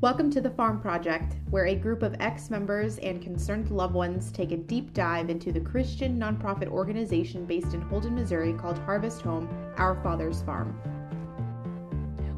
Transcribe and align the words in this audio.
Welcome 0.00 0.30
to 0.30 0.40
the 0.40 0.50
Farm 0.50 0.80
Project, 0.80 1.34
where 1.50 1.66
a 1.66 1.74
group 1.74 2.04
of 2.04 2.14
ex 2.20 2.50
members 2.50 2.98
and 2.98 3.20
concerned 3.20 3.68
loved 3.72 3.94
ones 3.94 4.30
take 4.30 4.52
a 4.52 4.56
deep 4.56 4.94
dive 4.94 5.28
into 5.28 5.50
the 5.50 5.58
Christian 5.58 6.16
nonprofit 6.16 6.68
organization 6.68 7.44
based 7.44 7.74
in 7.74 7.80
Holden, 7.80 8.14
Missouri 8.14 8.52
called 8.52 8.78
Harvest 8.78 9.22
Home 9.22 9.48
Our 9.76 10.00
Father's 10.00 10.40
Farm. 10.42 10.80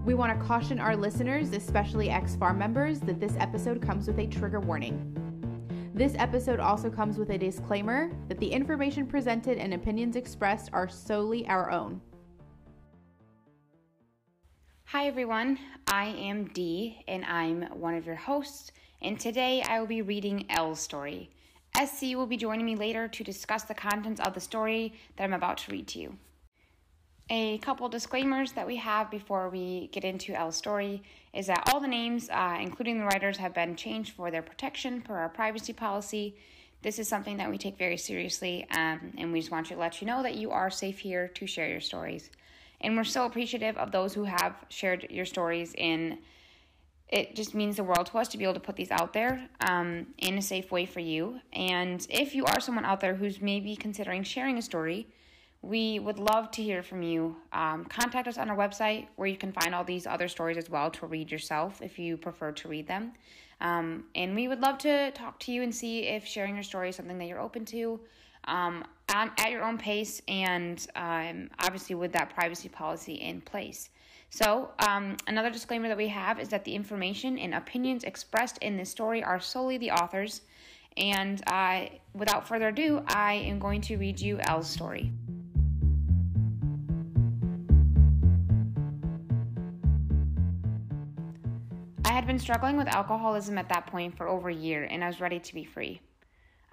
We 0.06 0.14
want 0.14 0.32
to 0.40 0.46
caution 0.46 0.80
our 0.80 0.96
listeners, 0.96 1.52
especially 1.52 2.08
ex 2.08 2.34
farm 2.34 2.56
members, 2.56 2.98
that 3.00 3.20
this 3.20 3.36
episode 3.38 3.82
comes 3.82 4.06
with 4.06 4.18
a 4.18 4.26
trigger 4.26 4.60
warning. 4.60 5.14
This 5.92 6.14
episode 6.16 6.60
also 6.60 6.88
comes 6.88 7.18
with 7.18 7.28
a 7.28 7.36
disclaimer 7.36 8.10
that 8.28 8.38
the 8.38 8.50
information 8.50 9.06
presented 9.06 9.58
and 9.58 9.74
opinions 9.74 10.16
expressed 10.16 10.70
are 10.72 10.88
solely 10.88 11.46
our 11.46 11.70
own. 11.70 12.00
Hi 14.92 15.06
everyone, 15.06 15.56
I 15.86 16.06
am 16.06 16.46
Dee 16.46 17.04
and 17.06 17.24
I'm 17.24 17.62
one 17.78 17.94
of 17.94 18.06
your 18.06 18.16
hosts, 18.16 18.72
and 19.00 19.20
today 19.20 19.62
I 19.62 19.78
will 19.78 19.86
be 19.86 20.02
reading 20.02 20.46
L's 20.50 20.80
story. 20.80 21.30
SC 21.80 22.16
will 22.16 22.26
be 22.26 22.36
joining 22.36 22.66
me 22.66 22.74
later 22.74 23.06
to 23.06 23.22
discuss 23.22 23.62
the 23.62 23.72
contents 23.72 24.20
of 24.20 24.34
the 24.34 24.40
story 24.40 24.92
that 25.14 25.22
I'm 25.22 25.32
about 25.32 25.58
to 25.58 25.70
read 25.70 25.86
to 25.90 26.00
you. 26.00 26.16
A 27.30 27.58
couple 27.58 27.88
disclaimers 27.88 28.50
that 28.54 28.66
we 28.66 28.74
have 28.78 29.12
before 29.12 29.48
we 29.48 29.90
get 29.92 30.02
into 30.02 30.34
L's 30.34 30.56
story 30.56 31.04
is 31.32 31.46
that 31.46 31.70
all 31.70 31.78
the 31.78 31.86
names, 31.86 32.28
uh, 32.28 32.58
including 32.60 32.98
the 32.98 33.04
writers, 33.04 33.36
have 33.36 33.54
been 33.54 33.76
changed 33.76 34.14
for 34.14 34.32
their 34.32 34.42
protection 34.42 35.02
per 35.02 35.14
our 35.14 35.28
privacy 35.28 35.72
policy. 35.72 36.34
This 36.82 36.98
is 36.98 37.06
something 37.06 37.36
that 37.36 37.48
we 37.48 37.58
take 37.58 37.78
very 37.78 37.96
seriously, 37.96 38.66
um, 38.72 39.12
and 39.16 39.32
we 39.32 39.38
just 39.38 39.52
want 39.52 39.68
to 39.68 39.76
let 39.76 40.00
you 40.00 40.08
know 40.08 40.24
that 40.24 40.34
you 40.34 40.50
are 40.50 40.68
safe 40.68 40.98
here 40.98 41.28
to 41.28 41.46
share 41.46 41.68
your 41.68 41.80
stories. 41.80 42.28
And 42.80 42.96
we're 42.96 43.04
so 43.04 43.26
appreciative 43.26 43.76
of 43.76 43.92
those 43.92 44.14
who 44.14 44.24
have 44.24 44.54
shared 44.68 45.06
your 45.10 45.26
stories. 45.26 45.74
in. 45.74 46.18
it 47.08 47.34
just 47.34 47.54
means 47.54 47.76
the 47.76 47.84
world 47.84 48.06
to 48.06 48.18
us 48.18 48.28
to 48.28 48.38
be 48.38 48.44
able 48.44 48.54
to 48.54 48.60
put 48.60 48.76
these 48.76 48.90
out 48.90 49.12
there 49.12 49.48
um, 49.68 50.06
in 50.18 50.38
a 50.38 50.42
safe 50.42 50.70
way 50.70 50.86
for 50.86 51.00
you. 51.00 51.40
And 51.52 52.06
if 52.08 52.34
you 52.34 52.44
are 52.44 52.60
someone 52.60 52.84
out 52.84 53.00
there 53.00 53.14
who's 53.14 53.40
maybe 53.40 53.74
considering 53.76 54.22
sharing 54.22 54.58
a 54.58 54.62
story, 54.62 55.08
we 55.62 55.98
would 55.98 56.18
love 56.18 56.50
to 56.52 56.62
hear 56.62 56.82
from 56.82 57.02
you. 57.02 57.36
Um, 57.52 57.84
contact 57.84 58.28
us 58.28 58.38
on 58.38 58.48
our 58.48 58.56
website 58.56 59.08
where 59.16 59.28
you 59.28 59.36
can 59.36 59.52
find 59.52 59.74
all 59.74 59.84
these 59.84 60.06
other 60.06 60.28
stories 60.28 60.56
as 60.56 60.70
well 60.70 60.90
to 60.92 61.06
read 61.06 61.30
yourself 61.30 61.82
if 61.82 61.98
you 61.98 62.16
prefer 62.16 62.52
to 62.52 62.68
read 62.68 62.86
them. 62.86 63.12
Um, 63.60 64.04
and 64.14 64.34
we 64.34 64.48
would 64.48 64.60
love 64.60 64.78
to 64.78 65.10
talk 65.10 65.38
to 65.40 65.52
you 65.52 65.62
and 65.62 65.74
see 65.74 66.04
if 66.04 66.24
sharing 66.24 66.54
your 66.54 66.62
story 66.62 66.88
is 66.88 66.96
something 66.96 67.18
that 67.18 67.26
you're 67.26 67.40
open 67.40 67.66
to 67.66 68.00
um, 68.44 68.84
at 69.14 69.50
your 69.50 69.64
own 69.64 69.78
pace 69.78 70.22
and 70.28 70.86
um, 70.96 71.50
obviously 71.58 71.94
with 71.94 72.12
that 72.12 72.34
privacy 72.34 72.68
policy 72.68 73.14
in 73.14 73.40
place. 73.40 73.90
So, 74.30 74.70
um, 74.78 75.16
another 75.26 75.50
disclaimer 75.50 75.88
that 75.88 75.96
we 75.96 76.06
have 76.08 76.38
is 76.38 76.48
that 76.50 76.64
the 76.64 76.72
information 76.72 77.36
and 77.36 77.54
opinions 77.54 78.04
expressed 78.04 78.58
in 78.58 78.76
this 78.76 78.88
story 78.88 79.24
are 79.24 79.40
solely 79.40 79.76
the 79.76 79.90
author's. 79.90 80.42
And 80.96 81.42
uh, 81.48 81.86
without 82.14 82.46
further 82.46 82.68
ado, 82.68 83.02
I 83.08 83.34
am 83.34 83.58
going 83.58 83.80
to 83.82 83.96
read 83.96 84.20
you 84.20 84.38
L's 84.40 84.68
story. 84.68 85.12
I 92.04 92.12
had 92.12 92.26
been 92.26 92.38
struggling 92.38 92.76
with 92.76 92.88
alcoholism 92.88 93.58
at 93.58 93.68
that 93.68 93.86
point 93.86 94.16
for 94.16 94.28
over 94.28 94.48
a 94.48 94.54
year, 94.54 94.84
and 94.84 95.02
I 95.02 95.08
was 95.08 95.20
ready 95.20 95.40
to 95.40 95.54
be 95.54 95.64
free. 95.64 96.00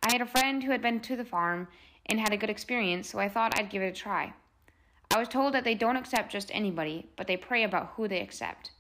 I 0.08 0.14
had 0.14 0.22
a 0.22 0.26
friend 0.26 0.64
who 0.64 0.72
had 0.72 0.82
been 0.82 1.02
to 1.02 1.18
the 1.18 1.26
farm 1.26 1.68
and 2.06 2.18
had 2.18 2.32
a 2.32 2.38
good 2.38 2.50
experience, 2.50 3.10
so 3.10 3.20
I 3.20 3.28
thought 3.28 3.60
I'd 3.60 3.70
give 3.70 3.82
it 3.82 3.88
a 3.88 3.92
try. 3.92 4.32
I 5.14 5.20
was 5.20 5.28
told 5.28 5.54
that 5.54 5.66
they 5.66 5.76
don't 5.76 5.98
accept 5.98 6.32
just 6.32 6.50
anybody, 6.54 7.10
but 7.18 7.28
they 7.28 7.36
pray 7.36 7.64
about 7.64 7.92
who 7.98 8.08
they 8.08 8.22
accept. 8.22 8.72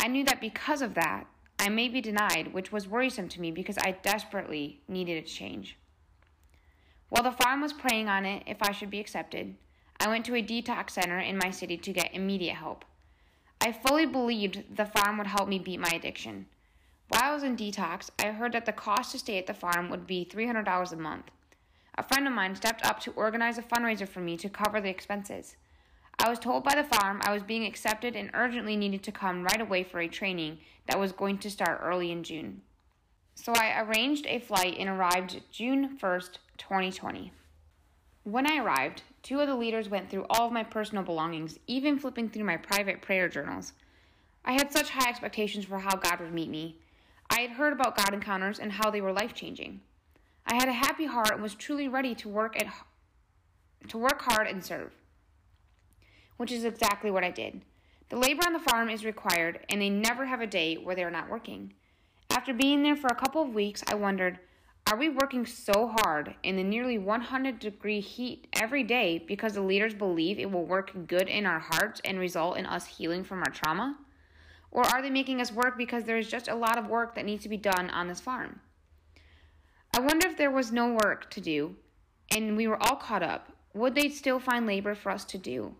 I 0.00 0.08
knew 0.08 0.24
that 0.24 0.40
because 0.40 0.82
of 0.82 0.94
that, 0.94 1.28
I 1.60 1.68
may 1.68 1.88
be 1.88 2.00
denied, 2.00 2.52
which 2.52 2.72
was 2.72 2.88
worrisome 2.88 3.28
to 3.28 3.40
me 3.40 3.52
because 3.52 3.78
I 3.78 3.98
desperately 4.02 4.80
needed 4.88 5.22
a 5.22 5.26
change. 5.26 5.78
While 7.08 7.22
the 7.22 7.30
farm 7.30 7.60
was 7.60 7.72
praying 7.72 8.08
on 8.08 8.26
it 8.26 8.42
if 8.44 8.60
I 8.60 8.72
should 8.72 8.90
be 8.90 8.98
accepted, 8.98 9.54
I 10.00 10.08
went 10.08 10.26
to 10.26 10.34
a 10.34 10.42
detox 10.42 10.90
center 10.90 11.20
in 11.20 11.38
my 11.38 11.52
city 11.52 11.76
to 11.76 11.92
get 11.92 12.12
immediate 12.12 12.56
help. 12.56 12.84
I 13.60 13.70
fully 13.70 14.06
believed 14.06 14.76
the 14.76 14.86
farm 14.86 15.18
would 15.18 15.28
help 15.28 15.48
me 15.48 15.60
beat 15.60 15.78
my 15.78 15.92
addiction. 15.94 16.46
While 17.08 17.22
I 17.22 17.32
was 17.32 17.42
in 17.42 17.56
detox, 17.56 18.10
I 18.18 18.26
heard 18.26 18.52
that 18.52 18.66
the 18.66 18.72
cost 18.72 19.12
to 19.12 19.18
stay 19.18 19.38
at 19.38 19.46
the 19.46 19.54
farm 19.54 19.88
would 19.88 20.06
be 20.06 20.28
$300 20.30 20.92
a 20.92 20.96
month. 20.96 21.30
A 21.96 22.02
friend 22.02 22.26
of 22.26 22.34
mine 22.34 22.54
stepped 22.54 22.84
up 22.84 23.00
to 23.00 23.12
organize 23.12 23.56
a 23.56 23.62
fundraiser 23.62 24.06
for 24.06 24.20
me 24.20 24.36
to 24.36 24.50
cover 24.50 24.80
the 24.80 24.90
expenses. 24.90 25.56
I 26.18 26.28
was 26.28 26.38
told 26.38 26.64
by 26.64 26.74
the 26.74 26.84
farm 26.84 27.20
I 27.22 27.32
was 27.32 27.42
being 27.42 27.64
accepted 27.64 28.14
and 28.14 28.30
urgently 28.34 28.76
needed 28.76 29.02
to 29.04 29.12
come 29.12 29.42
right 29.42 29.60
away 29.60 29.84
for 29.84 30.00
a 30.00 30.08
training 30.08 30.58
that 30.86 31.00
was 31.00 31.12
going 31.12 31.38
to 31.38 31.50
start 31.50 31.80
early 31.82 32.12
in 32.12 32.24
June. 32.24 32.60
So 33.34 33.52
I 33.52 33.80
arranged 33.80 34.26
a 34.26 34.40
flight 34.40 34.76
and 34.78 34.88
arrived 34.88 35.40
June 35.50 35.96
1st, 35.96 36.38
2020. 36.58 37.32
When 38.24 38.50
I 38.50 38.58
arrived, 38.58 39.02
two 39.22 39.40
of 39.40 39.46
the 39.46 39.54
leaders 39.54 39.88
went 39.88 40.10
through 40.10 40.26
all 40.28 40.46
of 40.48 40.52
my 40.52 40.64
personal 40.64 41.04
belongings, 41.04 41.58
even 41.66 41.98
flipping 41.98 42.28
through 42.28 42.44
my 42.44 42.58
private 42.58 43.00
prayer 43.00 43.28
journals. 43.28 43.72
I 44.44 44.52
had 44.52 44.70
such 44.70 44.90
high 44.90 45.08
expectations 45.08 45.64
for 45.64 45.78
how 45.78 45.96
God 45.96 46.20
would 46.20 46.34
meet 46.34 46.50
me. 46.50 46.78
I 47.30 47.40
had 47.40 47.50
heard 47.52 47.72
about 47.72 47.96
God 47.96 48.14
encounters 48.14 48.58
and 48.58 48.72
how 48.72 48.90
they 48.90 49.00
were 49.00 49.12
life 49.12 49.34
changing. 49.34 49.80
I 50.46 50.54
had 50.54 50.68
a 50.68 50.72
happy 50.72 51.06
heart 51.06 51.32
and 51.32 51.42
was 51.42 51.54
truly 51.54 51.88
ready 51.88 52.14
to 52.16 52.28
work 52.28 52.60
at 52.60 52.66
to 53.88 53.98
work 53.98 54.22
hard 54.22 54.46
and 54.48 54.64
serve. 54.64 54.92
Which 56.36 56.50
is 56.50 56.64
exactly 56.64 57.10
what 57.10 57.24
I 57.24 57.30
did. 57.30 57.62
The 58.08 58.16
labor 58.16 58.42
on 58.46 58.52
the 58.52 58.58
farm 58.58 58.88
is 58.88 59.04
required, 59.04 59.60
and 59.68 59.80
they 59.80 59.90
never 59.90 60.26
have 60.26 60.40
a 60.40 60.46
day 60.46 60.76
where 60.76 60.94
they 60.94 61.04
are 61.04 61.10
not 61.10 61.28
working. 61.28 61.74
After 62.30 62.54
being 62.54 62.82
there 62.82 62.96
for 62.96 63.08
a 63.08 63.14
couple 63.14 63.42
of 63.42 63.54
weeks, 63.54 63.84
I 63.86 63.94
wondered, 63.94 64.38
are 64.90 64.96
we 64.96 65.10
working 65.10 65.44
so 65.44 65.94
hard 65.98 66.34
in 66.42 66.56
the 66.56 66.64
nearly 66.64 66.96
100 66.96 67.58
degree 67.58 68.00
heat 68.00 68.46
every 68.54 68.82
day 68.82 69.22
because 69.28 69.52
the 69.52 69.60
leaders 69.60 69.92
believe 69.92 70.38
it 70.38 70.50
will 70.50 70.64
work 70.64 70.92
good 71.06 71.28
in 71.28 71.44
our 71.44 71.58
hearts 71.58 72.00
and 72.06 72.18
result 72.18 72.56
in 72.56 72.64
us 72.64 72.86
healing 72.86 73.22
from 73.22 73.40
our 73.40 73.50
trauma? 73.50 73.98
Or 74.70 74.82
are 74.82 75.02
they 75.02 75.10
making 75.10 75.40
us 75.40 75.52
work 75.52 75.78
because 75.78 76.04
there's 76.04 76.28
just 76.28 76.48
a 76.48 76.54
lot 76.54 76.78
of 76.78 76.88
work 76.88 77.14
that 77.14 77.24
needs 77.24 77.42
to 77.42 77.48
be 77.48 77.56
done 77.56 77.90
on 77.90 78.08
this 78.08 78.20
farm? 78.20 78.60
I 79.94 80.00
wonder 80.00 80.28
if 80.28 80.36
there 80.36 80.50
was 80.50 80.70
no 80.70 80.92
work 80.92 81.30
to 81.30 81.40
do 81.40 81.76
and 82.30 82.56
we 82.56 82.68
were 82.68 82.82
all 82.82 82.96
caught 82.96 83.22
up, 83.22 83.52
would 83.74 83.94
they 83.94 84.08
still 84.08 84.38
find 84.38 84.66
labor 84.66 84.94
for 84.94 85.10
us 85.10 85.24
to 85.26 85.38
do? 85.38 85.74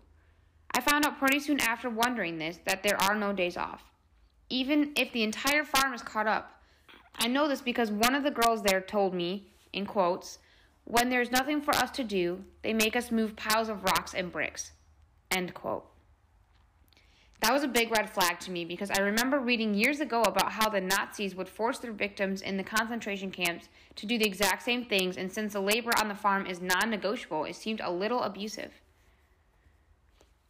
I 0.73 0.81
found 0.81 1.05
out 1.05 1.19
pretty 1.19 1.39
soon 1.39 1.59
after 1.59 1.89
wondering 1.89 2.37
this 2.37 2.59
that 2.65 2.83
there 2.83 3.01
are 3.01 3.15
no 3.15 3.33
days 3.33 3.57
off. 3.57 3.83
Even 4.49 4.91
if 4.95 5.11
the 5.11 5.23
entire 5.23 5.63
farm 5.63 5.93
is 5.93 6.01
caught 6.01 6.27
up. 6.27 6.61
I 7.15 7.27
know 7.27 7.47
this 7.47 7.61
because 7.61 7.91
one 7.91 8.15
of 8.15 8.23
the 8.23 8.31
girls 8.31 8.63
there 8.63 8.81
told 8.81 9.13
me, 9.13 9.51
in 9.73 9.85
quotes, 9.85 10.39
when 10.85 11.09
there's 11.09 11.31
nothing 11.31 11.61
for 11.61 11.75
us 11.75 11.91
to 11.91 12.03
do, 12.03 12.43
they 12.63 12.73
make 12.73 12.95
us 12.95 13.11
move 13.11 13.35
piles 13.35 13.69
of 13.69 13.83
rocks 13.83 14.13
and 14.13 14.31
bricks. 14.31 14.71
End 15.29 15.53
quote. 15.53 15.85
That 17.41 17.53
was 17.53 17.63
a 17.63 17.69
big 17.69 17.89
red 17.91 18.09
flag 18.09 18.39
to 18.41 18.51
me 18.51 18.65
because 18.65 18.91
I 18.91 18.99
remember 18.99 19.39
reading 19.39 19.73
years 19.73 20.01
ago 20.01 20.21
about 20.23 20.51
how 20.51 20.69
the 20.69 20.81
Nazis 20.81 21.35
would 21.35 21.47
force 21.47 21.79
their 21.79 21.93
victims 21.93 22.41
in 22.41 22.57
the 22.57 22.63
concentration 22.63 23.31
camps 23.31 23.69
to 23.95 24.05
do 24.05 24.17
the 24.17 24.25
exact 24.25 24.63
same 24.63 24.83
things, 24.83 25.15
and 25.15 25.31
since 25.31 25.53
the 25.53 25.61
labor 25.61 25.91
on 25.99 26.09
the 26.09 26.15
farm 26.15 26.45
is 26.45 26.61
non 26.61 26.89
negotiable, 26.89 27.45
it 27.45 27.55
seemed 27.55 27.79
a 27.79 27.91
little 27.91 28.23
abusive. 28.23 28.73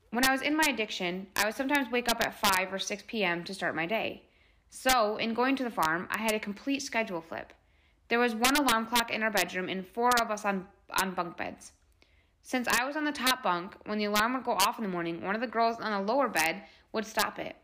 When 0.09 0.25
I 0.25 0.31
was 0.31 0.41
in 0.41 0.57
my 0.57 0.65
addiction, 0.67 1.27
I 1.35 1.45
would 1.45 1.53
sometimes 1.53 1.91
wake 1.91 2.09
up 2.09 2.21
at 2.21 2.33
5 2.33 2.73
or 2.73 2.79
6 2.79 3.03
p.m. 3.05 3.43
to 3.43 3.53
start 3.53 3.75
my 3.75 3.85
day. 3.85 4.23
So, 4.71 5.17
in 5.17 5.35
going 5.35 5.55
to 5.57 5.63
the 5.63 5.69
farm, 5.69 6.07
I 6.09 6.17
had 6.19 6.33
a 6.33 6.39
complete 6.39 6.81
schedule 6.81 7.21
flip. 7.21 7.53
There 8.07 8.19
was 8.19 8.33
one 8.33 8.55
alarm 8.55 8.87
clock 8.87 9.11
in 9.11 9.21
our 9.21 9.29
bedroom 9.29 9.69
and 9.69 9.85
four 9.85 10.09
of 10.19 10.31
us 10.31 10.45
on, 10.45 10.65
on 10.99 11.13
bunk 11.13 11.37
beds. 11.37 11.73
Since 12.41 12.67
I 12.67 12.85
was 12.85 12.95
on 12.95 13.03
the 13.03 13.11
top 13.11 13.43
bunk, 13.43 13.75
when 13.85 13.99
the 13.99 14.05
alarm 14.05 14.33
would 14.33 14.43
go 14.43 14.53
off 14.53 14.79
in 14.79 14.83
the 14.83 14.89
morning, 14.89 15.21
one 15.21 15.35
of 15.35 15.41
the 15.41 15.47
girls 15.47 15.79
on 15.79 15.91
the 15.91 16.11
lower 16.11 16.27
bed 16.27 16.63
would 16.91 17.05
stop 17.05 17.39
it. 17.39 17.55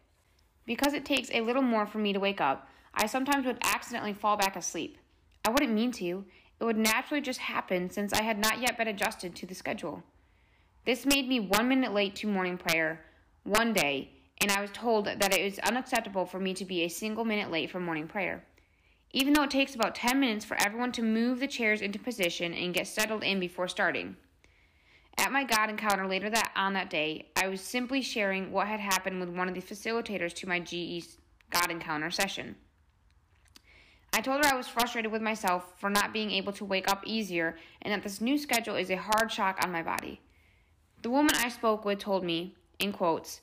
Because 0.65 0.93
it 0.93 1.05
takes 1.05 1.29
a 1.31 1.41
little 1.41 1.61
more 1.61 1.85
for 1.85 1.97
me 1.99 2.13
to 2.13 2.19
wake 2.19 2.41
up, 2.41 2.67
I 2.93 3.05
sometimes 3.07 3.45
would 3.45 3.59
accidentally 3.61 4.13
fall 4.13 4.37
back 4.37 4.55
asleep. 4.55 4.97
I 5.43 5.49
wouldn't 5.49 5.73
mean 5.73 5.91
to, 5.93 6.25
it 6.59 6.63
would 6.63 6.77
naturally 6.77 7.21
just 7.21 7.39
happen 7.39 7.89
since 7.89 8.13
I 8.13 8.23
had 8.23 8.39
not 8.39 8.61
yet 8.61 8.77
been 8.77 8.87
adjusted 8.87 9.35
to 9.35 9.45
the 9.45 9.55
schedule. 9.55 10.03
This 10.85 11.05
made 11.05 11.27
me 11.27 11.39
one 11.39 11.67
minute 11.67 11.93
late 11.93 12.15
to 12.17 12.27
morning 12.27 12.57
prayer 12.57 13.05
one 13.43 13.73
day, 13.73 14.11
and 14.39 14.51
I 14.51 14.61
was 14.61 14.71
told 14.71 15.05
that 15.05 15.37
it 15.37 15.43
was 15.43 15.59
unacceptable 15.59 16.25
for 16.25 16.39
me 16.39 16.53
to 16.53 16.65
be 16.65 16.83
a 16.83 16.89
single 16.89 17.25
minute 17.25 17.51
late 17.51 17.69
for 17.69 17.79
morning 17.79 18.07
prayer. 18.07 18.43
Even 19.11 19.33
though 19.33 19.43
it 19.43 19.51
takes 19.51 19.75
about 19.75 19.95
10 19.95 20.19
minutes 20.19 20.45
for 20.45 20.57
everyone 20.59 20.91
to 20.93 21.01
move 21.01 21.39
the 21.39 21.47
chairs 21.47 21.81
into 21.81 21.99
position 21.99 22.53
and 22.53 22.73
get 22.73 22.87
settled 22.87 23.23
in 23.23 23.39
before 23.39 23.67
starting. 23.67 24.15
At 25.17 25.31
my 25.31 25.43
God 25.43 25.69
encounter 25.69 26.07
later 26.07 26.29
that 26.29 26.51
on 26.55 26.73
that 26.73 26.89
day, 26.89 27.31
I 27.35 27.47
was 27.47 27.61
simply 27.61 28.01
sharing 28.01 28.51
what 28.51 28.67
had 28.67 28.79
happened 28.79 29.19
with 29.19 29.29
one 29.29 29.47
of 29.47 29.55
the 29.55 29.61
facilitators 29.61 30.33
to 30.35 30.47
my 30.47 30.59
GE 30.59 31.05
God 31.49 31.71
encounter 31.71 32.11
session. 32.11 32.55
I 34.13 34.21
told 34.21 34.45
her 34.45 34.51
I 34.51 34.55
was 34.55 34.67
frustrated 34.67 35.11
with 35.11 35.21
myself 35.21 35.73
for 35.77 35.89
not 35.89 36.13
being 36.13 36.31
able 36.31 36.53
to 36.53 36.65
wake 36.65 36.89
up 36.89 37.03
easier 37.05 37.57
and 37.81 37.93
that 37.93 38.03
this 38.03 38.21
new 38.21 38.37
schedule 38.37 38.75
is 38.75 38.89
a 38.89 38.95
hard 38.95 39.31
shock 39.31 39.59
on 39.63 39.71
my 39.71 39.83
body. 39.83 40.21
The 41.01 41.09
woman 41.09 41.35
I 41.35 41.49
spoke 41.49 41.85
with 41.85 41.99
told 41.99 42.23
me, 42.23 42.55
in 42.79 42.91
quotes, 42.91 43.41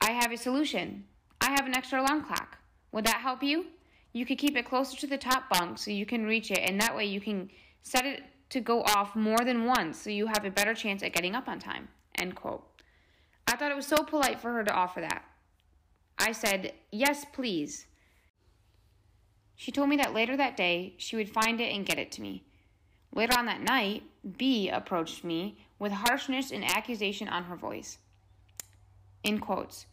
I 0.00 0.12
have 0.12 0.32
a 0.32 0.36
solution. 0.36 1.04
I 1.40 1.50
have 1.50 1.66
an 1.66 1.76
extra 1.76 2.00
alarm 2.00 2.24
clock. 2.24 2.58
Would 2.92 3.04
that 3.04 3.20
help 3.20 3.42
you? 3.42 3.66
You 4.12 4.26
could 4.26 4.38
keep 4.38 4.56
it 4.56 4.64
closer 4.64 4.96
to 4.96 5.06
the 5.06 5.18
top 5.18 5.50
bunk 5.50 5.78
so 5.78 5.90
you 5.90 6.06
can 6.06 6.24
reach 6.26 6.50
it, 6.50 6.58
and 6.58 6.80
that 6.80 6.96
way 6.96 7.04
you 7.04 7.20
can 7.20 7.50
set 7.82 8.06
it 8.06 8.22
to 8.50 8.60
go 8.60 8.82
off 8.82 9.16
more 9.16 9.38
than 9.38 9.64
once 9.64 9.98
so 9.98 10.10
you 10.10 10.26
have 10.26 10.44
a 10.44 10.50
better 10.50 10.74
chance 10.74 11.02
at 11.02 11.12
getting 11.12 11.34
up 11.34 11.48
on 11.48 11.58
time. 11.58 11.88
End 12.16 12.34
quote. 12.34 12.64
I 13.46 13.56
thought 13.56 13.70
it 13.70 13.76
was 13.76 13.86
so 13.86 14.04
polite 14.04 14.40
for 14.40 14.52
her 14.52 14.64
to 14.64 14.72
offer 14.72 15.00
that. 15.00 15.24
I 16.18 16.32
said, 16.32 16.74
Yes, 16.92 17.24
please. 17.32 17.86
She 19.56 19.72
told 19.72 19.88
me 19.88 19.96
that 19.96 20.14
later 20.14 20.36
that 20.36 20.56
day 20.56 20.94
she 20.98 21.16
would 21.16 21.30
find 21.30 21.60
it 21.60 21.72
and 21.72 21.86
get 21.86 21.98
it 21.98 22.12
to 22.12 22.22
me. 22.22 22.44
Later 23.12 23.38
on 23.38 23.46
that 23.46 23.62
night, 23.62 24.04
B 24.38 24.68
approached 24.68 25.24
me 25.24 25.58
with 25.78 25.92
harshness 25.92 26.50
and 26.50 26.64
accusation 26.64 27.28
on 27.28 27.44
her 27.44 27.56
voice. 27.56 27.98
In 29.24 29.38
quotes, 29.38 29.86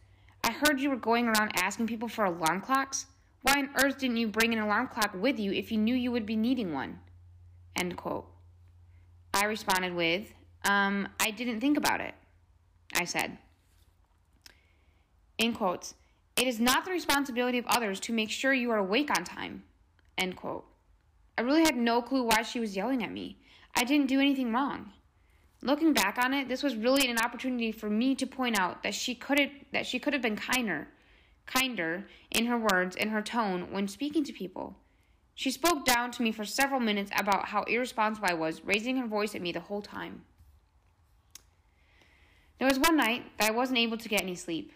I 0.44 0.52
heard 0.52 0.80
you 0.80 0.90
were 0.90 0.96
going 0.96 1.26
around 1.26 1.52
asking 1.54 1.86
people 1.88 2.08
for 2.08 2.24
alarm 2.24 2.60
clocks. 2.60 3.06
Why 3.42 3.58
on 3.58 3.70
earth 3.82 3.98
didn't 3.98 4.16
you 4.16 4.28
bring 4.28 4.52
an 4.52 4.60
alarm 4.60 4.88
clock 4.88 5.12
with 5.14 5.38
you 5.38 5.52
if 5.52 5.70
you 5.70 5.78
knew 5.78 5.94
you 5.94 6.12
would 6.12 6.26
be 6.26 6.36
needing 6.36 6.72
one? 6.72 7.00
End 7.76 7.96
quote. 7.96 8.26
I 9.34 9.44
responded 9.44 9.94
with, 9.94 10.32
um, 10.64 11.08
I 11.20 11.30
didn't 11.30 11.60
think 11.60 11.76
about 11.76 12.00
it. 12.00 12.14
I 12.94 13.04
said, 13.04 13.38
in 15.36 15.52
quotes, 15.52 15.94
it 16.36 16.46
is 16.46 16.60
not 16.60 16.84
the 16.84 16.90
responsibility 16.90 17.58
of 17.58 17.66
others 17.66 18.00
to 18.00 18.12
make 18.12 18.30
sure 18.30 18.52
you 18.52 18.70
are 18.70 18.78
awake 18.78 19.10
on 19.10 19.24
time. 19.24 19.64
End 20.16 20.36
quote. 20.36 20.64
I 21.36 21.42
really 21.42 21.62
had 21.62 21.76
no 21.76 22.02
clue 22.02 22.24
why 22.24 22.42
she 22.42 22.58
was 22.58 22.76
yelling 22.76 23.04
at 23.04 23.12
me. 23.12 23.38
I 23.74 23.84
didn't 23.84 24.08
do 24.08 24.20
anything 24.20 24.52
wrong. 24.52 24.92
Looking 25.62 25.92
back 25.92 26.18
on 26.22 26.34
it, 26.34 26.48
this 26.48 26.62
was 26.62 26.76
really 26.76 27.08
an 27.08 27.18
opportunity 27.18 27.72
for 27.72 27.90
me 27.90 28.14
to 28.16 28.26
point 28.26 28.58
out 28.58 28.82
that 28.82 28.94
she 28.94 29.14
could 29.14 29.38
have, 29.38 29.50
that 29.72 29.86
she 29.86 29.98
could 29.98 30.12
have 30.12 30.22
been 30.22 30.36
kinder, 30.36 30.88
kinder 31.46 32.06
in 32.30 32.46
her 32.46 32.58
words 32.58 32.96
and 32.96 33.10
her 33.10 33.22
tone 33.22 33.72
when 33.72 33.88
speaking 33.88 34.24
to 34.24 34.32
people. 34.32 34.76
She 35.38 35.52
spoke 35.52 35.84
down 35.84 36.10
to 36.10 36.22
me 36.24 36.32
for 36.32 36.44
several 36.44 36.80
minutes 36.80 37.12
about 37.16 37.50
how 37.50 37.62
irresponsible 37.62 38.26
I 38.28 38.34
was, 38.34 38.64
raising 38.64 38.96
her 38.96 39.06
voice 39.06 39.36
at 39.36 39.40
me 39.40 39.52
the 39.52 39.60
whole 39.60 39.80
time. 39.80 40.22
There 42.58 42.66
was 42.66 42.80
one 42.80 42.96
night 42.96 43.24
that 43.38 43.48
I 43.48 43.54
wasn't 43.54 43.78
able 43.78 43.98
to 43.98 44.08
get 44.08 44.22
any 44.22 44.34
sleep. 44.34 44.72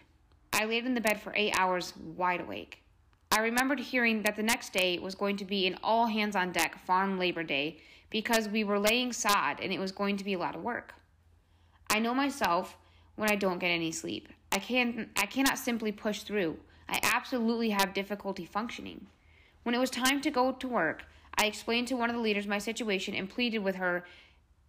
I 0.53 0.63
laid 0.63 0.85
in 0.85 0.93
the 0.93 1.01
bed 1.01 1.19
for 1.19 1.33
eight 1.35 1.51
hours, 1.59 1.91
wide 1.97 2.39
awake. 2.39 2.81
I 3.29 3.41
remembered 3.41 3.81
hearing 3.81 4.23
that 4.23 4.37
the 4.37 4.41
next 4.41 4.71
day 4.71 4.97
was 4.99 5.15
going 5.15 5.35
to 5.35 5.43
be 5.43 5.67
an 5.67 5.77
all 5.83 6.05
hands 6.05 6.33
on 6.33 6.53
deck 6.53 6.77
farm 6.85 7.19
labor 7.19 7.43
day 7.43 7.81
because 8.09 8.47
we 8.47 8.63
were 8.63 8.79
laying 8.79 9.11
sod 9.11 9.59
and 9.59 9.73
it 9.73 9.79
was 9.79 9.91
going 9.91 10.15
to 10.15 10.23
be 10.23 10.31
a 10.31 10.39
lot 10.39 10.55
of 10.55 10.63
work. 10.63 10.93
I 11.89 11.99
know 11.99 12.13
myself 12.13 12.77
when 13.17 13.29
I 13.29 13.35
don't 13.35 13.59
get 13.59 13.67
any 13.67 13.91
sleep. 13.91 14.29
I 14.53 14.59
can 14.59 15.09
I 15.17 15.25
cannot 15.25 15.57
simply 15.57 15.91
push 15.91 16.21
through. 16.21 16.57
I 16.87 17.01
absolutely 17.03 17.71
have 17.71 17.93
difficulty 17.93 18.45
functioning. 18.45 19.07
When 19.63 19.75
it 19.75 19.79
was 19.79 19.89
time 19.89 20.21
to 20.21 20.31
go 20.31 20.51
to 20.51 20.67
work, 20.67 21.03
I 21.35 21.45
explained 21.45 21.87
to 21.87 21.95
one 21.95 22.09
of 22.09 22.15
the 22.15 22.21
leaders 22.21 22.45
my 22.45 22.59
situation 22.59 23.15
and 23.15 23.29
pleaded 23.29 23.59
with 23.59 23.75
her 23.75 24.05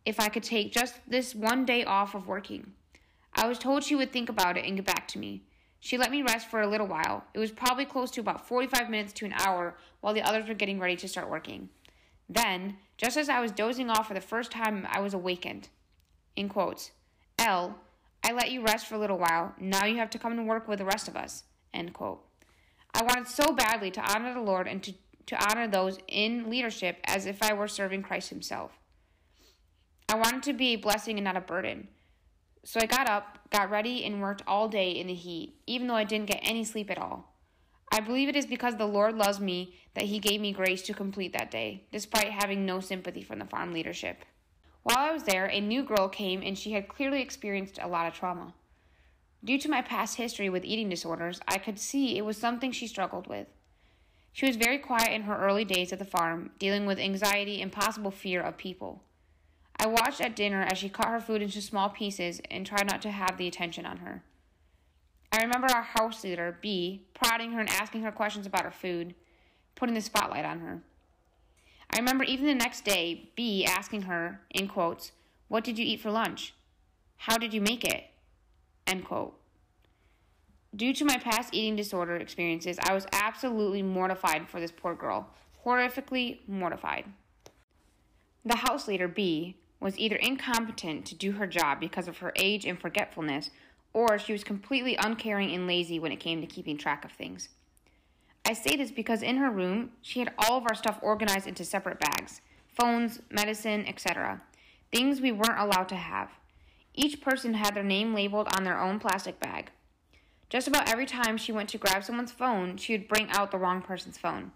if 0.05 0.21
I 0.21 0.29
could 0.29 0.43
take 0.43 0.73
just 0.73 1.01
this 1.07 1.35
one 1.35 1.65
day 1.65 1.85
off 1.85 2.15
of 2.15 2.29
working. 2.29 2.73
I 3.35 3.47
was 3.49 3.59
told 3.59 3.83
she 3.83 3.97
would 3.97 4.13
think 4.13 4.29
about 4.29 4.57
it 4.57 4.65
and 4.65 4.77
get 4.77 4.87
back 4.87 5.09
to 5.09 5.19
me. 5.19 5.43
She 5.81 5.99
let 5.99 6.11
me 6.11 6.23
rest 6.23 6.49
for 6.49 6.63
a 6.63 6.67
little 6.67 6.87
while. 6.87 7.25
It 7.35 7.39
was 7.39 7.51
probably 7.51 7.85
close 7.85 8.11
to 8.13 8.21
about 8.21 8.47
45 8.47 8.89
minutes 8.89 9.13
to 9.15 9.27
an 9.27 9.35
hour 9.35 9.77
while 10.01 10.15
the 10.15 10.23
others 10.23 10.49
were 10.49 10.55
getting 10.55 10.79
ready 10.79 10.97
to 10.97 11.09
start 11.09 11.29
working. 11.29 11.69
Then, 12.29 12.79
just 12.97 13.17
as 13.17 13.29
I 13.29 13.41
was 13.41 13.53
dozing 13.53 13.91
off 13.91 14.09
for 14.09 14.15
the 14.15 14.21
first 14.21 14.51
time, 14.51 14.87
I 14.91 15.01
was 15.01 15.13
awakened. 15.13 15.69
In 16.37 16.49
quotes, 16.49 16.93
L, 17.39 17.79
I 18.23 18.33
let 18.33 18.51
you 18.51 18.63
rest 18.63 18.87
for 18.87 18.95
a 18.95 18.99
little 18.99 19.19
while. 19.19 19.55
Now 19.61 19.85
you 19.85 19.99
have 19.99 20.11
to 20.11 20.19
come 20.19 20.37
to 20.37 20.43
work 20.43 20.67
with 20.69 20.79
the 20.79 20.87
rest 20.87 21.09
of 21.09 21.17
us. 21.17 21.45
End 21.75 21.93
quote. 21.93 22.25
I 22.95 23.03
wanted 23.03 23.27
so 23.27 23.53
badly 23.53 23.91
to 23.91 24.13
honor 24.13 24.33
the 24.33 24.41
Lord 24.41 24.69
and 24.69 24.81
to, 24.85 24.95
to 25.27 25.51
honor 25.51 25.67
those 25.67 25.99
in 26.07 26.49
leadership 26.49 26.99
as 27.05 27.27
if 27.27 27.43
I 27.43 27.53
were 27.53 27.67
serving 27.67 28.03
Christ 28.03 28.31
Himself. 28.31 28.79
I 30.09 30.15
wanted 30.15 30.45
to 30.45 30.53
be 30.53 30.75
a 30.75 30.77
blessing 30.77 31.19
and 31.19 31.25
not 31.25 31.37
a 31.37 31.41
burden. 31.41 31.89
So 32.63 32.79
I 32.81 32.87
got 32.87 33.11
up, 33.11 33.41
got 33.51 33.71
ready, 33.71 34.05
and 34.05 34.23
worked 34.23 34.43
all 34.47 34.69
day 34.69 34.93
in 34.93 35.09
the 35.09 35.15
heat, 35.15 35.57
even 35.67 35.89
though 35.89 35.95
I 35.95 36.05
didn't 36.05 36.31
get 36.31 36.41
any 36.43 36.63
sleep 36.63 36.89
at 36.91 36.99
all. 36.99 37.35
I 37.91 38.01
believe 38.01 38.29
it 38.29 38.37
is 38.37 38.47
because 38.47 38.77
the 38.77 38.87
Lord 38.87 39.17
loves 39.17 39.41
me 39.41 39.75
that 39.95 40.05
He 40.05 40.21
gave 40.21 40.41
me 40.41 40.53
grace 40.53 40.83
to 40.83 40.95
complete 40.95 41.33
that 41.33 41.51
day, 41.51 41.85
despite 41.91 42.31
having 42.31 42.65
no 42.65 42.79
sympathy 42.79 43.23
from 43.23 43.41
the 43.41 43.45
farm 43.45 43.73
leadership. 43.73 44.25
While 44.85 44.99
I 44.99 45.13
was 45.13 45.25
there, 45.25 45.47
a 45.47 45.61
new 45.61 45.83
girl 45.83 46.09
came 46.09 46.43
and 46.43 46.57
she 46.57 46.73
had 46.73 46.89
clearly 46.89 47.21
experienced 47.21 47.79
a 47.83 47.89
lot 47.89 48.07
of 48.07 48.15
trauma. 48.15 48.55
Due 49.45 49.59
to 49.59 49.69
my 49.69 49.83
past 49.83 50.17
history 50.17 50.49
with 50.49 50.65
eating 50.65 50.89
disorders, 50.89 51.39
I 51.47 51.59
could 51.59 51.79
see 51.79 52.17
it 52.17 52.25
was 52.25 52.39
something 52.39 52.73
she 52.73 52.87
struggled 52.87 53.27
with. 53.27 53.47
She 54.33 54.47
was 54.47 54.57
very 54.57 54.79
quiet 54.79 55.13
in 55.13 55.23
her 55.23 55.37
early 55.37 55.67
days 55.67 55.93
at 55.93 55.99
the 55.99 56.05
farm, 56.05 56.51
dealing 56.59 56.87
with 56.87 56.99
anxiety 56.99 57.61
and 57.61 57.71
possible 57.71 58.11
fear 58.11 58.41
of 58.41 58.57
people. 58.57 59.03
I 59.79 59.87
watched 59.87 60.21
at 60.21 60.35
dinner 60.35 60.63
as 60.63 60.79
she 60.79 60.89
cut 60.89 61.09
her 61.09 61.21
food 61.21 61.43
into 61.43 61.61
small 61.61 61.91
pieces 61.91 62.41
and 62.51 62.65
tried 62.65 62.87
not 62.87 63.03
to 63.03 63.11
have 63.11 63.37
the 63.37 63.47
attention 63.47 63.85
on 63.85 63.99
her. 63.99 64.23
I 65.31 65.43
remember 65.43 65.67
our 65.69 65.83
house 65.83 66.25
leader, 66.25 66.59
B, 66.63 67.03
prodding 67.13 67.53
her 67.53 67.61
and 67.61 67.69
asking 67.69 68.03
her 68.03 68.13
questions 68.13 68.47
about 68.47 68.65
her 68.65 68.71
food, 68.71 69.15
putting 69.75 69.95
the 69.95 70.01
spotlight 70.01 70.45
on 70.45 70.61
her. 70.61 70.81
I 71.91 71.99
remember 71.99 72.25
even 72.25 72.47
the 72.47 72.55
next 72.55 72.85
day, 72.85 73.31
B 73.37 73.65
asking 73.65 74.03
her, 74.03 74.41
in 74.51 74.69
quotes, 74.69 75.13
What 75.49 75.65
did 75.65 75.79
you 75.79 75.85
eat 75.85 76.01
for 76.01 76.11
lunch? 76.11 76.55
How 77.19 77.37
did 77.37 77.53
you 77.53 77.61
make 77.61 77.85
it? 77.85 78.05
End 78.87 79.05
quote. 79.05 79.39
Due 80.75 80.93
to 80.93 81.05
my 81.05 81.17
past 81.19 81.55
eating 81.55 81.77
disorder 81.77 82.17
experiences, 82.17 82.79
I 82.83 82.95
was 82.95 83.07
absolutely 83.13 83.83
mortified 83.83 84.49
for 84.49 84.61
this 84.61 84.73
poor 84.73 84.95
girl. 84.95 85.29
Horrifically 85.65 86.41
mortified. 86.49 87.05
The 88.45 88.57
house 88.57 88.89
leader, 88.89 89.09
B, 89.09 89.57
was 89.81 89.99
either 89.99 90.17
incompetent 90.17 91.07
to 91.07 91.15
do 91.15 91.33
her 91.33 91.47
job 91.47 91.79
because 91.79 92.09
of 92.09 92.19
her 92.19 92.33
age 92.37 92.65
and 92.65 92.79
forgetfulness, 92.79 93.51
or 93.93 94.19
she 94.19 94.33
was 94.33 94.43
completely 94.43 94.97
uncaring 94.97 95.55
and 95.55 95.67
lazy 95.67 95.99
when 95.99 96.13
it 96.13 96.21
came 96.21 96.41
to 96.41 96.47
keeping 96.47 96.77
track 96.77 97.05
of 97.05 97.13
things. 97.13 97.51
I 98.45 98.53
say 98.53 98.77
this 98.77 98.91
because 98.91 99.23
in 99.23 99.37
her 99.37 99.51
room, 99.51 99.93
she 100.03 100.19
had 100.19 100.35
all 100.39 100.59
of 100.59 100.65
our 100.65 100.75
stuff 100.75 100.99
organized 101.01 101.47
into 101.47 101.65
separate 101.65 102.01
bags 102.01 102.41
phones, 102.75 103.21
medicine, 103.31 103.87
etc. 103.87 104.43
Things 104.93 105.21
we 105.21 105.31
weren't 105.31 105.59
allowed 105.59 105.89
to 105.89 105.95
have. 105.95 106.29
Each 106.95 107.21
person 107.21 107.55
had 107.55 107.75
their 107.75 107.83
name 107.83 108.15
labeled 108.15 108.49
on 108.57 108.65
their 108.65 108.81
own 108.81 109.01
plastic 109.01 109.41
bag. 109.41 109.71
Just 110.49 110.69
about 110.69 110.89
every 110.89 111.07
time 111.07 111.37
she 111.37 111.51
went 111.51 111.69
to 111.71 111.79
grab 111.79 112.05
someone's 112.05 112.31
phone, 112.31 112.77
she 112.77 112.93
would 112.93 113.09
bring 113.09 113.29
out 113.31 113.51
the 113.51 113.59
wrong 113.59 113.83
person's 113.83 114.17
phone. 114.17 114.53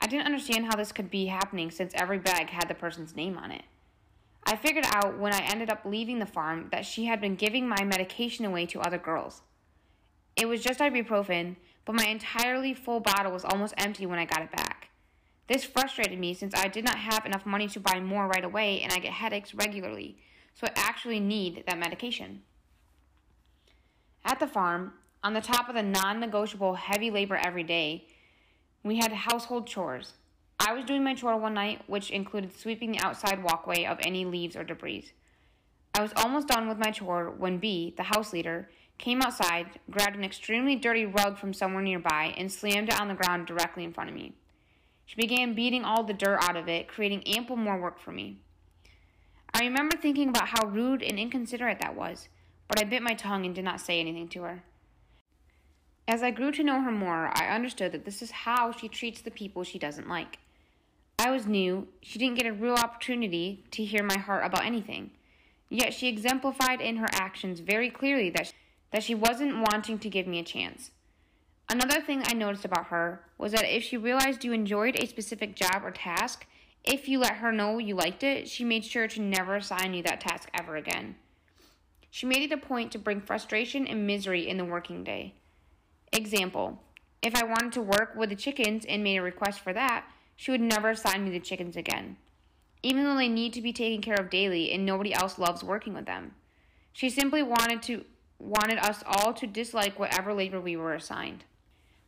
I 0.00 0.06
didn't 0.06 0.26
understand 0.26 0.66
how 0.66 0.76
this 0.76 0.92
could 0.92 1.10
be 1.10 1.26
happening 1.26 1.70
since 1.70 1.92
every 1.94 2.18
bag 2.18 2.50
had 2.50 2.68
the 2.68 2.74
person's 2.74 3.16
name 3.16 3.38
on 3.38 3.50
it. 3.50 3.62
I 4.44 4.56
figured 4.56 4.86
out 4.92 5.18
when 5.18 5.32
I 5.32 5.40
ended 5.40 5.70
up 5.70 5.84
leaving 5.84 6.18
the 6.18 6.26
farm 6.26 6.68
that 6.70 6.86
she 6.86 7.06
had 7.06 7.20
been 7.20 7.34
giving 7.34 7.66
my 7.66 7.82
medication 7.84 8.44
away 8.44 8.66
to 8.66 8.80
other 8.80 8.98
girls. 8.98 9.42
It 10.36 10.46
was 10.46 10.62
just 10.62 10.80
ibuprofen, 10.80 11.56
but 11.84 11.94
my 11.94 12.06
entirely 12.06 12.74
full 12.74 13.00
bottle 13.00 13.32
was 13.32 13.44
almost 13.44 13.74
empty 13.76 14.06
when 14.06 14.18
I 14.18 14.24
got 14.24 14.42
it 14.42 14.52
back. 14.52 14.90
This 15.48 15.64
frustrated 15.64 16.18
me 16.18 16.34
since 16.34 16.54
I 16.54 16.68
did 16.68 16.84
not 16.84 16.98
have 16.98 17.24
enough 17.24 17.46
money 17.46 17.66
to 17.68 17.80
buy 17.80 17.98
more 18.00 18.26
right 18.26 18.44
away 18.44 18.82
and 18.82 18.92
I 18.92 18.98
get 18.98 19.14
headaches 19.14 19.54
regularly, 19.54 20.18
so 20.58 20.66
I 20.66 20.72
actually 20.74 21.20
need 21.20 21.64
that 21.66 21.78
medication. 21.78 22.42
At 24.24 24.40
the 24.40 24.46
farm, 24.48 24.94
on 25.22 25.32
the 25.32 25.40
top 25.40 25.68
of 25.68 25.74
the 25.74 25.82
non 25.82 26.18
negotiable 26.18 26.74
heavy 26.74 27.10
labor 27.10 27.36
every 27.36 27.62
day, 27.62 28.06
we 28.82 28.98
had 28.98 29.12
household 29.12 29.66
chores. 29.66 30.14
I 30.58 30.72
was 30.72 30.84
doing 30.84 31.04
my 31.04 31.14
chore 31.14 31.36
one 31.36 31.54
night, 31.54 31.82
which 31.86 32.10
included 32.10 32.58
sweeping 32.58 32.92
the 32.92 33.00
outside 33.00 33.44
walkway 33.44 33.84
of 33.84 33.98
any 34.00 34.24
leaves 34.24 34.56
or 34.56 34.64
debris. 34.64 35.12
I 35.94 36.02
was 36.02 36.12
almost 36.16 36.48
done 36.48 36.68
with 36.68 36.78
my 36.78 36.90
chore 36.90 37.30
when 37.30 37.58
B, 37.58 37.94
the 37.96 38.02
house 38.02 38.32
leader, 38.32 38.68
came 38.98 39.22
outside, 39.22 39.78
grabbed 39.88 40.16
an 40.16 40.24
extremely 40.24 40.74
dirty 40.74 41.06
rug 41.06 41.38
from 41.38 41.54
somewhere 41.54 41.82
nearby, 41.82 42.34
and 42.36 42.50
slammed 42.50 42.88
it 42.88 43.00
on 43.00 43.06
the 43.06 43.14
ground 43.14 43.46
directly 43.46 43.84
in 43.84 43.92
front 43.92 44.10
of 44.10 44.16
me. 44.16 44.34
She 45.06 45.14
began 45.14 45.54
beating 45.54 45.84
all 45.84 46.02
the 46.02 46.12
dirt 46.12 46.38
out 46.42 46.56
of 46.56 46.68
it, 46.68 46.88
creating 46.88 47.26
ample 47.28 47.56
more 47.56 47.80
work 47.80 48.00
for 48.00 48.10
me. 48.10 48.38
I 49.60 49.64
remember 49.64 49.96
thinking 49.96 50.28
about 50.28 50.48
how 50.48 50.66
rude 50.66 51.02
and 51.02 51.18
inconsiderate 51.18 51.80
that 51.80 51.96
was, 51.96 52.28
but 52.68 52.80
I 52.80 52.84
bit 52.84 53.02
my 53.02 53.14
tongue 53.14 53.44
and 53.44 53.54
did 53.54 53.64
not 53.64 53.80
say 53.80 53.98
anything 53.98 54.28
to 54.28 54.42
her. 54.42 54.62
As 56.06 56.22
I 56.22 56.30
grew 56.30 56.52
to 56.52 56.62
know 56.62 56.80
her 56.80 56.92
more, 56.92 57.32
I 57.34 57.48
understood 57.48 57.90
that 57.90 58.04
this 58.04 58.22
is 58.22 58.30
how 58.30 58.70
she 58.70 58.88
treats 58.88 59.20
the 59.20 59.32
people 59.32 59.64
she 59.64 59.78
doesn't 59.78 60.08
like. 60.08 60.38
I 61.18 61.32
was 61.32 61.48
new. 61.48 61.88
She 62.00 62.20
didn't 62.20 62.36
get 62.36 62.46
a 62.46 62.52
real 62.52 62.74
opportunity 62.74 63.64
to 63.72 63.84
hear 63.84 64.04
my 64.04 64.16
heart 64.16 64.46
about 64.46 64.64
anything. 64.64 65.10
Yet 65.68 65.92
she 65.92 66.06
exemplified 66.06 66.80
in 66.80 66.96
her 66.96 67.08
actions 67.12 67.58
very 67.58 67.90
clearly 67.90 68.30
that, 68.30 68.52
that 68.92 69.02
she 69.02 69.16
wasn't 69.16 69.68
wanting 69.70 69.98
to 69.98 70.08
give 70.08 70.28
me 70.28 70.38
a 70.38 70.44
chance. 70.44 70.92
Another 71.68 72.00
thing 72.00 72.22
I 72.24 72.32
noticed 72.32 72.64
about 72.64 72.86
her 72.86 73.24
was 73.36 73.52
that 73.52 73.64
if 73.64 73.82
she 73.82 73.96
realized 73.96 74.44
you 74.44 74.52
enjoyed 74.52 74.96
a 74.96 75.06
specific 75.06 75.56
job 75.56 75.82
or 75.84 75.90
task, 75.90 76.46
if 76.88 77.06
you 77.06 77.18
let 77.18 77.36
her 77.36 77.52
know 77.52 77.76
you 77.76 77.94
liked 77.94 78.22
it, 78.22 78.48
she 78.48 78.64
made 78.64 78.82
sure 78.82 79.06
to 79.06 79.20
never 79.20 79.56
assign 79.56 79.92
you 79.92 80.02
that 80.04 80.22
task 80.22 80.48
ever 80.54 80.74
again. 80.74 81.16
She 82.10 82.24
made 82.24 82.50
it 82.50 82.54
a 82.54 82.56
point 82.56 82.90
to 82.92 82.98
bring 82.98 83.20
frustration 83.20 83.86
and 83.86 84.06
misery 84.06 84.48
in 84.48 84.56
the 84.56 84.64
working 84.64 85.04
day. 85.04 85.34
Example 86.14 86.82
If 87.20 87.36
I 87.36 87.44
wanted 87.44 87.72
to 87.72 87.82
work 87.82 88.14
with 88.16 88.30
the 88.30 88.36
chickens 88.36 88.86
and 88.86 89.04
made 89.04 89.18
a 89.18 89.22
request 89.22 89.60
for 89.60 89.74
that, 89.74 90.06
she 90.34 90.50
would 90.50 90.62
never 90.62 90.88
assign 90.88 91.24
me 91.24 91.30
the 91.30 91.40
chickens 91.40 91.76
again, 91.76 92.16
even 92.82 93.04
though 93.04 93.16
they 93.16 93.28
need 93.28 93.52
to 93.52 93.60
be 93.60 93.74
taken 93.74 94.00
care 94.00 94.18
of 94.18 94.30
daily 94.30 94.72
and 94.72 94.86
nobody 94.86 95.12
else 95.12 95.38
loves 95.38 95.62
working 95.62 95.92
with 95.92 96.06
them. 96.06 96.36
She 96.94 97.10
simply 97.10 97.42
wanted 97.42 97.82
to 97.82 98.06
wanted 98.38 98.78
us 98.78 99.02
all 99.04 99.34
to 99.34 99.46
dislike 99.46 99.98
whatever 99.98 100.32
labor 100.32 100.60
we 100.60 100.76
were 100.76 100.94
assigned. 100.94 101.44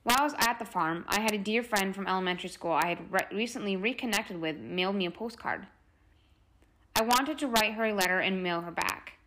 While 0.02 0.16
I 0.18 0.24
was 0.24 0.34
at 0.38 0.58
the 0.58 0.64
farm, 0.64 1.04
I 1.08 1.20
had 1.20 1.34
a 1.34 1.38
dear 1.38 1.62
friend 1.62 1.94
from 1.94 2.06
elementary 2.06 2.48
school 2.48 2.72
I 2.72 2.86
had 2.86 3.12
re- 3.12 3.26
recently 3.32 3.76
reconnected 3.76 4.40
with 4.40 4.56
mail 4.56 4.94
me 4.94 5.04
a 5.04 5.10
postcard. 5.10 5.66
I 6.96 7.02
wanted 7.02 7.38
to 7.38 7.46
write 7.46 7.74
her 7.74 7.84
a 7.84 7.92
letter 7.92 8.18
and 8.18 8.42
mail 8.42 8.62
her 8.62 8.70
back. 8.70 9.18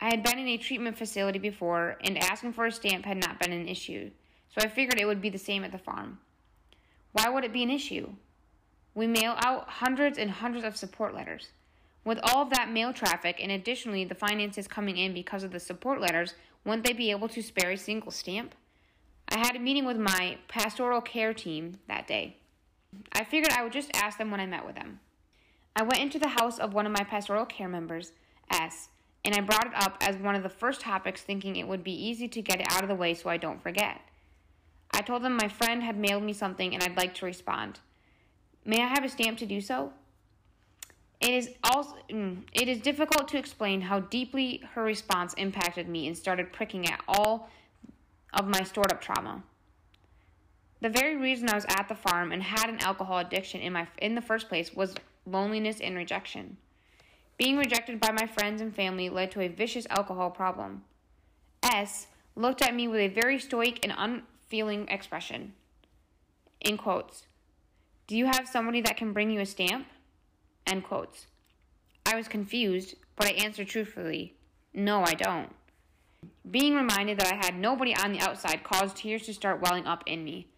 I 0.00 0.06
had 0.06 0.24
been 0.24 0.38
in 0.38 0.48
a 0.48 0.56
treatment 0.56 0.98
facility 0.98 1.38
before, 1.38 1.96
and 2.02 2.18
asking 2.18 2.54
for 2.54 2.66
a 2.66 2.72
stamp 2.72 3.04
had 3.04 3.18
not 3.18 3.38
been 3.38 3.52
an 3.52 3.68
issue, 3.68 4.10
so 4.48 4.64
I 4.64 4.68
figured 4.68 4.98
it 4.98 5.06
would 5.06 5.20
be 5.20 5.30
the 5.30 5.38
same 5.38 5.62
at 5.62 5.70
the 5.70 5.78
farm. 5.78 6.18
Why 7.12 7.28
would 7.28 7.44
it 7.44 7.52
be 7.52 7.62
an 7.62 7.70
issue? 7.70 8.08
We 8.94 9.06
mail 9.06 9.36
out 9.38 9.68
hundreds 9.68 10.18
and 10.18 10.30
hundreds 10.30 10.64
of 10.64 10.76
support 10.76 11.14
letters. 11.14 11.50
With 12.04 12.18
all 12.22 12.42
of 12.42 12.50
that 12.50 12.72
mail 12.72 12.92
traffic 12.92 13.38
and 13.40 13.52
additionally 13.52 14.04
the 14.04 14.14
finances 14.14 14.66
coming 14.66 14.96
in 14.96 15.14
because 15.14 15.44
of 15.44 15.52
the 15.52 15.60
support 15.60 16.00
letters, 16.00 16.34
wouldn't 16.64 16.84
they 16.84 16.94
be 16.94 17.10
able 17.10 17.28
to 17.28 17.42
spare 17.42 17.70
a 17.70 17.76
single 17.76 18.10
stamp? 18.10 18.54
I 19.30 19.38
had 19.38 19.56
a 19.56 19.60
meeting 19.60 19.84
with 19.84 19.96
my 19.96 20.38
pastoral 20.48 21.00
care 21.00 21.32
team 21.32 21.78
that 21.88 22.06
day. 22.06 22.36
I 23.12 23.24
figured 23.24 23.52
I 23.52 23.62
would 23.62 23.72
just 23.72 23.90
ask 23.94 24.18
them 24.18 24.30
when 24.30 24.40
I 24.40 24.46
met 24.46 24.66
with 24.66 24.74
them. 24.74 25.00
I 25.76 25.82
went 25.82 26.02
into 26.02 26.18
the 26.18 26.28
house 26.28 26.58
of 26.58 26.74
one 26.74 26.86
of 26.86 26.92
my 26.92 27.04
pastoral 27.04 27.46
care 27.46 27.68
members, 27.68 28.12
S, 28.50 28.88
and 29.24 29.34
I 29.34 29.40
brought 29.40 29.66
it 29.66 29.74
up 29.74 29.98
as 30.00 30.16
one 30.16 30.34
of 30.34 30.42
the 30.42 30.48
first 30.48 30.80
topics, 30.80 31.22
thinking 31.22 31.56
it 31.56 31.68
would 31.68 31.84
be 31.84 31.92
easy 31.92 32.26
to 32.26 32.42
get 32.42 32.60
it 32.60 32.66
out 32.70 32.82
of 32.82 32.88
the 32.88 32.94
way 32.94 33.14
so 33.14 33.30
I 33.30 33.36
don't 33.36 33.62
forget. 33.62 34.00
I 34.92 35.02
told 35.02 35.22
them 35.22 35.36
my 35.36 35.48
friend 35.48 35.82
had 35.82 35.96
mailed 35.96 36.24
me 36.24 36.32
something 36.32 36.74
and 36.74 36.82
I'd 36.82 36.96
like 36.96 37.14
to 37.16 37.26
respond. 37.26 37.78
May 38.64 38.82
I 38.82 38.88
have 38.88 39.04
a 39.04 39.08
stamp 39.08 39.38
to 39.38 39.46
do 39.46 39.60
so? 39.60 39.92
It 41.20 41.30
is 41.30 41.50
also 41.62 41.96
mm, 42.10 42.42
it 42.52 42.66
is 42.66 42.80
difficult 42.80 43.28
to 43.28 43.38
explain 43.38 43.82
how 43.82 44.00
deeply 44.00 44.62
her 44.72 44.82
response 44.82 45.34
impacted 45.34 45.88
me 45.88 46.06
and 46.06 46.16
started 46.16 46.52
pricking 46.52 46.88
at 46.88 47.00
all 47.06 47.50
of 48.32 48.46
my 48.46 48.62
stored 48.62 48.92
up 48.92 49.00
trauma. 49.00 49.42
The 50.80 50.88
very 50.88 51.16
reason 51.16 51.48
I 51.48 51.54
was 51.54 51.66
at 51.68 51.88
the 51.88 51.94
farm 51.94 52.32
and 52.32 52.42
had 52.42 52.70
an 52.70 52.80
alcohol 52.80 53.18
addiction 53.18 53.60
in 53.60 53.72
my 53.72 53.86
in 53.98 54.14
the 54.14 54.22
first 54.22 54.48
place 54.48 54.74
was 54.74 54.94
loneliness 55.26 55.80
and 55.80 55.94
rejection. 55.94 56.56
Being 57.36 57.56
rejected 57.56 58.00
by 58.00 58.12
my 58.12 58.26
friends 58.26 58.60
and 58.60 58.74
family 58.74 59.08
led 59.08 59.30
to 59.32 59.40
a 59.40 59.48
vicious 59.48 59.86
alcohol 59.90 60.30
problem. 60.30 60.84
S 61.62 62.06
looked 62.34 62.62
at 62.62 62.74
me 62.74 62.88
with 62.88 63.00
a 63.00 63.08
very 63.08 63.38
stoic 63.38 63.80
and 63.82 63.94
unfeeling 63.96 64.88
expression. 64.88 65.52
In 66.60 66.76
quotes, 66.76 67.26
Do 68.06 68.16
you 68.16 68.26
have 68.26 68.48
somebody 68.48 68.80
that 68.82 68.96
can 68.96 69.12
bring 69.12 69.30
you 69.30 69.40
a 69.40 69.46
stamp? 69.46 69.86
End 70.66 70.84
quotes. 70.84 71.26
I 72.06 72.16
was 72.16 72.28
confused, 72.28 72.94
but 73.16 73.26
I 73.26 73.30
answered 73.32 73.68
truthfully, 73.68 74.34
No, 74.74 75.02
I 75.02 75.14
don't. 75.14 75.50
Being 76.50 76.74
reminded 76.74 77.18
that 77.18 77.32
I 77.32 77.36
had 77.36 77.58
nobody 77.58 77.94
on 77.94 78.12
the 78.12 78.20
outside 78.20 78.64
caused 78.64 78.96
tears 78.96 79.24
to 79.26 79.34
start 79.34 79.60
welling 79.60 79.86
up 79.86 80.02
in 80.06 80.24
me. 80.24 80.48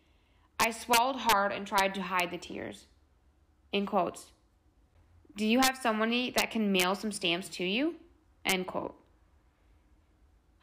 I 0.58 0.70
swallowed 0.70 1.16
hard 1.16 1.52
and 1.52 1.66
tried 1.66 1.94
to 1.94 2.02
hide 2.02 2.30
the 2.30 2.38
tears. 2.38 2.86
Quotes, 3.86 4.32
Do 5.36 5.44
you 5.44 5.60
have 5.60 5.76
somebody 5.76 6.30
that 6.30 6.50
can 6.50 6.72
mail 6.72 6.94
some 6.94 7.12
stamps 7.12 7.48
to 7.50 7.64
you? 7.64 7.96
End 8.44 8.66
quote. 8.66 8.94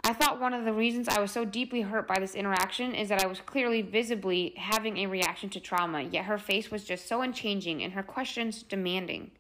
I 0.04 0.14
thought 0.14 0.40
one 0.40 0.54
of 0.54 0.66
the 0.66 0.74
reasons 0.74 1.08
I 1.08 1.20
was 1.20 1.32
so 1.32 1.46
deeply 1.46 1.82
hurt 1.82 2.08
by 2.08 2.20
this 2.20 2.34
interaction 2.34 2.96
is 2.96 3.10
that 3.10 3.22
I 3.22 3.28
was 3.28 3.42
clearly 3.42 3.82
visibly 3.82 4.54
having 4.58 4.98
a 4.98 5.08
reaction 5.08 5.50
to 5.52 5.60
trauma, 5.60 6.02
yet 6.02 6.26
her 6.26 6.38
face 6.38 6.72
was 6.72 6.86
just 6.86 7.08
so 7.08 7.22
unchanging 7.22 7.84
and 7.84 7.94
her 7.94 8.04
questions 8.04 8.64
demanding. 8.64 9.32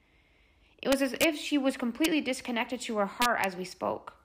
It 0.81 0.89
was 0.89 1.01
as 1.01 1.15
if 1.21 1.37
she 1.37 1.57
was 1.57 1.77
completely 1.77 2.21
disconnected 2.21 2.81
to 2.81 2.97
her 2.97 3.05
heart 3.05 3.39
as 3.43 3.55
we 3.55 3.65
spoke. 3.65 4.18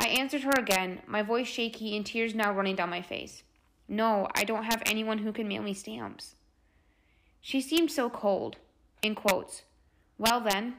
I 0.00 0.06
answered 0.06 0.42
her 0.42 0.58
again, 0.58 1.02
my 1.06 1.22
voice 1.22 1.46
shaky 1.46 1.94
and 1.94 2.06
tears 2.06 2.34
now 2.34 2.54
running 2.54 2.74
down 2.74 2.88
my 2.88 3.02
face. 3.02 3.42
No, 3.86 4.28
I 4.34 4.44
don't 4.44 4.64
have 4.64 4.82
anyone 4.86 5.18
who 5.18 5.30
can 5.30 5.46
mail 5.46 5.62
me 5.62 5.74
stamps. 5.74 6.36
She 7.42 7.60
seemed 7.60 7.92
so 7.92 8.08
cold. 8.08 8.56
In 9.02 9.14
quotes. 9.14 9.62
Well 10.16 10.40
then, 10.40 10.76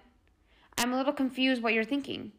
I'm 0.75 0.91
a 0.91 0.97
little 0.97 1.13
confused 1.13 1.61
what 1.61 1.73
you're 1.73 1.83
thinking. 1.83 2.31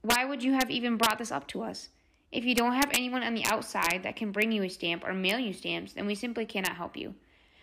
Why 0.00 0.24
would 0.24 0.42
you 0.42 0.52
have 0.54 0.70
even 0.70 0.96
brought 0.96 1.18
this 1.18 1.32
up 1.32 1.46
to 1.48 1.62
us? 1.62 1.90
If 2.32 2.44
you 2.44 2.54
don't 2.54 2.74
have 2.74 2.90
anyone 2.94 3.22
on 3.22 3.34
the 3.34 3.44
outside 3.44 4.00
that 4.04 4.16
can 4.16 4.32
bring 4.32 4.52
you 4.52 4.62
a 4.62 4.68
stamp 4.68 5.04
or 5.06 5.12
mail 5.12 5.38
you 5.38 5.52
stamps, 5.52 5.92
then 5.92 6.06
we 6.06 6.14
simply 6.14 6.46
cannot 6.46 6.76
help 6.76 6.96
you. 6.96 7.14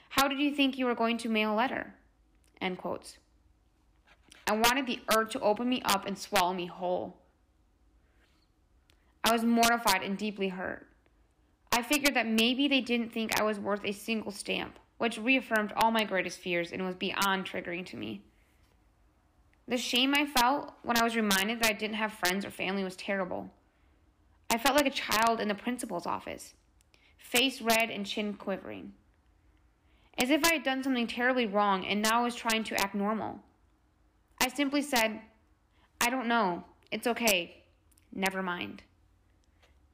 How 0.09 0.27
did 0.27 0.39
you 0.39 0.53
think 0.53 0.77
you 0.77 0.85
were 0.85 0.95
going 0.95 1.17
to 1.19 1.29
mail 1.29 1.53
a 1.53 1.55
letter? 1.55 1.95
End 2.61 2.77
quotes. 2.77 3.17
I 4.47 4.55
wanted 4.55 4.85
the 4.85 4.99
earth 5.15 5.29
to 5.29 5.39
open 5.39 5.67
me 5.67 5.81
up 5.85 6.05
and 6.05 6.17
swallow 6.17 6.53
me 6.53 6.67
whole. 6.67 7.17
I 9.25 9.33
was 9.33 9.43
mortified 9.43 10.03
and 10.03 10.15
deeply 10.15 10.49
hurt. 10.49 10.85
I 11.71 11.81
figured 11.81 12.13
that 12.13 12.27
maybe 12.27 12.67
they 12.67 12.79
didn't 12.79 13.11
think 13.11 13.39
I 13.39 13.43
was 13.43 13.59
worth 13.59 13.83
a 13.83 13.91
single 13.91 14.31
stamp, 14.31 14.77
which 14.99 15.17
reaffirmed 15.17 15.73
all 15.75 15.89
my 15.89 16.03
greatest 16.03 16.37
fears 16.37 16.71
and 16.71 16.85
was 16.85 16.93
beyond 16.93 17.43
triggering 17.43 17.83
to 17.87 17.97
me. 17.97 18.21
The 19.67 19.77
shame 19.77 20.13
I 20.13 20.27
felt 20.27 20.73
when 20.83 20.95
I 20.95 21.03
was 21.03 21.15
reminded 21.15 21.59
that 21.59 21.71
I 21.71 21.73
didn't 21.73 21.95
have 21.95 22.13
friends 22.13 22.45
or 22.45 22.51
family 22.51 22.83
was 22.83 22.95
terrible. 22.95 23.49
I 24.51 24.59
felt 24.59 24.75
like 24.75 24.85
a 24.85 24.91
child 24.91 25.41
in 25.41 25.47
the 25.47 25.55
principal's 25.55 26.05
office, 26.05 26.53
face 27.17 27.63
red 27.63 27.89
and 27.89 28.05
chin 28.05 28.35
quivering. 28.35 28.93
As 30.19 30.29
if 30.29 30.45
I 30.45 30.53
had 30.53 30.63
done 30.63 30.83
something 30.83 31.07
terribly 31.07 31.47
wrong 31.47 31.83
and 31.83 32.03
now 32.03 32.23
was 32.23 32.35
trying 32.35 32.63
to 32.65 32.79
act 32.79 32.93
normal. 32.93 33.39
I 34.39 34.49
simply 34.49 34.83
said, 34.83 35.19
I 35.99 36.11
don't 36.11 36.27
know. 36.27 36.63
It's 36.91 37.07
okay. 37.07 37.63
Never 38.13 38.43
mind. 38.43 38.83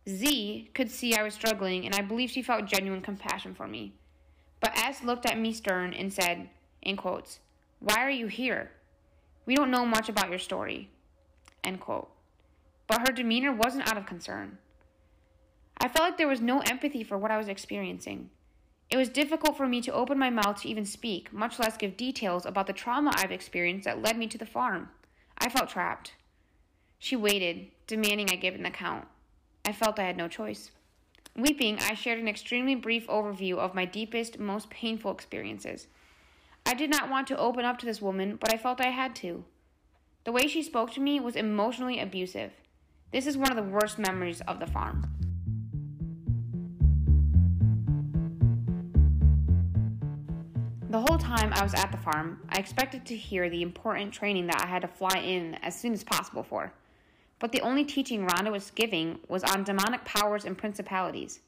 Z 0.10 0.70
could 0.74 0.90
see 0.90 1.16
I 1.16 1.24
was 1.24 1.34
struggling, 1.34 1.86
and 1.86 1.94
I 1.94 2.02
believe 2.02 2.32
she 2.32 2.42
felt 2.42 2.66
genuine 2.66 3.02
compassion 3.02 3.54
for 3.54 3.68
me. 3.68 3.94
But 4.60 4.78
S 4.78 5.04
looked 5.04 5.26
at 5.26 5.38
me 5.38 5.54
stern 5.54 5.94
and 5.94 6.12
said, 6.12 6.50
in 6.82 6.98
quotes, 6.98 7.40
Why 7.80 7.98
are 7.98 8.10
you 8.10 8.28
here? 8.28 8.72
We 9.46 9.56
don't 9.56 9.72
know 9.72 9.86
much 9.86 10.10
about 10.10 10.30
your 10.30 10.40
story. 10.40 10.90
End 11.64 11.80
quote. 11.80 12.10
But 12.88 13.08
her 13.08 13.14
demeanor 13.14 13.54
wasn't 13.54 13.88
out 13.88 13.98
of 13.98 14.06
concern. 14.06 14.58
I 15.78 15.88
felt 15.88 16.10
like 16.10 16.18
there 16.18 16.28
was 16.28 16.42
no 16.42 16.60
empathy 16.62 17.04
for 17.04 17.18
what 17.18 17.32
I 17.32 17.38
was 17.38 17.48
experiencing. 17.48 18.30
It 18.90 18.98
was 18.98 19.10
difficult 19.10 19.56
for 19.56 19.68
me 19.68 19.82
to 19.82 19.94
open 19.94 20.20
my 20.20 20.30
mouth 20.30 20.62
to 20.62 20.70
even 20.70 20.86
speak, 20.86 21.32
much 21.32 21.60
less 21.60 21.78
give 21.78 21.96
details 21.96 22.46
about 22.46 22.68
the 22.68 22.74
trauma 22.74 23.14
I've 23.16 23.32
experienced 23.32 23.86
that 23.86 24.02
led 24.02 24.18
me 24.18 24.28
to 24.28 24.38
the 24.38 24.46
farm. 24.46 24.90
I 25.38 25.50
felt 25.50 25.70
trapped. 25.70 26.14
She 27.00 27.16
waited, 27.16 27.68
demanding 27.88 28.30
I 28.30 28.36
give 28.36 28.54
an 28.54 28.66
account. 28.66 29.08
I 29.64 29.74
felt 29.74 30.00
I 30.00 30.04
had 30.04 30.18
no 30.18 30.28
choice. 30.28 30.72
Weeping, 31.36 31.78
I 31.80 31.94
shared 31.94 32.20
an 32.20 32.28
extremely 32.28 32.76
brief 32.76 33.08
overview 33.08 33.58
of 33.58 33.76
my 33.76 33.86
deepest, 33.86 34.40
most 34.40 34.70
painful 34.70 35.12
experiences. 35.12 35.88
I 36.66 36.74
did 36.74 36.90
not 36.90 37.10
want 37.10 37.28
to 37.28 37.38
open 37.38 37.64
up 37.64 37.78
to 37.80 37.86
this 37.86 38.02
woman, 38.02 38.36
but 38.36 38.54
I 38.54 38.58
felt 38.58 38.82
I 38.82 38.90
had 38.90 39.16
to. 39.18 39.46
The 40.24 40.32
way 40.32 40.48
she 40.48 40.62
spoke 40.62 40.92
to 40.94 41.00
me 41.00 41.20
was 41.20 41.36
emotionally 41.36 42.00
abusive. 42.00 42.52
This 43.12 43.28
is 43.28 43.38
one 43.38 43.50
of 43.50 43.56
the 43.56 43.72
worst 43.72 43.98
memories 43.98 44.42
of 44.42 44.60
the 44.60 44.68
farm. 44.68 45.10
The 50.90 51.00
whole 51.00 51.18
time 51.18 51.54
I 51.54 51.64
was 51.64 51.74
at 51.74 51.92
the 51.92 51.98
farm, 51.98 52.42
I 52.50 52.58
expected 52.58 53.06
to 53.06 53.16
hear 53.16 53.50
the 53.50 53.62
important 53.62 54.12
training 54.12 54.48
that 54.48 54.62
I 54.62 54.68
had 54.68 54.82
to 54.82 54.90
fly 54.90 55.20
in 55.24 55.56
as 55.62 55.80
soon 55.80 55.94
as 55.94 56.04
possible 56.04 56.44
for 56.44 56.74
but 57.42 57.52
the 57.52 57.62
only 57.62 57.84
teaching 57.84 58.28
Rhonda 58.28 58.52
was 58.52 58.70
giving 58.70 59.20
was 59.28 59.44
on 59.44 59.64
demonic 59.64 60.06
powers 60.06 60.46
and 60.46 60.56
principalities. 60.56 61.40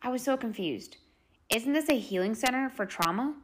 I 0.00 0.08
was 0.08 0.22
so 0.22 0.34
confused. 0.34 0.96
Isn't 1.54 1.74
this 1.74 1.90
a 1.90 1.98
healing 1.98 2.34
center 2.34 2.70
for 2.70 2.86
trauma? 2.86 3.34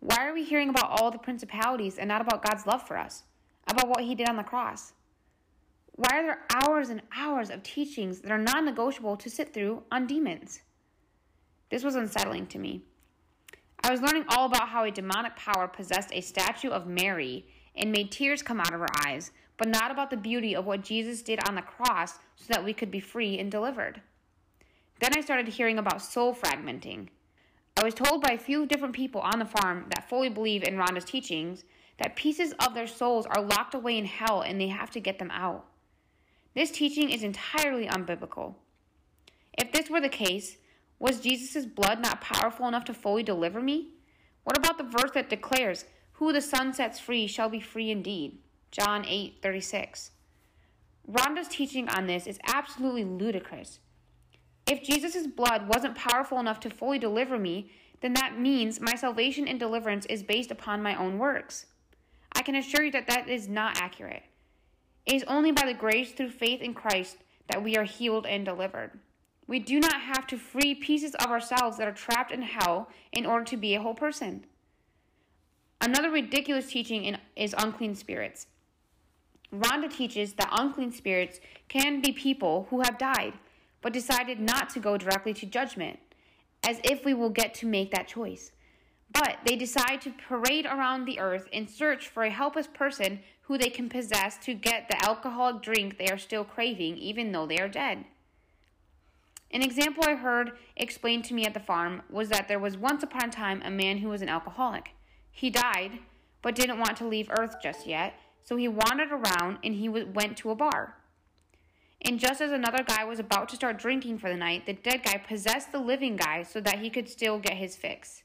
Why 0.00 0.26
are 0.26 0.34
we 0.34 0.42
hearing 0.42 0.68
about 0.68 0.90
all 0.90 1.12
the 1.12 1.18
principalities 1.18 1.96
and 1.96 2.08
not 2.08 2.20
about 2.20 2.42
God's 2.42 2.66
love 2.66 2.84
for 2.84 2.98
us? 2.98 3.22
About 3.68 3.88
what 3.88 4.02
He 4.02 4.16
did 4.16 4.28
on 4.28 4.36
the 4.36 4.42
cross? 4.42 4.94
Why 5.92 6.18
are 6.18 6.22
there 6.24 6.40
hours 6.52 6.90
and 6.90 7.02
hours 7.16 7.50
of 7.50 7.62
teachings 7.62 8.18
that 8.20 8.32
are 8.32 8.38
non 8.38 8.64
negotiable 8.64 9.16
to 9.16 9.30
sit 9.30 9.54
through 9.54 9.84
on 9.92 10.08
demons? 10.08 10.62
This 11.70 11.84
was 11.84 11.94
unsettling 11.94 12.48
to 12.48 12.58
me. 12.58 12.82
I 13.84 13.92
was 13.92 14.02
learning 14.02 14.24
all 14.28 14.46
about 14.46 14.70
how 14.70 14.82
a 14.82 14.90
demonic 14.90 15.36
power 15.36 15.68
possessed 15.68 16.10
a 16.12 16.20
statue 16.20 16.70
of 16.70 16.88
Mary 16.88 17.46
and 17.76 17.92
made 17.92 18.10
tears 18.10 18.42
come 18.42 18.58
out 18.58 18.74
of 18.74 18.80
her 18.80 19.06
eyes 19.06 19.30
but 19.58 19.68
not 19.68 19.90
about 19.90 20.08
the 20.08 20.16
beauty 20.16 20.56
of 20.56 20.64
what 20.64 20.82
Jesus 20.82 21.20
did 21.20 21.46
on 21.46 21.56
the 21.56 21.62
cross 21.62 22.14
so 22.36 22.46
that 22.48 22.64
we 22.64 22.72
could 22.72 22.90
be 22.90 23.00
free 23.00 23.38
and 23.38 23.50
delivered. 23.50 24.00
Then 25.00 25.10
I 25.16 25.20
started 25.20 25.48
hearing 25.48 25.78
about 25.78 26.00
soul 26.00 26.34
fragmenting. 26.34 27.08
I 27.76 27.84
was 27.84 27.94
told 27.94 28.22
by 28.22 28.32
a 28.32 28.38
few 28.38 28.66
different 28.66 28.94
people 28.94 29.20
on 29.20 29.38
the 29.38 29.44
farm 29.44 29.86
that 29.90 30.08
fully 30.08 30.28
believe 30.28 30.62
in 30.62 30.76
Rhonda's 30.76 31.04
teachings 31.04 31.64
that 31.98 32.16
pieces 32.16 32.54
of 32.64 32.74
their 32.74 32.86
souls 32.86 33.26
are 33.26 33.42
locked 33.42 33.74
away 33.74 33.98
in 33.98 34.04
hell 34.04 34.40
and 34.40 34.60
they 34.60 34.68
have 34.68 34.90
to 34.90 35.00
get 35.00 35.18
them 35.18 35.30
out. 35.30 35.66
This 36.54 36.70
teaching 36.70 37.10
is 37.10 37.22
entirely 37.22 37.86
unbiblical. 37.86 38.54
If 39.56 39.72
this 39.72 39.90
were 39.90 40.00
the 40.00 40.08
case, 40.08 40.56
Was 41.00 41.20
Jesus' 41.20 41.66
blood 41.66 42.00
not 42.00 42.20
powerful 42.20 42.66
enough 42.66 42.84
to 42.86 42.94
fully 42.94 43.22
deliver 43.22 43.60
me? 43.60 43.90
What 44.42 44.58
about 44.58 44.78
the 44.78 44.98
verse 44.98 45.12
that 45.14 45.30
declares, 45.30 45.84
Who 46.14 46.32
the 46.32 46.40
Son 46.40 46.72
sets 46.72 46.98
free 46.98 47.26
shall 47.26 47.48
be 47.48 47.60
free 47.60 47.90
indeed? 47.90 48.38
John 48.70 49.04
8 49.06 49.38
36. 49.42 50.10
Rhonda's 51.10 51.48
teaching 51.48 51.88
on 51.88 52.06
this 52.06 52.26
is 52.26 52.38
absolutely 52.46 53.04
ludicrous. 53.04 53.80
If 54.66 54.82
Jesus' 54.82 55.26
blood 55.26 55.68
wasn't 55.68 55.94
powerful 55.94 56.38
enough 56.38 56.60
to 56.60 56.70
fully 56.70 56.98
deliver 56.98 57.38
me, 57.38 57.70
then 58.00 58.12
that 58.14 58.38
means 58.38 58.80
my 58.80 58.94
salvation 58.94 59.48
and 59.48 59.58
deliverance 59.58 60.04
is 60.06 60.22
based 60.22 60.50
upon 60.50 60.82
my 60.82 60.94
own 60.94 61.18
works. 61.18 61.66
I 62.32 62.42
can 62.42 62.54
assure 62.54 62.84
you 62.84 62.90
that 62.92 63.06
that 63.06 63.28
is 63.28 63.48
not 63.48 63.80
accurate. 63.80 64.22
It 65.06 65.14
is 65.14 65.24
only 65.24 65.52
by 65.52 65.64
the 65.64 65.74
grace 65.74 66.12
through 66.12 66.30
faith 66.30 66.60
in 66.60 66.74
Christ 66.74 67.16
that 67.50 67.62
we 67.62 67.76
are 67.76 67.84
healed 67.84 68.26
and 68.26 68.44
delivered. 68.44 68.98
We 69.46 69.58
do 69.58 69.80
not 69.80 70.02
have 70.02 70.26
to 70.26 70.36
free 70.36 70.74
pieces 70.74 71.14
of 71.14 71.30
ourselves 71.30 71.78
that 71.78 71.88
are 71.88 71.92
trapped 71.92 72.30
in 72.30 72.42
hell 72.42 72.90
in 73.12 73.24
order 73.24 73.46
to 73.46 73.56
be 73.56 73.74
a 73.74 73.80
whole 73.80 73.94
person. 73.94 74.44
Another 75.80 76.10
ridiculous 76.10 76.70
teaching 76.70 77.04
in, 77.04 77.18
is 77.34 77.54
unclean 77.56 77.94
spirits. 77.94 78.46
Rhonda 79.52 79.90
teaches 79.90 80.34
that 80.34 80.52
unclean 80.52 80.92
spirits 80.92 81.40
can 81.68 82.00
be 82.00 82.12
people 82.12 82.66
who 82.70 82.80
have 82.82 82.98
died, 82.98 83.34
but 83.80 83.92
decided 83.92 84.40
not 84.40 84.68
to 84.70 84.80
go 84.80 84.96
directly 84.96 85.32
to 85.34 85.46
judgment, 85.46 85.98
as 86.66 86.80
if 86.84 87.04
we 87.04 87.14
will 87.14 87.30
get 87.30 87.54
to 87.54 87.66
make 87.66 87.90
that 87.90 88.08
choice. 88.08 88.52
But 89.10 89.38
they 89.46 89.56
decide 89.56 90.02
to 90.02 90.10
parade 90.10 90.66
around 90.66 91.04
the 91.04 91.18
earth 91.18 91.48
in 91.50 91.66
search 91.66 92.08
for 92.08 92.24
a 92.24 92.30
helpless 92.30 92.66
person 92.66 93.20
who 93.42 93.56
they 93.56 93.70
can 93.70 93.88
possess 93.88 94.36
to 94.44 94.52
get 94.52 94.88
the 94.88 95.02
alcoholic 95.02 95.62
drink 95.62 95.96
they 95.96 96.08
are 96.08 96.18
still 96.18 96.44
craving, 96.44 96.98
even 96.98 97.32
though 97.32 97.46
they 97.46 97.58
are 97.58 97.68
dead. 97.68 98.04
An 99.50 99.62
example 99.62 100.04
I 100.06 100.14
heard 100.14 100.52
explained 100.76 101.24
to 101.24 101.34
me 101.34 101.46
at 101.46 101.54
the 101.54 101.60
farm 101.60 102.02
was 102.10 102.28
that 102.28 102.48
there 102.48 102.58
was 102.58 102.76
once 102.76 103.02
upon 103.02 103.30
a 103.30 103.32
time 103.32 103.62
a 103.64 103.70
man 103.70 103.98
who 103.98 104.10
was 104.10 104.20
an 104.20 104.28
alcoholic. 104.28 104.90
He 105.30 105.48
died, 105.48 106.00
but 106.42 106.54
didn't 106.54 106.78
want 106.78 106.98
to 106.98 107.08
leave 107.08 107.30
Earth 107.30 107.56
just 107.62 107.86
yet, 107.86 108.12
so 108.48 108.56
he 108.56 108.66
wandered 108.66 109.12
around 109.12 109.58
and 109.62 109.74
he 109.74 109.90
went 109.90 110.38
to 110.38 110.50
a 110.50 110.54
bar. 110.54 110.94
And 112.00 112.18
just 112.18 112.40
as 112.40 112.50
another 112.50 112.82
guy 112.82 113.04
was 113.04 113.18
about 113.18 113.50
to 113.50 113.56
start 113.56 113.78
drinking 113.78 114.16
for 114.16 114.30
the 114.30 114.38
night, 114.38 114.64
the 114.64 114.72
dead 114.72 115.02
guy 115.04 115.18
possessed 115.18 115.70
the 115.70 115.78
living 115.78 116.16
guy 116.16 116.44
so 116.44 116.58
that 116.62 116.78
he 116.78 116.88
could 116.88 117.10
still 117.10 117.38
get 117.38 117.58
his 117.58 117.76
fix. 117.76 118.22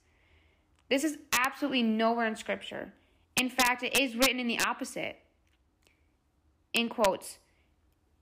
This 0.89 1.03
is 1.03 1.17
absolutely 1.33 1.83
nowhere 1.83 2.25
in 2.25 2.37
Scripture. 2.37 2.93
In 3.35 3.49
fact, 3.49 3.83
it 3.83 3.99
is 3.99 4.15
written 4.15 4.39
in 4.39 4.47
the 4.47 4.61
opposite. 4.61 5.17
In 6.73 6.87
quotes, 6.87 7.39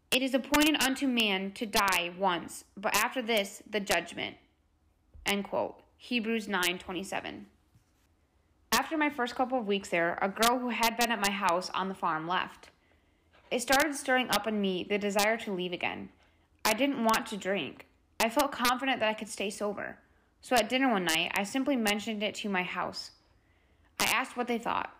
it 0.10 0.24
is 0.24 0.34
appointed 0.34 0.81
unto 0.81 1.05
man 1.05 1.51
to 1.51 1.67
die 1.67 2.12
once, 2.17 2.63
but 2.75 2.96
after 2.96 3.22
this, 3.22 3.62
the 3.70 3.79
judgment. 3.79 4.38
End 5.27 5.43
quote. 5.43 5.75
Hebrews 5.98 6.48
9 6.48 6.79
27. 6.79 7.46
After 8.92 9.00
my 9.00 9.10
first 9.10 9.36
couple 9.36 9.58
of 9.58 9.68
weeks 9.68 9.88
there, 9.88 10.20
a 10.22 10.28
girl 10.28 10.60
who 10.60 10.68
had 10.68 10.98
been 10.98 11.14
at 11.14 11.22
my 11.22 11.32
house 11.32 11.70
on 11.74 11.88
the 11.88 11.96
farm 11.96 12.28
left. 12.28 12.72
It 13.50 13.62
started 13.62 13.96
stirring 13.96 14.28
up 14.30 14.48
in 14.48 14.60
me 14.60 14.84
the 14.84 14.98
desire 14.98 15.38
to 15.38 15.54
leave 15.54 15.72
again. 15.72 16.10
I 16.66 16.74
didn't 16.74 17.06
want 17.06 17.26
to 17.28 17.38
drink. 17.38 17.86
I 18.20 18.28
felt 18.28 18.52
confident 18.52 19.00
that 19.00 19.08
I 19.08 19.14
could 19.14 19.30
stay 19.30 19.50
sober. 19.50 20.00
So 20.42 20.58
at 20.58 20.68
dinner 20.68 20.92
one 20.92 21.06
night, 21.06 21.32
I 21.36 21.44
simply 21.44 21.78
mentioned 21.78 22.22
it 22.22 22.36
to 22.36 22.50
my 22.50 22.64
house. 22.64 23.12
I 23.98 24.12
asked 24.14 24.36
what 24.36 24.50
they 24.50 24.58
thought. 24.58 24.94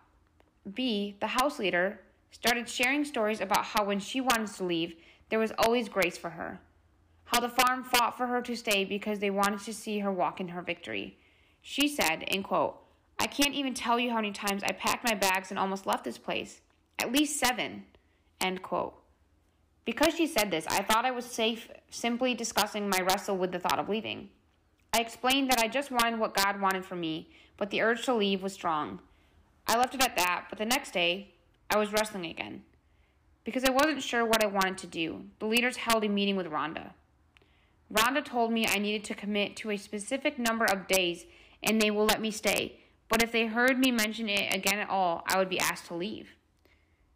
B, 0.72 1.16
the 1.20 1.26
house 1.26 1.58
leader, 1.58 2.00
started 2.30 2.70
sharing 2.70 3.04
stories 3.04 3.42
about 3.42 3.66
how 3.66 3.84
when 3.84 4.00
she 4.00 4.22
wanted 4.22 4.56
to 4.56 4.64
leave, 4.64 4.94
there 5.28 5.38
was 5.38 5.52
always 5.58 5.90
grace 5.90 6.16
for 6.16 6.30
her. 6.30 6.60
How 7.24 7.40
the 7.40 7.50
farm 7.50 7.84
fought 7.84 8.16
for 8.16 8.28
her 8.28 8.40
to 8.40 8.56
stay 8.56 8.86
because 8.86 9.18
they 9.18 9.28
wanted 9.28 9.60
to 9.64 9.74
see 9.74 9.98
her 9.98 10.10
walk 10.10 10.40
in 10.40 10.48
her 10.48 10.62
victory. 10.62 11.18
She 11.60 11.88
said, 11.88 12.22
in 12.22 12.42
quote, 12.42 12.81
I 13.22 13.26
can't 13.26 13.54
even 13.54 13.72
tell 13.72 14.00
you 14.00 14.10
how 14.10 14.16
many 14.16 14.32
times 14.32 14.64
I 14.64 14.72
packed 14.72 15.08
my 15.08 15.14
bags 15.14 15.50
and 15.50 15.58
almost 15.58 15.86
left 15.86 16.02
this 16.02 16.18
place. 16.18 16.60
At 16.98 17.12
least 17.12 17.38
seven. 17.38 17.84
End 18.40 18.62
quote. 18.62 18.94
Because 19.84 20.16
she 20.16 20.26
said 20.26 20.50
this, 20.50 20.66
I 20.66 20.82
thought 20.82 21.04
I 21.04 21.12
was 21.12 21.24
safe 21.24 21.68
simply 21.88 22.34
discussing 22.34 22.88
my 22.88 22.98
wrestle 22.98 23.36
with 23.36 23.52
the 23.52 23.60
thought 23.60 23.78
of 23.78 23.88
leaving. 23.88 24.28
I 24.92 24.98
explained 24.98 25.52
that 25.52 25.60
I 25.60 25.68
just 25.68 25.92
wanted 25.92 26.18
what 26.18 26.34
God 26.34 26.60
wanted 26.60 26.84
for 26.84 26.96
me, 26.96 27.30
but 27.58 27.70
the 27.70 27.80
urge 27.80 28.04
to 28.06 28.14
leave 28.14 28.42
was 28.42 28.54
strong. 28.54 28.98
I 29.68 29.78
left 29.78 29.94
it 29.94 30.02
at 30.02 30.16
that, 30.16 30.46
but 30.50 30.58
the 30.58 30.64
next 30.64 30.90
day, 30.90 31.28
I 31.70 31.78
was 31.78 31.92
wrestling 31.92 32.26
again. 32.26 32.64
Because 33.44 33.62
I 33.62 33.70
wasn't 33.70 34.02
sure 34.02 34.26
what 34.26 34.42
I 34.42 34.48
wanted 34.48 34.78
to 34.78 34.88
do, 34.88 35.26
the 35.38 35.46
leaders 35.46 35.76
held 35.76 36.02
a 36.02 36.08
meeting 36.08 36.34
with 36.34 36.50
Rhonda. 36.50 36.90
Rhonda 37.94 38.24
told 38.24 38.52
me 38.52 38.66
I 38.66 38.78
needed 38.78 39.04
to 39.04 39.14
commit 39.14 39.54
to 39.58 39.70
a 39.70 39.76
specific 39.76 40.40
number 40.40 40.64
of 40.64 40.88
days 40.88 41.24
and 41.62 41.80
they 41.80 41.92
will 41.92 42.06
let 42.06 42.20
me 42.20 42.32
stay, 42.32 42.80
but 43.12 43.22
if 43.22 43.30
they 43.30 43.44
heard 43.44 43.78
me 43.78 43.90
mention 43.90 44.26
it 44.30 44.54
again 44.54 44.78
at 44.78 44.88
all, 44.88 45.22
I 45.26 45.36
would 45.36 45.50
be 45.50 45.60
asked 45.60 45.84
to 45.88 45.94
leave. 45.94 46.30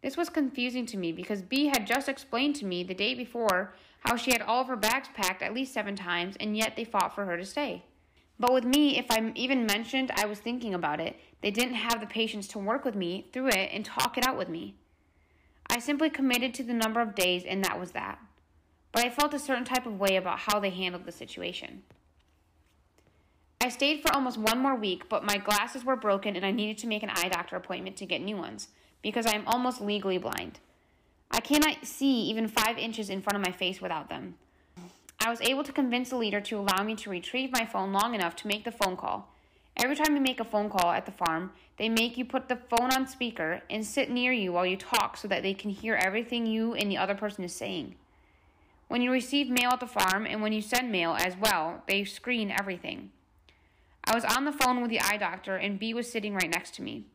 This 0.03 0.15
was 0.15 0.29
confusing 0.29 0.85
to 0.85 0.95
me 0.95 1.11
because 1.11 1.41
B 1.41 1.65
had 1.65 1.87
just 1.87 2.07
explained 2.07 2.55
to 2.57 2.65
me 2.65 2.83
the 2.83 2.93
day 2.93 3.15
before 3.15 3.73
how 4.01 4.15
she 4.15 4.31
had 4.31 4.43
all 4.43 4.61
of 4.61 4.67
her 4.67 4.75
bags 4.75 5.09
packed 5.15 5.41
at 5.41 5.55
least 5.55 5.73
seven 5.73 5.95
times, 5.95 6.35
and 6.39 6.55
yet 6.55 6.75
they 6.75 6.83
fought 6.83 7.15
for 7.15 7.25
her 7.25 7.35
to 7.35 7.43
stay. 7.43 7.83
But 8.39 8.53
with 8.53 8.63
me, 8.63 8.99
if 8.99 9.07
I 9.09 9.31
even 9.33 9.65
mentioned 9.65 10.11
I 10.13 10.27
was 10.27 10.37
thinking 10.37 10.75
about 10.75 10.99
it, 10.99 11.15
they 11.41 11.49
didn't 11.49 11.73
have 11.73 11.99
the 11.99 12.05
patience 12.05 12.47
to 12.49 12.59
work 12.59 12.85
with 12.85 12.95
me 12.95 13.25
through 13.33 13.47
it 13.47 13.71
and 13.73 13.83
talk 13.83 14.19
it 14.19 14.27
out 14.27 14.37
with 14.37 14.49
me. 14.49 14.75
I 15.67 15.79
simply 15.79 16.11
committed 16.11 16.53
to 16.53 16.63
the 16.63 16.73
number 16.75 17.01
of 17.01 17.15
days, 17.15 17.43
and 17.43 17.63
that 17.63 17.79
was 17.79 17.93
that. 17.93 18.19
But 18.91 19.03
I 19.03 19.09
felt 19.09 19.33
a 19.33 19.39
certain 19.39 19.65
type 19.65 19.87
of 19.87 19.99
way 19.99 20.15
about 20.15 20.37
how 20.37 20.59
they 20.59 20.69
handled 20.69 21.05
the 21.05 21.11
situation. 21.11 21.81
I 23.59 23.69
stayed 23.69 24.01
for 24.01 24.13
almost 24.13 24.37
one 24.37 24.59
more 24.59 24.75
week, 24.75 25.09
but 25.09 25.25
my 25.25 25.37
glasses 25.37 25.83
were 25.83 25.95
broken 25.95 26.35
and 26.35 26.45
I 26.45 26.51
needed 26.51 26.77
to 26.79 26.87
make 26.87 27.03
an 27.03 27.09
eye 27.09 27.27
doctor 27.27 27.55
appointment 27.55 27.97
to 27.97 28.05
get 28.05 28.21
new 28.21 28.37
ones 28.37 28.69
because 29.01 29.25
I 29.25 29.35
am 29.35 29.47
almost 29.47 29.81
legally 29.81 30.17
blind. 30.17 30.59
I 31.31 31.39
cannot 31.39 31.85
see 31.85 32.21
even 32.29 32.47
five 32.47 32.77
inches 32.77 33.09
in 33.09 33.21
front 33.21 33.35
of 33.35 33.45
my 33.45 33.51
face 33.51 33.81
without 33.81 34.09
them. 34.09 34.35
I 35.19 35.29
was 35.29 35.41
able 35.41 35.63
to 35.63 35.73
convince 35.73 36.11
the 36.11 36.17
leader 36.17 36.39
to 36.39 36.59
allow 36.59 36.83
me 36.83 36.95
to 36.95 37.09
retrieve 37.09 37.51
my 37.51 37.65
phone 37.65 37.91
long 37.91 38.13
enough 38.13 38.35
to 38.37 38.47
make 38.47 38.63
the 38.63 38.71
phone 38.71 38.95
call. 38.95 39.33
Every 39.75 39.95
time 39.95 40.15
you 40.15 40.21
make 40.21 40.39
a 40.39 40.45
phone 40.45 40.69
call 40.69 40.91
at 40.91 41.05
the 41.05 41.11
farm, 41.11 41.51
they 41.77 41.89
make 41.89 42.15
you 42.15 42.25
put 42.25 42.49
the 42.49 42.55
phone 42.69 42.93
on 42.93 43.07
speaker 43.07 43.61
and 43.69 43.85
sit 43.85 44.09
near 44.09 44.31
you 44.31 44.53
while 44.53 44.65
you 44.65 44.77
talk 44.77 45.17
so 45.17 45.27
that 45.27 45.43
they 45.43 45.53
can 45.53 45.71
hear 45.71 45.95
everything 45.95 46.45
you 46.45 46.73
and 46.73 46.89
the 46.89 46.97
other 46.97 47.15
person 47.15 47.43
is 47.43 47.53
saying. 47.53 47.95
When 48.87 49.01
you 49.01 49.11
receive 49.11 49.49
mail 49.49 49.71
at 49.71 49.79
the 49.79 49.87
farm 49.87 50.25
and 50.25 50.41
when 50.41 50.53
you 50.53 50.61
send 50.61 50.91
mail 50.91 51.17
as 51.19 51.35
well, 51.35 51.83
they 51.87 52.05
screen 52.05 52.49
everything. 52.49 53.11
I 54.07 54.15
was 54.15 54.23
on 54.23 54.45
the 54.45 54.53
phone 54.53 54.81
with 54.81 54.89
the 54.89 55.01
eye 55.01 55.17
doctor 55.17 55.57
and 55.57 55.77
B 55.77 55.93
was 55.93 56.09
sitting 56.09 56.33
right 56.33 56.49
next 56.49 56.73
to 56.75 56.81
me. 56.81 57.07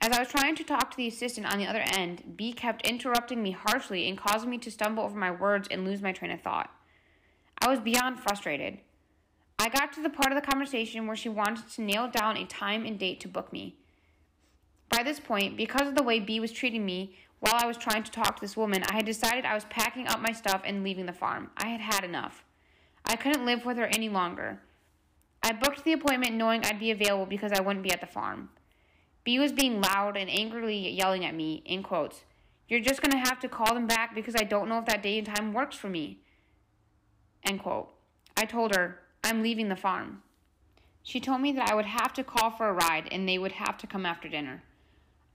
As 0.00 0.10
I 0.10 0.18
was 0.18 0.26
trying 0.26 0.56
to 0.56 0.64
talk 0.64 0.90
to 0.90 0.96
the 0.96 1.06
assistant 1.06 1.46
on 1.46 1.58
the 1.58 1.66
other 1.68 1.84
end, 1.86 2.34
B 2.36 2.52
kept 2.52 2.84
interrupting 2.84 3.40
me 3.40 3.52
harshly 3.52 4.08
and 4.08 4.18
causing 4.18 4.50
me 4.50 4.58
to 4.58 4.70
stumble 4.70 5.04
over 5.04 5.16
my 5.16 5.30
words 5.30 5.68
and 5.70 5.84
lose 5.84 6.02
my 6.02 6.10
train 6.10 6.32
of 6.32 6.40
thought. 6.40 6.74
I 7.60 7.68
was 7.68 7.78
beyond 7.78 8.18
frustrated. 8.18 8.78
I 9.60 9.68
got 9.68 9.92
to 9.92 10.02
the 10.02 10.10
part 10.10 10.32
of 10.32 10.34
the 10.34 10.50
conversation 10.50 11.06
where 11.06 11.14
she 11.14 11.28
wanted 11.28 11.68
to 11.68 11.82
nail 11.82 12.10
down 12.10 12.36
a 12.36 12.44
time 12.44 12.84
and 12.84 12.98
date 12.98 13.20
to 13.20 13.28
book 13.28 13.52
me. 13.52 13.76
By 14.88 15.04
this 15.04 15.20
point, 15.20 15.56
because 15.56 15.86
of 15.86 15.94
the 15.94 16.02
way 16.02 16.18
B 16.18 16.40
was 16.40 16.50
treating 16.50 16.84
me 16.84 17.14
while 17.38 17.54
I 17.56 17.66
was 17.66 17.76
trying 17.76 18.02
to 18.02 18.10
talk 18.10 18.34
to 18.34 18.40
this 18.40 18.56
woman, 18.56 18.82
I 18.90 18.96
had 18.96 19.06
decided 19.06 19.44
I 19.44 19.54
was 19.54 19.66
packing 19.66 20.08
up 20.08 20.20
my 20.20 20.32
stuff 20.32 20.62
and 20.64 20.82
leaving 20.82 21.06
the 21.06 21.12
farm. 21.12 21.50
I 21.56 21.68
had 21.68 21.80
had 21.80 22.02
enough. 22.02 22.42
I 23.04 23.14
couldn't 23.14 23.46
live 23.46 23.64
with 23.64 23.76
her 23.76 23.86
any 23.86 24.08
longer. 24.08 24.58
I 25.42 25.52
booked 25.52 25.84
the 25.84 25.92
appointment 25.92 26.34
knowing 26.34 26.64
I'd 26.64 26.78
be 26.78 26.92
available 26.92 27.26
because 27.26 27.52
I 27.52 27.60
wouldn't 27.60 27.82
be 27.82 27.92
at 27.92 28.00
the 28.00 28.06
farm. 28.06 28.50
B 29.24 29.38
was 29.38 29.52
being 29.52 29.80
loud 29.80 30.16
and 30.16 30.30
angrily 30.30 30.90
yelling 30.90 31.24
at 31.24 31.34
me, 31.34 31.62
in 31.66 31.82
quotes, 31.82 32.22
You're 32.68 32.80
just 32.80 33.02
going 33.02 33.12
to 33.12 33.28
have 33.28 33.40
to 33.40 33.48
call 33.48 33.74
them 33.74 33.86
back 33.86 34.14
because 34.14 34.36
I 34.36 34.44
don't 34.44 34.68
know 34.68 34.78
if 34.78 34.86
that 34.86 35.02
day 35.02 35.18
and 35.18 35.26
time 35.26 35.52
works 35.52 35.76
for 35.76 35.88
me. 35.88 36.20
End 37.44 37.60
quote. 37.60 37.88
I 38.36 38.44
told 38.44 38.74
her, 38.74 39.00
I'm 39.24 39.42
leaving 39.42 39.68
the 39.68 39.76
farm. 39.76 40.22
She 41.02 41.20
told 41.20 41.40
me 41.40 41.52
that 41.52 41.68
I 41.68 41.74
would 41.74 41.86
have 41.86 42.12
to 42.14 42.24
call 42.24 42.50
for 42.50 42.68
a 42.68 42.72
ride 42.72 43.08
and 43.10 43.28
they 43.28 43.38
would 43.38 43.52
have 43.52 43.76
to 43.78 43.86
come 43.86 44.06
after 44.06 44.28
dinner. 44.28 44.62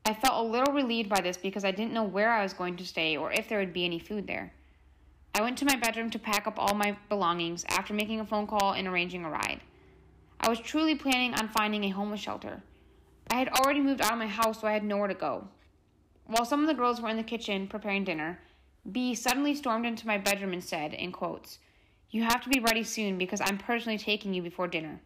I 0.06 0.14
felt 0.14 0.46
a 0.46 0.50
little 0.50 0.74
relieved 0.74 1.10
by 1.10 1.20
this 1.20 1.36
because 1.36 1.66
I 1.66 1.72
didn't 1.72 1.92
know 1.92 2.06
where 2.06 2.32
I 2.32 2.44
was 2.44 2.54
going 2.54 2.78
to 2.78 2.86
stay 2.86 3.18
or 3.18 3.34
if 3.34 3.50
there 3.50 3.60
would 3.60 3.74
be 3.74 3.84
any 3.84 4.00
food 4.00 4.26
there. 4.26 4.54
I 5.36 5.42
went 5.42 5.58
to 5.58 5.66
my 5.66 5.76
bedroom 5.76 6.10
to 6.12 6.20
pack 6.20 6.48
up 6.48 6.58
all 6.58 6.74
my 6.74 6.98
belongings 7.10 7.66
after 7.68 7.94
making 7.94 8.22
a 8.22 8.26
phone 8.26 8.48
call 8.48 8.72
and 8.72 8.88
arranging 8.88 9.26
a 9.26 9.30
ride. 9.30 9.60
I 10.40 10.50
was 10.50 10.60
truly 10.60 10.96
planning 10.96 11.34
on 11.34 11.50
finding 11.50 11.84
a 11.84 11.90
homeless 11.90 12.20
shelter. 12.20 12.62
I 13.30 13.36
had 13.36 13.50
already 13.50 13.82
moved 13.82 14.02
out 14.02 14.14
of 14.14 14.20
my 14.20 14.28
house, 14.28 14.62
so 14.62 14.68
I 14.68 14.74
had 14.74 14.84
nowhere 14.84 15.08
to 15.08 15.14
go. 15.14 15.48
While 16.26 16.46
some 16.46 16.62
of 16.62 16.68
the 16.68 16.74
girls 16.74 17.02
were 17.02 17.10
in 17.10 17.18
the 17.18 17.24
kitchen 17.24 17.68
preparing 17.68 18.04
dinner, 18.04 18.40
B 18.90 19.16
suddenly 19.16 19.56
stormed 19.56 19.86
into 19.86 20.08
my 20.08 20.18
bedroom 20.18 20.54
and 20.54 20.64
said, 20.64 20.94
in 20.94 21.12
quotes, 21.12 21.60
You 22.10 22.24
have 22.24 22.42
to 22.44 22.50
be 22.50 22.60
ready 22.60 22.84
soon 22.84 23.18
because 23.18 23.42
I'm 23.42 23.58
personally 23.58 23.98
taking 23.98 24.34
you 24.34 24.42
before 24.42 24.68
dinner. 24.68 25.02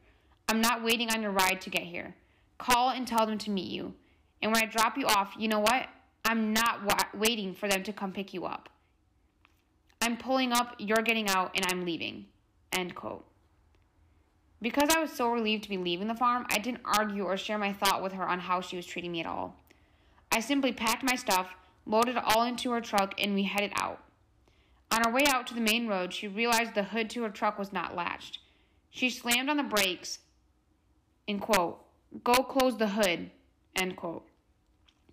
I'm 0.47 0.61
not 0.61 0.83
waiting 0.83 1.09
on 1.09 1.21
your 1.21 1.31
ride 1.31 1.61
to 1.61 1.69
get 1.69 1.83
here. 1.83 2.15
Call 2.57 2.89
and 2.89 3.07
tell 3.07 3.25
them 3.25 3.37
to 3.39 3.51
meet 3.51 3.71
you. 3.71 3.93
And 4.41 4.51
when 4.51 4.61
I 4.61 4.67
drop 4.67 4.97
you 4.97 5.07
off, 5.07 5.33
you 5.37 5.47
know 5.47 5.59
what? 5.59 5.87
I'm 6.25 6.53
not 6.53 6.83
wa- 6.85 7.19
waiting 7.19 7.53
for 7.53 7.67
them 7.67 7.83
to 7.83 7.93
come 7.93 8.11
pick 8.11 8.33
you 8.33 8.45
up. 8.45 8.69
I'm 10.01 10.17
pulling 10.17 10.51
up, 10.51 10.75
you're 10.79 11.03
getting 11.03 11.29
out, 11.29 11.51
and 11.55 11.65
I'm 11.67 11.85
leaving. 11.85 12.25
End 12.71 12.95
quote. 12.95 13.25
Because 14.61 14.89
I 14.95 14.99
was 14.99 15.11
so 15.11 15.31
relieved 15.31 15.63
to 15.63 15.69
be 15.69 15.77
leaving 15.77 16.07
the 16.07 16.15
farm, 16.15 16.45
I 16.49 16.59
didn't 16.59 16.83
argue 16.85 17.23
or 17.23 17.35
share 17.35 17.57
my 17.57 17.73
thought 17.73 18.03
with 18.03 18.13
her 18.13 18.27
on 18.27 18.39
how 18.39 18.61
she 18.61 18.75
was 18.75 18.85
treating 18.85 19.11
me 19.11 19.21
at 19.21 19.25
all. 19.25 19.55
I 20.31 20.39
simply 20.39 20.71
packed 20.71 21.03
my 21.03 21.15
stuff, 21.15 21.47
loaded 21.85 22.15
it 22.15 22.23
all 22.23 22.43
into 22.43 22.71
her 22.71 22.81
truck, 22.81 23.15
and 23.19 23.33
we 23.33 23.43
headed 23.43 23.73
out. 23.75 24.03
On 24.91 25.03
our 25.03 25.11
way 25.11 25.23
out 25.25 25.47
to 25.47 25.53
the 25.55 25.61
main 25.61 25.87
road, 25.87 26.13
she 26.13 26.27
realized 26.27 26.75
the 26.75 26.83
hood 26.83 27.09
to 27.11 27.23
her 27.23 27.29
truck 27.29 27.57
was 27.57 27.73
not 27.73 27.95
latched. 27.95 28.39
She 28.91 29.09
slammed 29.09 29.49
on 29.49 29.57
the 29.57 29.63
brakes 29.63 30.19
and 31.27 31.41
quote, 31.41 31.83
Go 32.23 32.33
close 32.33 32.77
the 32.77 32.89
hood, 32.89 33.31
end 33.75 33.95
quote. 33.95 34.27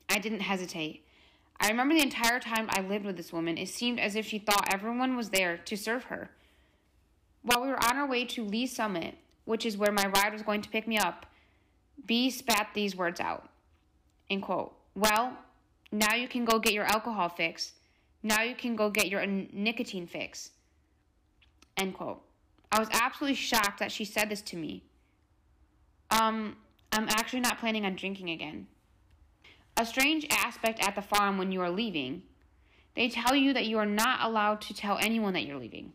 I 0.09 0.19
didn't 0.19 0.41
hesitate. 0.41 1.05
I 1.61 1.69
remember 1.69 1.95
the 1.95 2.03
entire 2.03 2.41
time 2.41 2.67
I 2.71 2.81
lived 2.81 3.05
with 3.05 3.17
this 3.17 3.33
woman, 3.33 3.57
it 3.57 3.69
seemed 3.69 3.99
as 3.99 4.15
if 4.15 4.27
she 4.27 4.39
thought 4.39 4.73
everyone 4.73 5.17
was 5.17 5.31
there 5.31 5.57
to 5.57 5.77
serve 5.77 6.05
her. 6.05 6.31
While 7.43 7.63
we 7.63 7.69
were 7.69 7.83
on 7.83 7.97
our 7.97 8.07
way 8.07 8.25
to 8.27 8.45
Lee's 8.45 8.75
Summit, 8.75 9.17
which 9.49 9.65
is 9.65 9.79
where 9.79 9.91
my 9.91 10.07
ride 10.09 10.35
was 10.35 10.43
going 10.43 10.61
to 10.61 10.69
pick 10.69 10.87
me 10.87 10.99
up, 10.99 11.25
B 12.05 12.29
spat 12.29 12.69
these 12.75 12.95
words 12.95 13.19
out. 13.19 13.49
End 14.29 14.43
quote. 14.43 14.75
Well, 14.95 15.39
now 15.91 16.15
you 16.15 16.29
can 16.29 16.45
go 16.45 16.59
get 16.59 16.75
your 16.75 16.85
alcohol 16.85 17.31
fix. 17.31 17.73
Now 18.23 18.43
you 18.43 18.55
can 18.55 18.77
go 18.77 18.91
get 18.91 19.09
your 19.09 19.25
nicotine 19.27 20.07
fix. 20.07 20.51
End 21.79 21.95
quote. 21.95 22.21
I 22.71 22.79
was 22.79 22.91
absolutely 22.93 23.37
shocked 23.37 23.81
that 23.81 23.91
she 23.91 24.05
said 24.05 24.29
this 24.29 24.43
to 24.43 24.57
me. 24.57 24.83
Um, 26.11 26.57
I'm 26.93 27.09
actually 27.09 27.41
not 27.41 27.59
planning 27.59 27.87
on 27.87 27.97
drinking 27.97 28.29
again. 28.29 28.67
A 29.79 29.87
strange 29.87 30.27
aspect 30.31 30.87
at 30.87 30.95
the 30.95 31.01
farm 31.01 31.39
when 31.39 31.53
you 31.53 31.63
are 31.63 31.71
leaving, 31.71 32.23
they 32.95 33.09
tell 33.09 33.35
you 33.35 33.55
that 33.55 33.65
you 33.65 33.79
are 33.79 33.87
not 33.87 34.21
allowed 34.23 34.61
to 34.63 34.75
tell 34.75 34.99
anyone 34.99 35.33
that 35.33 35.47
you're 35.47 35.57
leaving. 35.59 35.95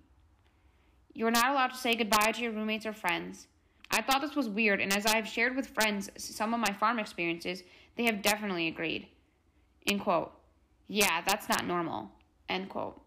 You 1.14 1.28
are 1.28 1.32
not 1.32 1.52
allowed 1.52 1.68
to 1.68 1.78
say 1.78 1.96
goodbye 1.96 2.32
to 2.32 2.42
your 2.42 2.52
roommates 2.52 2.86
or 2.86 2.94
friends. 2.94 3.48
I 3.92 4.02
thought 4.02 4.22
this 4.22 4.36
was 4.36 4.50
weird, 4.50 4.82
and 4.82 4.92
as 4.92 5.06
I 5.06 5.16
have 5.16 5.28
shared 5.28 5.56
with 5.56 5.68
friends 5.68 6.10
some 6.18 6.54
of 6.54 6.60
my 6.60 6.74
farm 6.74 6.98
experiences, 6.98 7.64
they 7.96 8.06
have 8.06 8.24
definitely 8.24 8.68
agreed. 8.68 9.08
End 9.86 10.02
quote. 10.02 10.32
Yeah, 10.88 11.22
that's 11.22 11.48
not 11.48 11.68
normal. 11.68 12.10
End 12.50 12.70
quote. 12.70 13.00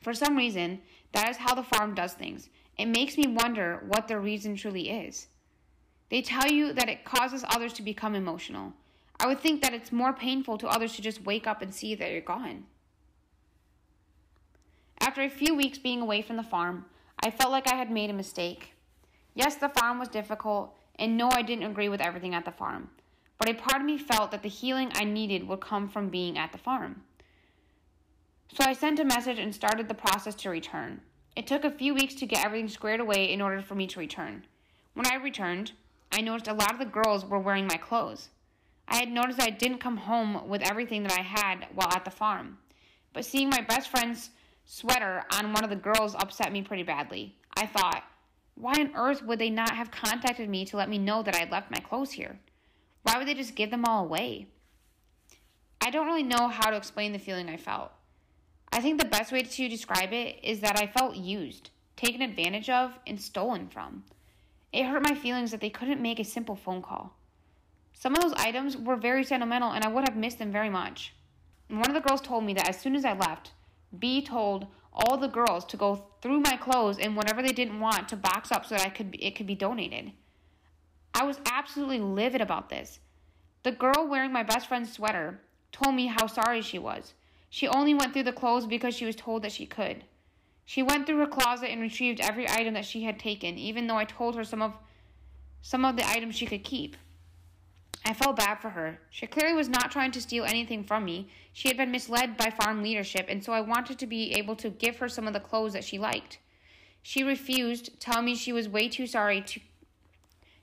For 0.00 0.12
some 0.12 0.36
reason, 0.36 0.80
that 1.12 1.28
is 1.28 1.36
how 1.36 1.54
the 1.54 1.62
farm 1.62 1.94
does 1.94 2.14
things. 2.14 2.48
It 2.78 2.86
makes 2.86 3.16
me 3.16 3.26
wonder 3.28 3.84
what 3.86 4.08
the 4.08 4.18
reason 4.18 4.56
truly 4.56 4.90
is. 4.90 5.28
They 6.08 6.22
tell 6.22 6.50
you 6.50 6.72
that 6.72 6.88
it 6.88 7.04
causes 7.04 7.44
others 7.48 7.72
to 7.74 7.82
become 7.82 8.14
emotional. 8.14 8.72
I 9.20 9.26
would 9.26 9.40
think 9.40 9.62
that 9.62 9.74
it's 9.74 9.92
more 9.92 10.12
painful 10.12 10.58
to 10.58 10.68
others 10.68 10.96
to 10.96 11.02
just 11.02 11.24
wake 11.24 11.46
up 11.46 11.62
and 11.62 11.72
see 11.72 11.94
that 11.94 12.10
you're 12.10 12.22
gone. 12.22 12.64
After 15.00 15.22
a 15.22 15.30
few 15.30 15.54
weeks 15.54 15.78
being 15.78 16.02
away 16.02 16.20
from 16.20 16.36
the 16.36 16.42
farm, 16.42 16.84
I 17.22 17.30
felt 17.30 17.50
like 17.50 17.72
I 17.72 17.76
had 17.76 17.90
made 17.90 18.10
a 18.10 18.14
mistake. 18.14 18.74
Yes, 19.34 19.56
the 19.56 19.70
farm 19.70 19.98
was 19.98 20.08
difficult, 20.08 20.76
and 20.96 21.16
no, 21.16 21.30
I 21.32 21.40
didn't 21.40 21.70
agree 21.70 21.88
with 21.88 22.02
everything 22.02 22.34
at 22.34 22.44
the 22.44 22.52
farm, 22.52 22.90
but 23.38 23.48
a 23.48 23.54
part 23.54 23.80
of 23.80 23.86
me 23.86 23.96
felt 23.96 24.30
that 24.30 24.42
the 24.42 24.48
healing 24.48 24.90
I 24.94 25.04
needed 25.04 25.48
would 25.48 25.60
come 25.60 25.88
from 25.88 26.10
being 26.10 26.36
at 26.36 26.52
the 26.52 26.58
farm. 26.58 27.02
So 28.52 28.64
I 28.64 28.74
sent 28.74 29.00
a 29.00 29.04
message 29.04 29.38
and 29.38 29.54
started 29.54 29.88
the 29.88 29.94
process 29.94 30.34
to 30.36 30.50
return. 30.50 31.00
It 31.34 31.46
took 31.46 31.64
a 31.64 31.70
few 31.70 31.94
weeks 31.94 32.14
to 32.16 32.26
get 32.26 32.44
everything 32.44 32.68
squared 32.68 33.00
away 33.00 33.32
in 33.32 33.40
order 33.40 33.62
for 33.62 33.74
me 33.74 33.86
to 33.86 34.00
return. 34.00 34.44
When 34.94 35.06
I 35.06 35.14
returned, 35.14 35.72
I 36.12 36.20
noticed 36.20 36.48
a 36.48 36.54
lot 36.54 36.72
of 36.72 36.78
the 36.78 36.84
girls 36.84 37.24
were 37.24 37.38
wearing 37.38 37.66
my 37.66 37.76
clothes. 37.76 38.28
I 38.88 38.96
had 38.96 39.10
noticed 39.10 39.40
I 39.40 39.50
didn't 39.50 39.78
come 39.78 39.96
home 39.96 40.48
with 40.48 40.62
everything 40.62 41.04
that 41.04 41.18
I 41.18 41.22
had 41.22 41.68
while 41.74 41.88
at 41.94 42.04
the 42.04 42.10
farm. 42.10 42.58
But 43.12 43.24
seeing 43.24 43.48
my 43.48 43.60
best 43.60 43.88
friend's 43.88 44.30
sweater 44.70 45.24
on 45.32 45.52
one 45.52 45.64
of 45.64 45.70
the 45.70 45.74
girls 45.74 46.14
upset 46.14 46.52
me 46.52 46.62
pretty 46.62 46.84
badly. 46.84 47.34
I 47.56 47.66
thought, 47.66 48.04
why 48.54 48.74
on 48.74 48.92
earth 48.94 49.20
would 49.20 49.40
they 49.40 49.50
not 49.50 49.74
have 49.74 49.90
contacted 49.90 50.48
me 50.48 50.64
to 50.66 50.76
let 50.76 50.88
me 50.88 50.96
know 50.96 51.24
that 51.24 51.34
I'd 51.34 51.50
left 51.50 51.72
my 51.72 51.80
clothes 51.80 52.12
here? 52.12 52.38
Why 53.02 53.18
would 53.18 53.26
they 53.26 53.34
just 53.34 53.56
give 53.56 53.72
them 53.72 53.84
all 53.84 54.04
away? 54.04 54.46
I 55.80 55.90
don't 55.90 56.06
really 56.06 56.22
know 56.22 56.46
how 56.46 56.70
to 56.70 56.76
explain 56.76 57.10
the 57.10 57.18
feeling 57.18 57.48
I 57.48 57.56
felt. 57.56 57.90
I 58.70 58.80
think 58.80 59.00
the 59.00 59.08
best 59.08 59.32
way 59.32 59.42
to 59.42 59.68
describe 59.68 60.12
it 60.12 60.38
is 60.44 60.60
that 60.60 60.78
I 60.78 60.86
felt 60.86 61.16
used, 61.16 61.70
taken 61.96 62.22
advantage 62.22 62.70
of, 62.70 62.96
and 63.08 63.20
stolen 63.20 63.66
from. 63.66 64.04
It 64.72 64.84
hurt 64.84 65.02
my 65.02 65.16
feelings 65.16 65.50
that 65.50 65.60
they 65.60 65.70
couldn't 65.70 66.00
make 66.00 66.20
a 66.20 66.24
simple 66.24 66.54
phone 66.54 66.80
call. 66.80 67.16
Some 67.92 68.14
of 68.14 68.22
those 68.22 68.34
items 68.34 68.76
were 68.76 68.94
very 68.94 69.24
sentimental 69.24 69.72
and 69.72 69.84
I 69.84 69.88
would 69.88 70.08
have 70.08 70.16
missed 70.16 70.38
them 70.38 70.52
very 70.52 70.70
much. 70.70 71.12
one 71.66 71.90
of 71.90 71.94
the 71.94 72.08
girls 72.08 72.20
told 72.20 72.44
me 72.44 72.54
that 72.54 72.68
as 72.68 72.80
soon 72.80 72.94
as 72.94 73.04
I 73.04 73.14
left, 73.14 73.50
B 73.98 74.22
told 74.22 74.66
all 74.92 75.16
the 75.16 75.28
girls 75.28 75.64
to 75.66 75.76
go 75.76 76.06
through 76.20 76.40
my 76.40 76.56
clothes 76.56 76.98
and 76.98 77.16
whatever 77.16 77.42
they 77.42 77.52
didn't 77.52 77.80
want 77.80 78.08
to 78.08 78.16
box 78.16 78.52
up 78.52 78.66
so 78.66 78.74
that 78.74 78.86
I 78.86 78.90
could 78.90 79.16
it 79.18 79.34
could 79.36 79.46
be 79.46 79.54
donated. 79.54 80.12
I 81.14 81.24
was 81.24 81.40
absolutely 81.50 82.00
livid 82.00 82.40
about 82.40 82.68
this. 82.68 83.00
The 83.62 83.72
girl 83.72 84.06
wearing 84.08 84.32
my 84.32 84.42
best 84.42 84.68
friend's 84.68 84.92
sweater 84.92 85.40
told 85.72 85.94
me 85.94 86.06
how 86.06 86.26
sorry 86.26 86.62
she 86.62 86.78
was. 86.78 87.14
She 87.48 87.66
only 87.68 87.94
went 87.94 88.12
through 88.12 88.22
the 88.24 88.32
clothes 88.32 88.66
because 88.66 88.94
she 88.94 89.04
was 89.04 89.16
told 89.16 89.42
that 89.42 89.52
she 89.52 89.66
could. 89.66 90.04
She 90.64 90.82
went 90.84 91.04
through 91.04 91.18
her 91.18 91.26
closet 91.26 91.70
and 91.70 91.80
retrieved 91.80 92.20
every 92.20 92.48
item 92.48 92.74
that 92.74 92.84
she 92.84 93.02
had 93.02 93.18
taken, 93.18 93.58
even 93.58 93.86
though 93.86 93.96
I 93.96 94.04
told 94.04 94.36
her 94.36 94.44
some 94.44 94.62
of 94.62 94.74
some 95.62 95.84
of 95.84 95.96
the 95.96 96.08
items 96.08 96.36
she 96.36 96.46
could 96.46 96.64
keep. 96.64 96.96
I 98.04 98.14
felt 98.14 98.36
bad 98.36 98.56
for 98.56 98.70
her. 98.70 98.98
She 99.10 99.26
clearly 99.26 99.54
was 99.54 99.68
not 99.68 99.90
trying 99.90 100.10
to 100.12 100.20
steal 100.20 100.44
anything 100.44 100.84
from 100.84 101.04
me. 101.04 101.28
She 101.52 101.68
had 101.68 101.76
been 101.76 101.90
misled 101.90 102.36
by 102.36 102.50
farm 102.50 102.82
leadership, 102.82 103.26
and 103.28 103.44
so 103.44 103.52
I 103.52 103.60
wanted 103.60 103.98
to 103.98 104.06
be 104.06 104.32
able 104.32 104.56
to 104.56 104.70
give 104.70 104.96
her 104.98 105.08
some 105.08 105.26
of 105.26 105.34
the 105.34 105.40
clothes 105.40 105.74
that 105.74 105.84
she 105.84 105.98
liked. 105.98 106.38
She 107.02 107.22
refused, 107.22 108.00
telling 108.00 108.24
me 108.24 108.34
she 108.34 108.52
was 108.52 108.68
way 108.68 108.88
too 108.88 109.06
sorry 109.06 109.42
to 109.42 109.60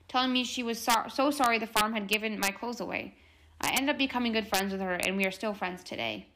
telling 0.08 0.32
me 0.32 0.42
she 0.42 0.62
was 0.62 0.78
so, 0.80 0.92
so 1.08 1.30
sorry 1.30 1.58
the 1.58 1.66
farm 1.66 1.92
had 1.92 2.08
given 2.08 2.40
my 2.40 2.50
clothes 2.50 2.80
away. 2.80 3.14
I 3.60 3.70
ended 3.70 3.90
up 3.90 3.98
becoming 3.98 4.32
good 4.32 4.48
friends 4.48 4.72
with 4.72 4.80
her, 4.80 4.94
and 4.94 5.16
we 5.16 5.26
are 5.26 5.30
still 5.30 5.52
friends 5.52 5.84
today. 5.84 6.26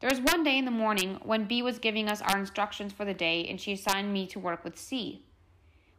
There 0.00 0.10
was 0.10 0.20
one 0.20 0.42
day 0.42 0.58
in 0.58 0.64
the 0.64 0.70
morning 0.70 1.18
when 1.22 1.44
B 1.44 1.62
was 1.62 1.78
giving 1.78 2.08
us 2.08 2.22
our 2.22 2.38
instructions 2.38 2.92
for 2.92 3.04
the 3.04 3.14
day, 3.14 3.46
and 3.46 3.60
she 3.60 3.72
assigned 3.72 4.12
me 4.12 4.26
to 4.28 4.38
work 4.38 4.64
with 4.64 4.78
C. 4.78 5.24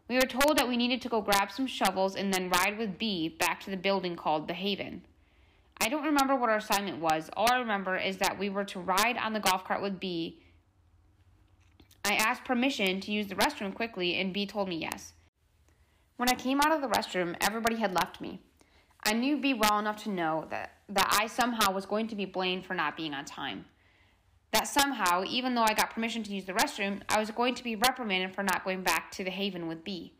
We 0.07 0.15
were 0.15 0.21
told 0.21 0.57
that 0.57 0.67
we 0.67 0.77
needed 0.77 1.01
to 1.01 1.09
go 1.09 1.21
grab 1.21 1.51
some 1.51 1.65
shovels 1.65 2.15
and 2.15 2.33
then 2.33 2.49
ride 2.49 2.77
with 2.77 2.99
B 2.99 3.27
back 3.27 3.59
to 3.61 3.71
the 3.71 3.77
building 3.77 4.15
called 4.15 4.47
the 4.47 4.53
Haven. 4.53 5.01
I 5.81 5.89
don't 5.89 6.05
remember 6.05 6.35
what 6.35 6.49
our 6.49 6.57
assignment 6.57 6.99
was. 6.99 7.29
All 7.35 7.51
I 7.51 7.57
remember 7.57 7.97
is 7.97 8.17
that 8.17 8.37
we 8.37 8.49
were 8.49 8.63
to 8.65 8.79
ride 8.79 9.17
on 9.17 9.33
the 9.33 9.39
golf 9.39 9.65
cart 9.65 9.81
with 9.81 9.99
B. 9.99 10.39
I 12.03 12.13
asked 12.13 12.45
permission 12.45 13.01
to 13.01 13.11
use 13.11 13.27
the 13.27 13.35
restroom 13.35 13.73
quickly, 13.73 14.15
and 14.15 14.31
B 14.31 14.45
told 14.45 14.69
me 14.69 14.77
yes. 14.77 15.13
When 16.17 16.29
I 16.29 16.35
came 16.35 16.61
out 16.61 16.71
of 16.71 16.81
the 16.81 16.87
restroom, 16.87 17.35
everybody 17.41 17.77
had 17.77 17.93
left 17.93 18.21
me. 18.21 18.39
I 19.03 19.13
knew 19.13 19.37
B 19.37 19.53
well 19.53 19.79
enough 19.79 20.03
to 20.03 20.09
know 20.09 20.45
that, 20.49 20.73
that 20.87 21.17
I 21.19 21.27
somehow 21.27 21.71
was 21.71 21.85
going 21.85 22.07
to 22.07 22.15
be 22.15 22.25
blamed 22.25 22.65
for 22.65 22.73
not 22.73 22.95
being 22.95 23.13
on 23.13 23.25
time 23.25 23.65
that 24.51 24.67
somehow, 24.67 25.23
even 25.25 25.55
though 25.55 25.65
I 25.67 25.73
got 25.73 25.89
permission 25.89 26.23
to 26.23 26.33
use 26.33 26.45
the 26.45 26.53
restroom, 26.53 27.01
I 27.09 27.19
was 27.19 27.31
going 27.31 27.55
to 27.55 27.63
be 27.63 27.75
reprimanded 27.75 28.33
for 28.33 28.43
not 28.43 28.63
going 28.63 28.83
back 28.83 29.11
to 29.11 29.23
the 29.23 29.31
Haven 29.31 29.67
with 29.67 29.83
B. 29.83 30.13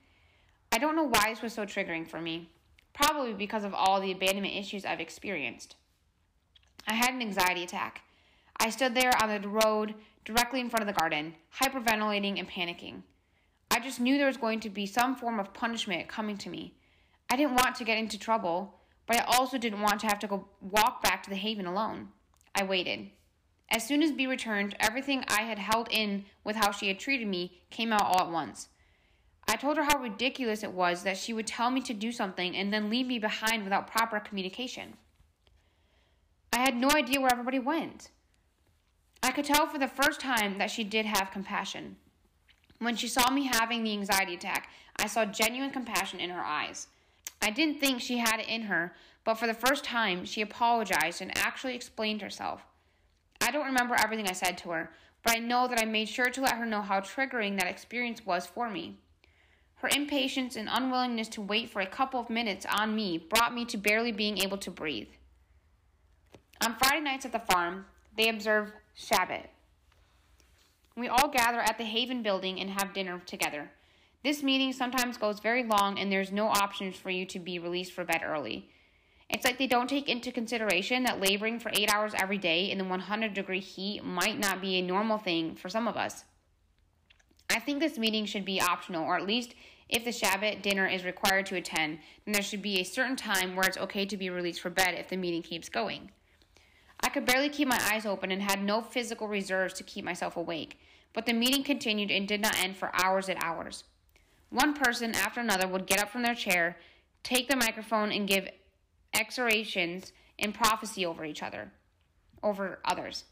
I 0.72 0.78
don't 0.78 0.96
know 0.96 1.04
why 1.04 1.30
this 1.30 1.42
was 1.42 1.54
so 1.54 1.66
triggering 1.66 2.08
for 2.08 2.20
me. 2.20 2.50
Probably 2.94 3.34
because 3.34 3.64
of 3.64 3.74
all 3.74 4.02
the 4.02 4.12
abandonment 4.12 4.56
issues 4.56 4.86
I've 4.86 5.00
experienced. 5.00 5.76
I 6.88 6.94
had 6.94 7.14
an 7.14 7.22
anxiety 7.22 7.64
attack. 7.64 8.02
I 8.60 8.70
stood 8.70 8.96
there 8.96 9.12
on 9.22 9.42
the 9.42 9.48
road 9.48 9.96
directly 10.24 10.60
in 10.60 10.70
front 10.70 10.82
of 10.82 10.88
the 10.88 11.00
garden, 11.00 11.36
hyperventilating 11.62 12.40
and 12.40 12.50
panicking. 12.50 13.02
I 13.70 13.80
just 13.80 14.00
knew 14.00 14.18
there 14.18 14.28
was 14.28 14.38
going 14.38 14.60
to 14.62 14.70
be 14.70 14.86
some 14.86 15.16
form 15.16 15.40
of 15.40 15.54
punishment 15.54 16.08
coming 16.08 16.38
to 16.38 16.50
me. 16.50 16.74
I 17.30 17.36
didn't 17.36 17.56
want 17.56 17.76
to 17.76 17.84
get 17.84 17.98
into 17.98 18.18
trouble, 18.18 18.76
but 19.08 19.18
I 19.18 19.26
also 19.38 19.58
didn't 19.58 19.82
want 19.82 20.00
to 20.02 20.08
have 20.08 20.20
to 20.20 20.28
go 20.28 20.48
walk 20.62 21.04
back 21.04 21.24
to 21.24 21.30
the 21.30 21.36
Haven 21.36 21.66
alone. 21.66 22.10
I 22.54 22.64
waited. 22.64 23.10
As 23.69 23.86
soon 23.86 24.04
as 24.04 24.12
B 24.12 24.28
returned, 24.28 24.75
everything 24.80 25.25
I 25.28 25.41
had 25.41 25.60
held 25.60 25.88
in 25.91 26.25
with 26.43 26.56
how 26.56 26.71
she 26.71 26.88
had 26.88 26.99
treated 26.99 27.28
me 27.28 27.62
came 27.69 27.91
out 27.91 28.04
all 28.04 28.28
at 28.28 28.32
once. 28.32 28.69
I 29.47 29.56
told 29.56 29.78
her 29.78 29.84
how 29.84 29.99
ridiculous 29.99 30.63
it 30.63 30.71
was 30.71 31.04
that 31.04 31.17
she 31.17 31.34
would 31.34 31.47
tell 31.47 31.71
me 31.71 31.82
to 31.82 31.93
do 31.93 32.12
something 32.12 32.56
and 32.56 32.73
then 32.73 32.89
leave 32.89 33.08
me 33.08 33.19
behind 33.19 33.63
without 33.63 33.91
proper 33.91 34.19
communication. 34.19 34.97
I 36.51 36.60
had 36.60 36.75
no 36.75 36.89
idea 36.91 37.19
where 37.19 37.32
everybody 37.32 37.60
went. 37.60 38.10
I 39.21 39.32
could 39.32 39.45
tell 39.45 39.67
for 39.67 39.78
the 39.78 39.88
first 39.88 40.19
time 40.19 40.58
that 40.58 40.71
she 40.71 40.84
did 40.84 41.06
have 41.06 41.32
compassion. 41.32 41.97
When 42.80 42.95
she 42.95 43.08
saw 43.08 43.30
me 43.32 43.49
having 43.51 43.84
the 43.84 43.93
anxiety 43.93 44.36
attack, 44.36 44.69
I 44.97 45.08
saw 45.08 45.25
genuine 45.25 45.71
compassion 45.71 46.19
in 46.19 46.30
her 46.30 46.43
eyes. 46.43 46.88
I 47.41 47.49
didn't 47.49 47.80
think 47.80 48.01
she 48.01 48.17
had 48.17 48.39
it 48.39 48.47
in 48.47 48.63
her, 48.63 48.93
but 49.23 49.36
for 49.36 49.47
the 49.47 49.54
first 49.54 49.84
time, 49.84 50.25
she 50.25 50.41
apologized 50.41 51.21
and 51.21 51.38
actually 51.38 51.75
explained 51.75 52.21
herself. 52.21 52.65
I 53.41 53.52
don't 53.52 53.67
remember 53.67 53.95
everything 53.95 54.28
I 54.28 54.34
said 54.34 54.58
to 54.60 54.69
her, 54.71 54.91
but 55.24 55.36
I 55.36 55.39
know 55.39 55.67
that 55.67 55.82
I 55.82 55.86
made 55.86 56.10
sure 56.10 56.30
to 56.30 56.41
let 56.41 56.58
her 56.58 56.65
know 56.65 56.82
how 56.82 57.00
triggering 57.00 57.58
that 57.60 57.69
experience 57.69 58.26
was 58.26 58.45
for 58.45 58.69
me. 58.69 58.98
Her 59.76 59.89
impatience 59.95 60.56
and 60.56 60.69
unwillingness 60.71 61.28
to 61.30 61.41
wait 61.41 61.69
for 61.69 61.82
a 61.82 61.86
couple 61.86 62.19
of 62.19 62.30
minutes 62.30 62.65
on 62.71 62.95
me 62.95 63.17
brought 63.17 63.54
me 63.54 63.65
to 63.65 63.78
barely 63.78 64.12
being 64.12 64.38
able 64.39 64.58
to 64.58 64.71
breathe. 64.71 65.10
On 66.62 66.76
Friday 66.76 67.02
nights 67.02 67.26
at 67.26 67.32
the 67.32 67.39
farm, 67.39 67.86
they 68.17 68.30
observe 68.30 68.71
Shabbat. 68.98 69.48
We 70.95 71.10
all 71.10 71.28
gather 71.28 71.60
at 71.60 71.78
the 71.78 71.84
Haven 71.84 72.24
building 72.24 72.60
and 72.60 72.69
have 72.69 72.93
dinner 72.93 73.21
together. 73.26 73.69
This 74.24 74.41
meeting 74.41 74.71
sometimes 74.71 75.17
goes 75.17 75.39
very 75.39 75.63
long 75.63 76.00
and 76.00 76.12
there's 76.12 76.32
no 76.32 76.48
options 76.48 76.95
for 76.95 77.10
you 77.10 77.26
to 77.26 77.38
be 77.38 77.60
released 77.60 77.91
for 77.91 78.06
bed 78.06 78.21
early. 78.26 78.69
It's 79.30 79.44
like 79.44 79.58
they 79.58 79.68
don't 79.68 79.90
take 79.90 80.08
into 80.08 80.32
consideration 80.32 81.04
that 81.04 81.20
laboring 81.20 81.60
for 81.60 81.72
eight 81.74 81.94
hours 81.94 82.14
every 82.16 82.38
day 82.38 82.70
in 82.70 82.78
the 82.78 82.84
100 82.84 83.34
degree 83.34 83.60
heat 83.60 84.04
might 84.04 84.40
not 84.40 84.62
be 84.62 84.76
a 84.76 84.82
normal 84.82 85.18
thing 85.18 85.56
for 85.56 85.68
some 85.68 85.88
of 85.88 85.98
us. 85.98 86.24
I 87.50 87.60
think 87.60 87.80
this 87.80 87.98
meeting 87.98 88.26
should 88.26 88.46
be 88.46 88.62
optional, 88.62 89.04
or 89.04 89.16
at 89.16 89.26
least 89.26 89.56
if 89.88 90.04
the 90.04 90.12
Shabbat 90.12 90.62
dinner 90.62 90.88
is 90.88 91.06
required 91.06 91.46
to 91.48 91.56
attend, 91.56 92.00
then 92.26 92.34
there 92.34 92.42
should 92.42 92.62
be 92.62 92.80
a 92.80 92.86
certain 92.86 93.16
time 93.16 93.56
where 93.56 93.68
it's 93.68 93.78
okay 93.78 94.06
to 94.06 94.18
be 94.18 94.30
released 94.30 94.62
for 94.62 94.70
bed 94.70 94.96
if 94.96 95.10
the 95.10 95.18
meeting 95.18 95.44
keeps 95.44 95.70
going. 95.70 96.12
I 97.02 97.10
could 97.10 97.26
barely 97.26 97.50
keep 97.50 97.68
my 97.68 97.80
eyes 97.92 98.06
open 98.06 98.32
and 98.32 98.42
had 98.42 98.64
no 98.64 98.82
physical 98.82 99.28
reserves 99.28 99.74
to 99.76 99.84
keep 99.84 100.04
myself 100.04 100.38
awake, 100.38 100.80
but 101.14 101.26
the 101.26 101.34
meeting 101.34 101.64
continued 101.64 102.10
and 102.10 102.28
did 102.28 102.42
not 102.42 102.58
end 102.58 102.78
for 102.78 102.90
hours 102.94 103.30
and 103.30 103.38
hours. 103.44 103.84
One 104.50 104.74
person 104.74 105.14
after 105.14 105.40
another 105.40 105.68
would 105.68 105.88
get 105.88 106.00
up 106.00 106.10
from 106.10 106.24
their 106.24 106.36
chair, 106.36 106.78
take 107.24 107.48
the 107.48 107.56
microphone, 107.56 108.12
and 108.12 108.28
give 108.28 108.50
exhortations 109.15 110.12
and 110.39 110.54
prophecy 110.54 111.06
over 111.06 111.25
each 111.25 111.41
other, 111.41 111.71
over 112.43 112.80
others. 112.86 113.23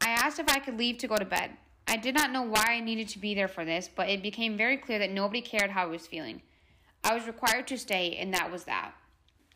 I 0.00 0.10
asked 0.10 0.38
if 0.38 0.48
I 0.48 0.58
could 0.58 0.78
leave 0.78 0.98
to 0.98 1.08
go 1.08 1.16
to 1.16 1.24
bed. 1.24 1.50
I 1.86 1.96
did 1.96 2.14
not 2.14 2.32
know 2.32 2.42
why 2.42 2.64
I 2.68 2.80
needed 2.80 3.08
to 3.08 3.18
be 3.18 3.34
there 3.34 3.48
for 3.48 3.64
this, 3.64 3.88
but 3.94 4.08
it 4.08 4.22
became 4.22 4.56
very 4.56 4.76
clear 4.76 4.98
that 4.98 5.12
nobody 5.12 5.40
cared 5.40 5.70
how 5.70 5.84
I 5.84 5.86
was 5.86 6.06
feeling. 6.06 6.42
I 7.04 7.14
was 7.14 7.26
required 7.26 7.68
to 7.68 7.78
stay, 7.78 8.16
and 8.16 8.34
that 8.34 8.50
was 8.50 8.64
that. 8.64 8.92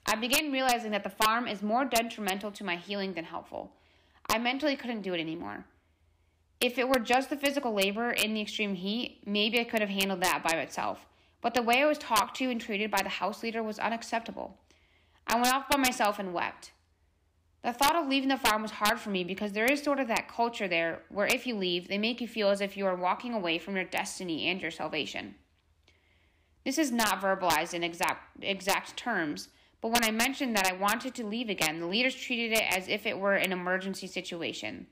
I 0.07 0.15
began 0.15 0.53
realizing 0.53 0.93
that 0.93 1.05
the 1.05 1.11
farm 1.11 1.49
is 1.49 1.63
more 1.63 1.85
detrimental 1.85 2.51
to 2.53 2.65
my 2.65 2.77
healing 2.77 3.15
than 3.15 3.25
helpful. 3.25 3.73
I 4.29 4.39
mentally 4.39 4.77
couldn't 4.77 5.03
do 5.03 5.15
it 5.15 5.21
anymore. 5.21 5.65
If 6.61 6.79
it 6.79 6.89
were 6.89 7.01
just 7.01 7.31
the 7.31 7.37
physical 7.37 7.73
labor 7.73 8.11
in 8.11 8.35
the 8.35 8.41
extreme 8.41 8.75
heat, 8.75 9.23
maybe 9.27 9.59
I 9.59 9.65
could 9.65 9.81
have 9.81 9.91
handled 9.91 10.23
that 10.23 10.45
by 10.45 10.59
itself. 10.59 11.07
But 11.41 11.55
the 11.55 11.63
way 11.63 11.83
I 11.83 11.87
was 11.87 11.99
talked 11.99 12.37
to 12.37 12.51
and 12.51 12.61
treated 12.61 12.91
by 12.91 13.03
the 13.03 13.09
house 13.09 13.43
leader 13.43 13.63
was 13.63 13.79
unacceptable. 13.79 14.59
I 15.31 15.37
went 15.37 15.55
off 15.55 15.69
by 15.69 15.77
myself 15.77 16.19
and 16.19 16.35
wept. 16.35 16.73
The 17.63 17.73
thought 17.73 17.95
of 17.95 18.09
leaving 18.09 18.31
the 18.31 18.37
farm 18.37 18.63
was 18.63 18.73
hard 18.73 18.99
for 18.99 19.11
me 19.11 19.23
because 19.23 19.53
there 19.53 19.71
is 19.71 19.81
sort 19.81 20.01
of 20.01 20.09
that 20.09 20.29
culture 20.29 20.67
there 20.67 21.03
where 21.09 21.29
if 21.29 21.47
you 21.47 21.55
leave, 21.55 21.87
they 21.87 21.99
make 21.99 22.21
you 22.21 22.27
feel 22.27 22.49
as 22.49 22.61
if 22.61 22.77
you 22.77 22.85
are 22.87 22.97
walking 22.97 23.33
away 23.33 23.59
from 23.59 23.77
your 23.77 23.85
destiny 23.85 24.49
and 24.49 24.61
your 24.61 24.73
salvation. 24.73 25.37
This 26.65 26.79
is 26.79 26.91
not 26.91 27.21
verbalized 27.21 27.75
in 27.75 27.85
exact, 27.85 28.43
exact 28.43 28.97
terms, 28.97 29.51
but 29.81 29.93
when 29.93 30.03
I 30.03 30.11
mentioned 30.11 30.57
that 30.57 30.67
I 30.67 30.75
wanted 30.75 31.15
to 31.15 31.27
leave 31.27 31.49
again, 31.49 31.79
the 31.79 31.87
leaders 31.87 32.17
treated 32.17 32.59
it 32.59 32.65
as 32.69 32.89
if 32.89 33.07
it 33.07 33.19
were 33.19 33.35
an 33.35 33.53
emergency 33.53 34.09
situation. 34.09 34.89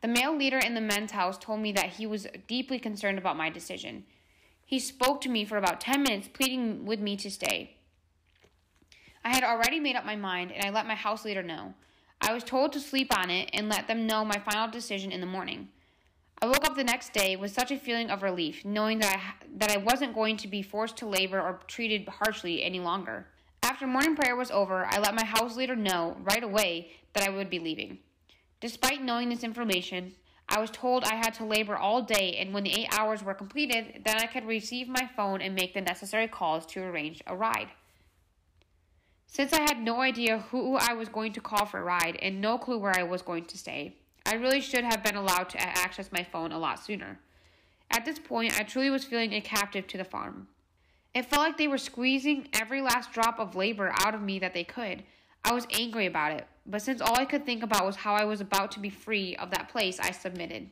The 0.00 0.08
male 0.08 0.36
leader 0.36 0.58
in 0.58 0.74
the 0.74 0.80
men's 0.80 1.12
house 1.12 1.38
told 1.38 1.60
me 1.60 1.70
that 1.72 1.90
he 1.90 2.08
was 2.08 2.26
deeply 2.48 2.80
concerned 2.80 3.18
about 3.18 3.36
my 3.36 3.50
decision. 3.50 4.04
He 4.66 4.80
spoke 4.80 5.20
to 5.20 5.28
me 5.28 5.44
for 5.44 5.58
about 5.58 5.80
10 5.80 6.02
minutes, 6.02 6.28
pleading 6.28 6.84
with 6.86 6.98
me 6.98 7.16
to 7.18 7.30
stay. 7.30 7.76
I 9.24 9.34
had 9.34 9.42
already 9.42 9.80
made 9.80 9.96
up 9.96 10.04
my 10.04 10.16
mind, 10.16 10.52
and 10.52 10.64
I 10.64 10.70
let 10.70 10.86
my 10.86 10.94
house 10.94 11.24
leader 11.24 11.42
know. 11.42 11.72
I 12.20 12.34
was 12.34 12.44
told 12.44 12.72
to 12.72 12.80
sleep 12.80 13.16
on 13.16 13.30
it 13.30 13.48
and 13.52 13.68
let 13.68 13.88
them 13.88 14.06
know 14.06 14.24
my 14.24 14.38
final 14.38 14.70
decision 14.70 15.12
in 15.12 15.20
the 15.20 15.26
morning. 15.26 15.68
I 16.42 16.46
woke 16.46 16.64
up 16.64 16.76
the 16.76 16.84
next 16.84 17.14
day 17.14 17.36
with 17.36 17.52
such 17.52 17.70
a 17.70 17.78
feeling 17.78 18.10
of 18.10 18.22
relief, 18.22 18.64
knowing 18.64 18.98
that 18.98 19.16
I, 19.16 19.46
that 19.56 19.70
I 19.70 19.78
wasn't 19.78 20.14
going 20.14 20.36
to 20.38 20.48
be 20.48 20.60
forced 20.60 20.98
to 20.98 21.06
labor 21.06 21.40
or 21.40 21.60
treated 21.66 22.06
harshly 22.06 22.62
any 22.62 22.80
longer. 22.80 23.26
After 23.62 23.86
morning 23.86 24.14
prayer 24.14 24.36
was 24.36 24.50
over, 24.50 24.84
I 24.84 24.98
let 24.98 25.14
my 25.14 25.24
house 25.24 25.56
leader 25.56 25.74
know 25.74 26.18
right 26.20 26.44
away 26.44 26.92
that 27.14 27.26
I 27.26 27.30
would 27.30 27.48
be 27.48 27.58
leaving. 27.58 28.00
Despite 28.60 29.02
knowing 29.02 29.30
this 29.30 29.42
information, 29.42 30.12
I 30.50 30.60
was 30.60 30.70
told 30.70 31.04
I 31.04 31.14
had 31.14 31.32
to 31.34 31.46
labor 31.46 31.76
all 31.76 32.02
day, 32.02 32.36
and 32.38 32.52
when 32.52 32.64
the 32.64 32.78
eight 32.78 32.98
hours 32.98 33.22
were 33.22 33.32
completed, 33.32 34.02
then 34.04 34.16
I 34.16 34.26
could 34.26 34.46
receive 34.46 34.86
my 34.86 35.08
phone 35.16 35.40
and 35.40 35.54
make 35.54 35.72
the 35.72 35.80
necessary 35.80 36.28
calls 36.28 36.66
to 36.66 36.82
arrange 36.82 37.22
a 37.26 37.34
ride. 37.34 37.68
Since 39.34 39.52
I 39.52 39.62
had 39.62 39.82
no 39.82 40.00
idea 40.00 40.44
who 40.52 40.76
I 40.76 40.92
was 40.92 41.08
going 41.08 41.32
to 41.32 41.40
call 41.40 41.66
for 41.66 41.80
a 41.80 41.82
ride 41.82 42.16
and 42.22 42.40
no 42.40 42.56
clue 42.56 42.78
where 42.78 42.96
I 42.96 43.02
was 43.02 43.20
going 43.20 43.46
to 43.46 43.58
stay, 43.58 43.96
I 44.24 44.34
really 44.34 44.60
should 44.60 44.84
have 44.84 45.02
been 45.02 45.16
allowed 45.16 45.48
to 45.50 45.60
access 45.60 46.12
my 46.12 46.22
phone 46.22 46.52
a 46.52 46.58
lot 46.58 46.78
sooner. 46.78 47.18
At 47.90 48.04
this 48.04 48.20
point, 48.20 48.56
I 48.56 48.62
truly 48.62 48.90
was 48.90 49.04
feeling 49.04 49.32
a 49.32 49.40
captive 49.40 49.88
to 49.88 49.98
the 49.98 50.04
farm. 50.04 50.46
It 51.14 51.26
felt 51.26 51.42
like 51.42 51.58
they 51.58 51.66
were 51.66 51.78
squeezing 51.78 52.46
every 52.52 52.80
last 52.80 53.10
drop 53.10 53.40
of 53.40 53.56
labor 53.56 53.92
out 54.04 54.14
of 54.14 54.22
me 54.22 54.38
that 54.38 54.54
they 54.54 54.62
could. 54.62 55.02
I 55.44 55.52
was 55.52 55.66
angry 55.72 56.06
about 56.06 56.30
it, 56.30 56.46
but 56.64 56.82
since 56.82 57.00
all 57.00 57.18
I 57.18 57.24
could 57.24 57.44
think 57.44 57.64
about 57.64 57.84
was 57.84 57.96
how 57.96 58.14
I 58.14 58.24
was 58.24 58.40
about 58.40 58.70
to 58.72 58.80
be 58.80 58.88
free 58.88 59.34
of 59.34 59.50
that 59.50 59.68
place, 59.68 59.98
I 59.98 60.12
submitted. 60.12 60.70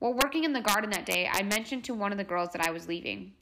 While 0.00 0.14
working 0.14 0.42
in 0.42 0.54
the 0.54 0.60
garden 0.60 0.90
that 0.90 1.06
day, 1.06 1.30
I 1.30 1.44
mentioned 1.44 1.84
to 1.84 1.94
one 1.94 2.10
of 2.10 2.18
the 2.18 2.24
girls 2.24 2.50
that 2.50 2.66
I 2.66 2.72
was 2.72 2.88
leaving. 2.88 3.34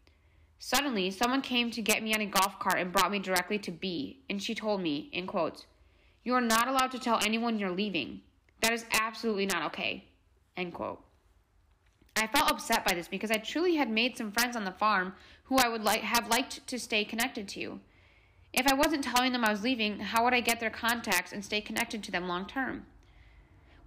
Suddenly, 0.62 1.10
someone 1.10 1.40
came 1.40 1.70
to 1.70 1.80
get 1.80 2.02
me 2.02 2.14
on 2.14 2.20
a 2.20 2.26
golf 2.26 2.58
cart 2.58 2.78
and 2.78 2.92
brought 2.92 3.10
me 3.10 3.18
directly 3.18 3.58
to 3.60 3.70
B, 3.70 4.20
and 4.28 4.42
she 4.42 4.54
told 4.54 4.82
me, 4.82 5.08
in 5.10 5.26
quotes, 5.26 5.64
You 6.22 6.34
are 6.34 6.40
not 6.42 6.68
allowed 6.68 6.90
to 6.90 6.98
tell 6.98 7.18
anyone 7.24 7.58
you're 7.58 7.70
leaving. 7.70 8.20
That 8.60 8.74
is 8.74 8.84
absolutely 8.92 9.46
not 9.46 9.64
okay. 9.68 10.04
End 10.58 10.74
quote. 10.74 11.02
I 12.14 12.26
felt 12.26 12.50
upset 12.50 12.84
by 12.84 12.92
this 12.92 13.08
because 13.08 13.30
I 13.30 13.38
truly 13.38 13.76
had 13.76 13.88
made 13.88 14.18
some 14.18 14.32
friends 14.32 14.54
on 14.54 14.66
the 14.66 14.70
farm 14.72 15.14
who 15.44 15.56
I 15.56 15.68
would 15.68 15.82
like 15.82 16.02
have 16.02 16.28
liked 16.28 16.66
to 16.66 16.78
stay 16.78 17.06
connected 17.06 17.48
to. 17.48 17.80
If 18.52 18.66
I 18.66 18.74
wasn't 18.74 19.02
telling 19.02 19.32
them 19.32 19.46
I 19.46 19.50
was 19.50 19.62
leaving, 19.62 19.98
how 20.00 20.24
would 20.24 20.34
I 20.34 20.40
get 20.40 20.60
their 20.60 20.68
contacts 20.68 21.32
and 21.32 21.42
stay 21.42 21.62
connected 21.62 22.02
to 22.02 22.12
them 22.12 22.28
long 22.28 22.46
term? 22.46 22.84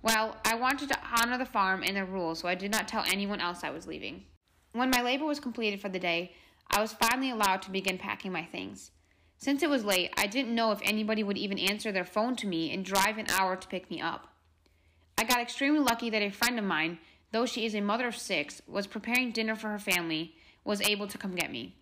Well, 0.01 0.38
I 0.43 0.55
wanted 0.55 0.89
to 0.89 0.99
honor 1.21 1.38
the 1.38 1.45
farm 1.45 1.83
and 1.83 1.95
their 1.95 2.05
rules, 2.05 2.39
so 2.39 2.47
I 2.47 2.55
did 2.55 2.71
not 2.71 2.88
tell 2.88 3.03
anyone 3.07 3.39
else 3.39 3.63
I 3.63 3.69
was 3.69 3.86
leaving. 3.86 4.23
When 4.71 4.89
my 4.89 5.03
labor 5.03 5.25
was 5.25 5.39
completed 5.39 5.79
for 5.79 5.89
the 5.89 5.99
day, 5.99 6.31
I 6.75 6.81
was 6.81 6.93
finally 6.93 7.29
allowed 7.29 7.62
to 7.62 7.71
begin 7.71 7.99
packing 7.99 8.31
my 8.31 8.43
things. 8.43 8.89
Since 9.38 9.62
it 9.62 9.69
was 9.69 9.86
late, 9.86 10.12
I 10.17 10.25
didn't 10.25 10.55
know 10.55 10.71
if 10.71 10.79
anybody 10.81 11.21
would 11.21 11.38
even 11.38 11.59
answer 11.59 11.91
their 11.91 12.03
phone 12.03 12.36
to 12.38 12.47
me 12.47 12.73
and 12.73 12.83
drive 12.83 13.19
an 13.19 13.27
hour 13.29 13.55
to 13.55 13.67
pick 13.67 13.91
me 13.91 14.01
up. 14.01 14.29
I 15.15 15.23
got 15.23 15.39
extremely 15.39 15.81
lucky 15.81 16.09
that 16.09 16.23
a 16.23 16.31
friend 16.31 16.57
of 16.57 16.65
mine, 16.65 16.97
though 17.31 17.45
she 17.45 17.67
is 17.67 17.75
a 17.75 17.81
mother 17.81 18.07
of 18.07 18.17
six, 18.17 18.59
was 18.65 18.88
preparing 18.88 19.31
dinner 19.31 19.55
for 19.55 19.69
her 19.69 19.77
family, 19.77 20.33
was 20.63 20.81
able 20.81 21.05
to 21.05 21.17
come 21.19 21.36
get 21.36 21.51
me. 21.51 21.75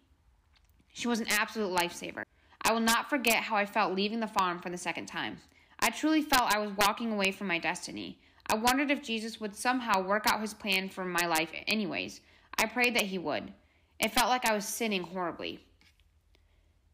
She 0.91 1.07
was 1.07 1.21
an 1.21 1.29
absolute 1.29 1.73
lifesaver. 1.73 2.23
I 2.61 2.73
will 2.73 2.81
not 2.81 3.09
forget 3.09 3.43
how 3.43 3.55
I 3.55 3.65
felt 3.65 3.95
leaving 3.95 4.19
the 4.19 4.27
farm 4.27 4.59
for 4.59 4.69
the 4.69 4.77
second 4.77 5.05
time. 5.05 5.37
I 5.79 5.89
truly 5.89 6.21
felt 6.21 6.53
I 6.53 6.59
was 6.59 6.75
walking 6.77 7.13
away 7.13 7.31
from 7.31 7.47
my 7.47 7.59
destiny. 7.59 8.19
I 8.47 8.55
wondered 8.55 8.91
if 8.91 9.01
Jesus 9.01 9.39
would 9.39 9.55
somehow 9.55 10.03
work 10.03 10.27
out 10.27 10.41
his 10.41 10.53
plan 10.53 10.89
for 10.89 11.05
my 11.05 11.25
life, 11.27 11.49
anyways. 11.65 12.19
I 12.57 12.65
prayed 12.65 12.97
that 12.97 13.03
he 13.03 13.17
would. 13.17 13.53
It 14.01 14.11
felt 14.11 14.29
like 14.29 14.45
I 14.45 14.55
was 14.55 14.65
sinning 14.65 15.03
horribly. 15.03 15.59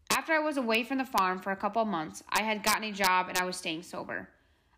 After 0.10 0.34
I 0.34 0.40
was 0.40 0.58
away 0.58 0.84
from 0.84 0.98
the 0.98 1.06
farm 1.06 1.40
for 1.40 1.52
a 1.52 1.56
couple 1.56 1.82
of 1.82 1.88
months, 1.88 2.22
I 2.30 2.42
had 2.44 2.64
gotten 2.64 2.84
a 2.84 2.92
job 2.92 3.30
and 3.30 3.38
I 3.38 3.46
was 3.46 3.56
staying 3.56 3.84
sober. 3.84 4.28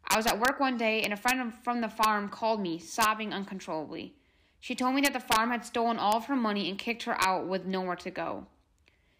I 0.07 0.15
was 0.15 0.27
at 0.27 0.39
work 0.39 0.59
one 0.59 0.77
day 0.77 1.01
and 1.01 1.11
a 1.11 1.17
friend 1.17 1.51
from 1.63 1.81
the 1.81 1.89
farm 1.89 2.29
called 2.29 2.61
me, 2.61 2.77
sobbing 2.77 3.33
uncontrollably. 3.33 4.13
She 4.59 4.75
told 4.75 4.93
me 4.93 5.01
that 5.01 5.13
the 5.13 5.19
farm 5.19 5.49
had 5.49 5.65
stolen 5.65 5.97
all 5.97 6.17
of 6.17 6.25
her 6.25 6.35
money 6.35 6.69
and 6.69 6.77
kicked 6.77 7.03
her 7.03 7.17
out 7.19 7.47
with 7.47 7.65
nowhere 7.65 7.95
to 7.95 8.11
go. 8.11 8.45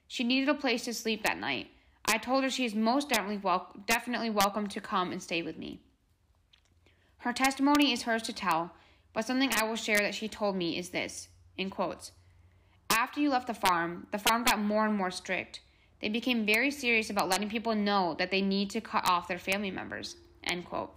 She 0.07 0.23
needed 0.23 0.49
a 0.49 0.53
place 0.53 0.85
to 0.85 0.93
sleep 0.93 1.23
that 1.23 1.39
night. 1.39 1.71
I 2.05 2.19
told 2.19 2.43
her 2.43 2.49
she 2.51 2.65
is 2.65 2.75
most 2.75 3.09
definitely, 3.09 3.37
wel- 3.37 3.73
definitely 3.87 4.29
welcome 4.29 4.67
to 4.67 4.81
come 4.81 5.11
and 5.11 5.21
stay 5.21 5.41
with 5.41 5.57
me. 5.57 5.81
Her 7.19 7.33
testimony 7.33 7.91
is 7.91 8.03
hers 8.03 8.23
to 8.23 8.33
tell, 8.33 8.71
but 9.13 9.25
something 9.25 9.51
I 9.55 9.63
will 9.63 9.75
share 9.75 9.99
that 9.99 10.13
she 10.13 10.27
told 10.27 10.55
me 10.55 10.77
is 10.77 10.89
this 10.89 11.29
in 11.57 11.71
quotes 11.71 12.11
after 12.89 13.19
you 13.19 13.29
left 13.29 13.47
the 13.47 13.53
farm, 13.53 14.07
the 14.11 14.17
farm 14.17 14.43
got 14.43 14.59
more 14.59 14.85
and 14.85 14.95
more 14.95 15.11
strict. 15.11 15.61
They 16.01 16.09
became 16.09 16.45
very 16.45 16.71
serious 16.71 17.09
about 17.09 17.29
letting 17.29 17.49
people 17.49 17.75
know 17.75 18.15
that 18.19 18.31
they 18.31 18.41
need 18.41 18.69
to 18.71 18.81
cut 18.81 19.09
off 19.09 19.27
their 19.27 19.39
family 19.39 19.71
members. 19.71 20.15
End 20.43 20.65
quote. 20.65 20.93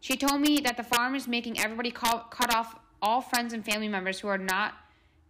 She 0.00 0.16
told 0.16 0.40
me 0.40 0.60
that 0.60 0.76
the 0.76 0.84
farm 0.84 1.14
is 1.14 1.26
making 1.26 1.58
everybody 1.58 1.90
call, 1.90 2.20
cut 2.30 2.54
off 2.54 2.78
all 3.02 3.20
friends 3.20 3.52
and 3.52 3.64
family 3.64 3.88
members 3.88 4.20
who 4.20 4.28
are 4.28 4.38
not 4.38 4.74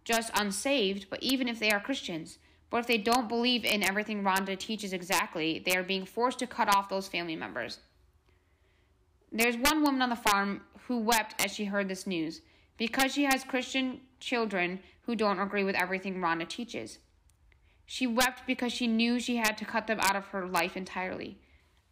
just 0.05 0.31
unsaved, 0.35 1.09
but 1.09 1.21
even 1.21 1.47
if 1.47 1.59
they 1.59 1.71
are 1.71 1.79
Christians. 1.79 2.37
But 2.69 2.79
if 2.79 2.87
they 2.87 2.97
don't 2.97 3.29
believe 3.29 3.65
in 3.65 3.83
everything 3.83 4.23
Rhonda 4.23 4.57
teaches 4.57 4.93
exactly, 4.93 5.63
they 5.65 5.75
are 5.75 5.83
being 5.83 6.05
forced 6.05 6.39
to 6.39 6.47
cut 6.47 6.73
off 6.73 6.89
those 6.89 7.07
family 7.07 7.35
members. 7.35 7.79
There's 9.31 9.57
one 9.57 9.83
woman 9.83 10.01
on 10.01 10.09
the 10.09 10.15
farm 10.15 10.61
who 10.87 10.99
wept 10.99 11.43
as 11.43 11.53
she 11.53 11.65
heard 11.65 11.87
this 11.87 12.07
news 12.07 12.41
because 12.77 13.13
she 13.13 13.23
has 13.23 13.43
Christian 13.43 14.01
children 14.19 14.79
who 15.01 15.15
don't 15.15 15.39
agree 15.39 15.63
with 15.63 15.75
everything 15.75 16.19
Rhonda 16.19 16.47
teaches. 16.47 16.99
She 17.85 18.05
wept 18.05 18.43
because 18.45 18.73
she 18.73 18.87
knew 18.87 19.19
she 19.19 19.37
had 19.37 19.57
to 19.57 19.65
cut 19.65 19.87
them 19.87 19.99
out 20.01 20.15
of 20.15 20.27
her 20.27 20.45
life 20.45 20.75
entirely. 20.75 21.39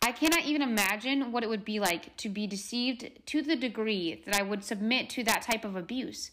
I 0.02 0.12
cannot 0.12 0.46
even 0.46 0.62
imagine 0.62 1.32
what 1.32 1.44
it 1.44 1.50
would 1.50 1.66
be 1.66 1.80
like 1.80 2.16
to 2.18 2.30
be 2.30 2.46
deceived 2.46 3.10
to 3.26 3.42
the 3.42 3.56
degree 3.56 4.22
that 4.26 4.36
I 4.36 4.44
would 4.44 4.64
submit 4.64 5.10
to 5.12 5.24
that 5.24 5.42
type 5.42 5.66
of 5.66 5.76
abuse. 5.76 6.32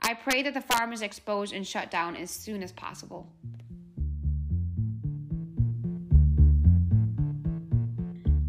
I 0.00 0.12
pray 0.12 0.42
that 0.42 0.52
the 0.52 0.60
farm 0.60 0.92
is 0.92 1.00
exposed 1.00 1.54
and 1.54 1.66
shut 1.66 1.90
down 1.90 2.16
as 2.16 2.30
soon 2.30 2.62
as 2.62 2.72
possible. 2.72 3.32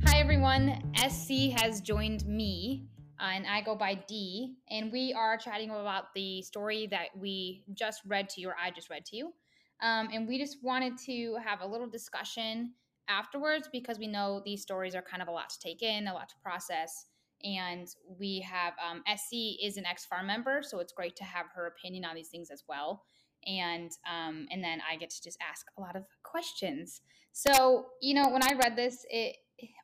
Hi 0.06 0.20
everyone, 0.20 0.82
SC 0.96 1.52
has 1.56 1.80
joined 1.80 2.26
me 2.26 2.88
uh, 3.20 3.30
and 3.34 3.48
I 3.48 3.62
go 3.62 3.76
by 3.76 3.96
D. 4.08 4.56
And 4.70 4.92
we 4.92 5.14
are 5.14 5.38
chatting 5.38 5.70
about 5.70 6.14
the 6.14 6.42
story 6.42 6.88
that 6.88 7.08
we 7.18 7.64
just 7.74 8.02
read 8.06 8.30
to 8.30 8.42
you, 8.42 8.50
or 8.50 8.56
I 8.62 8.72
just 8.72 8.90
read 8.90 9.06
to 9.06 9.16
you. 9.16 9.34
Um, 9.82 10.10
and 10.12 10.28
we 10.28 10.38
just 10.38 10.58
wanted 10.64 10.98
to 11.06 11.38
have 11.44 11.62
a 11.62 11.68
little 11.68 11.88
discussion 11.88 12.74
afterwards 13.08 13.70
because 13.72 14.00
we 14.00 14.08
know 14.08 14.42
these 14.44 14.62
stories 14.62 14.96
are 14.96 15.02
kind 15.02 15.22
of 15.22 15.28
a 15.28 15.32
lot 15.32 15.50
to 15.50 15.60
take 15.60 15.82
in, 15.82 16.08
a 16.08 16.14
lot 16.14 16.30
to 16.30 16.36
process. 16.42 17.06
And 17.44 17.88
we 18.20 18.40
have 18.42 18.74
um, 18.84 19.04
SC 19.08 19.62
is 19.64 19.78
an 19.78 19.86
ex 19.86 20.06
farm 20.06 20.28
member, 20.28 20.62
so 20.64 20.80
it's 20.80 20.94
great 20.94 21.16
to 21.18 21.24
have 21.24 21.46
her 21.56 21.68
opinion 21.68 22.06
on 22.06 22.16
these 22.16 22.30
things 22.30 22.50
as 22.50 22.64
well. 22.68 23.04
And 23.46 23.92
um, 24.12 24.48
and 24.50 24.64
then 24.64 24.80
I 24.90 24.98
get 24.98 25.12
to 25.12 25.24
just 25.24 25.38
ask 25.48 25.68
a 25.78 25.82
lot 25.82 25.96
of 25.96 26.06
questions. 26.24 27.02
So 27.34 27.86
you 28.02 28.16
know, 28.16 28.30
when 28.30 28.42
I 28.44 28.56
read 28.56 28.76
this, 28.76 29.06
it 29.10 29.36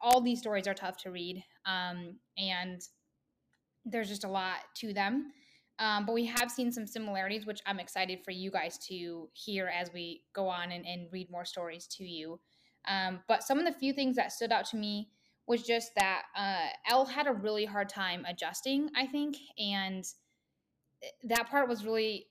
all 0.02 0.22
these 0.22 0.40
stories 0.40 0.68
are 0.68 0.74
tough 0.74 0.98
to 1.04 1.12
read, 1.12 1.44
um, 1.68 2.16
and 2.38 2.82
there's 3.86 4.10
just 4.10 4.24
a 4.24 4.30
lot 4.30 4.60
to 4.76 4.94
them. 4.94 5.32
Um, 5.80 6.06
but 6.06 6.14
we 6.14 6.26
have 6.26 6.52
seen 6.52 6.72
some 6.72 6.86
similarities, 6.86 7.46
which 7.46 7.62
I'm 7.66 7.80
excited 7.80 8.20
for 8.24 8.32
you 8.32 8.52
guys 8.52 8.78
to 8.90 9.28
hear 9.34 9.68
as 9.68 9.92
we 9.92 10.22
go 10.34 10.48
on 10.48 10.72
and, 10.72 10.86
and 10.86 11.08
read 11.12 11.32
more 11.32 11.46
stories 11.46 11.88
to 11.98 12.04
you. 12.04 12.40
Um, 12.88 13.22
but 13.28 13.44
some 13.44 13.60
of 13.60 13.66
the 13.66 13.72
few 13.80 13.94
things 13.94 14.16
that 14.18 14.32
stood 14.32 14.52
out 14.52 14.66
to 14.66 14.78
me 14.78 15.10
was 15.48 15.64
just 15.64 15.92
that 15.96 16.24
uh, 16.38 16.68
L 16.90 17.06
had 17.06 17.28
a 17.28 17.34
really 17.34 17.66
hard 17.66 17.90
time 17.90 18.26
adjusting, 18.28 18.90
I 18.96 19.08
think, 19.08 19.38
and 19.58 20.06
eh, 21.04 21.08
that 21.26 21.50
part 21.50 21.68
was 21.68 21.84
really 21.84 22.28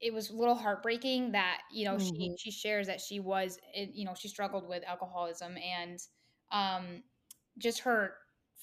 it 0.00 0.12
was 0.12 0.30
a 0.30 0.36
little 0.36 0.56
heartbreaking 0.56 1.32
that 1.32 1.60
you 1.72 1.84
know 1.84 1.94
mm-hmm. 1.94 2.16
she 2.16 2.36
she 2.38 2.50
shares 2.50 2.88
that 2.88 3.00
she 3.00 3.20
was 3.20 3.58
eh, 3.74 3.86
you 3.92 4.04
know 4.04 4.14
she 4.14 4.28
struggled 4.28 4.68
with 4.68 4.82
alcoholism 4.86 5.56
and 5.56 6.00
um, 6.50 7.02
just 7.58 7.80
her 7.80 8.14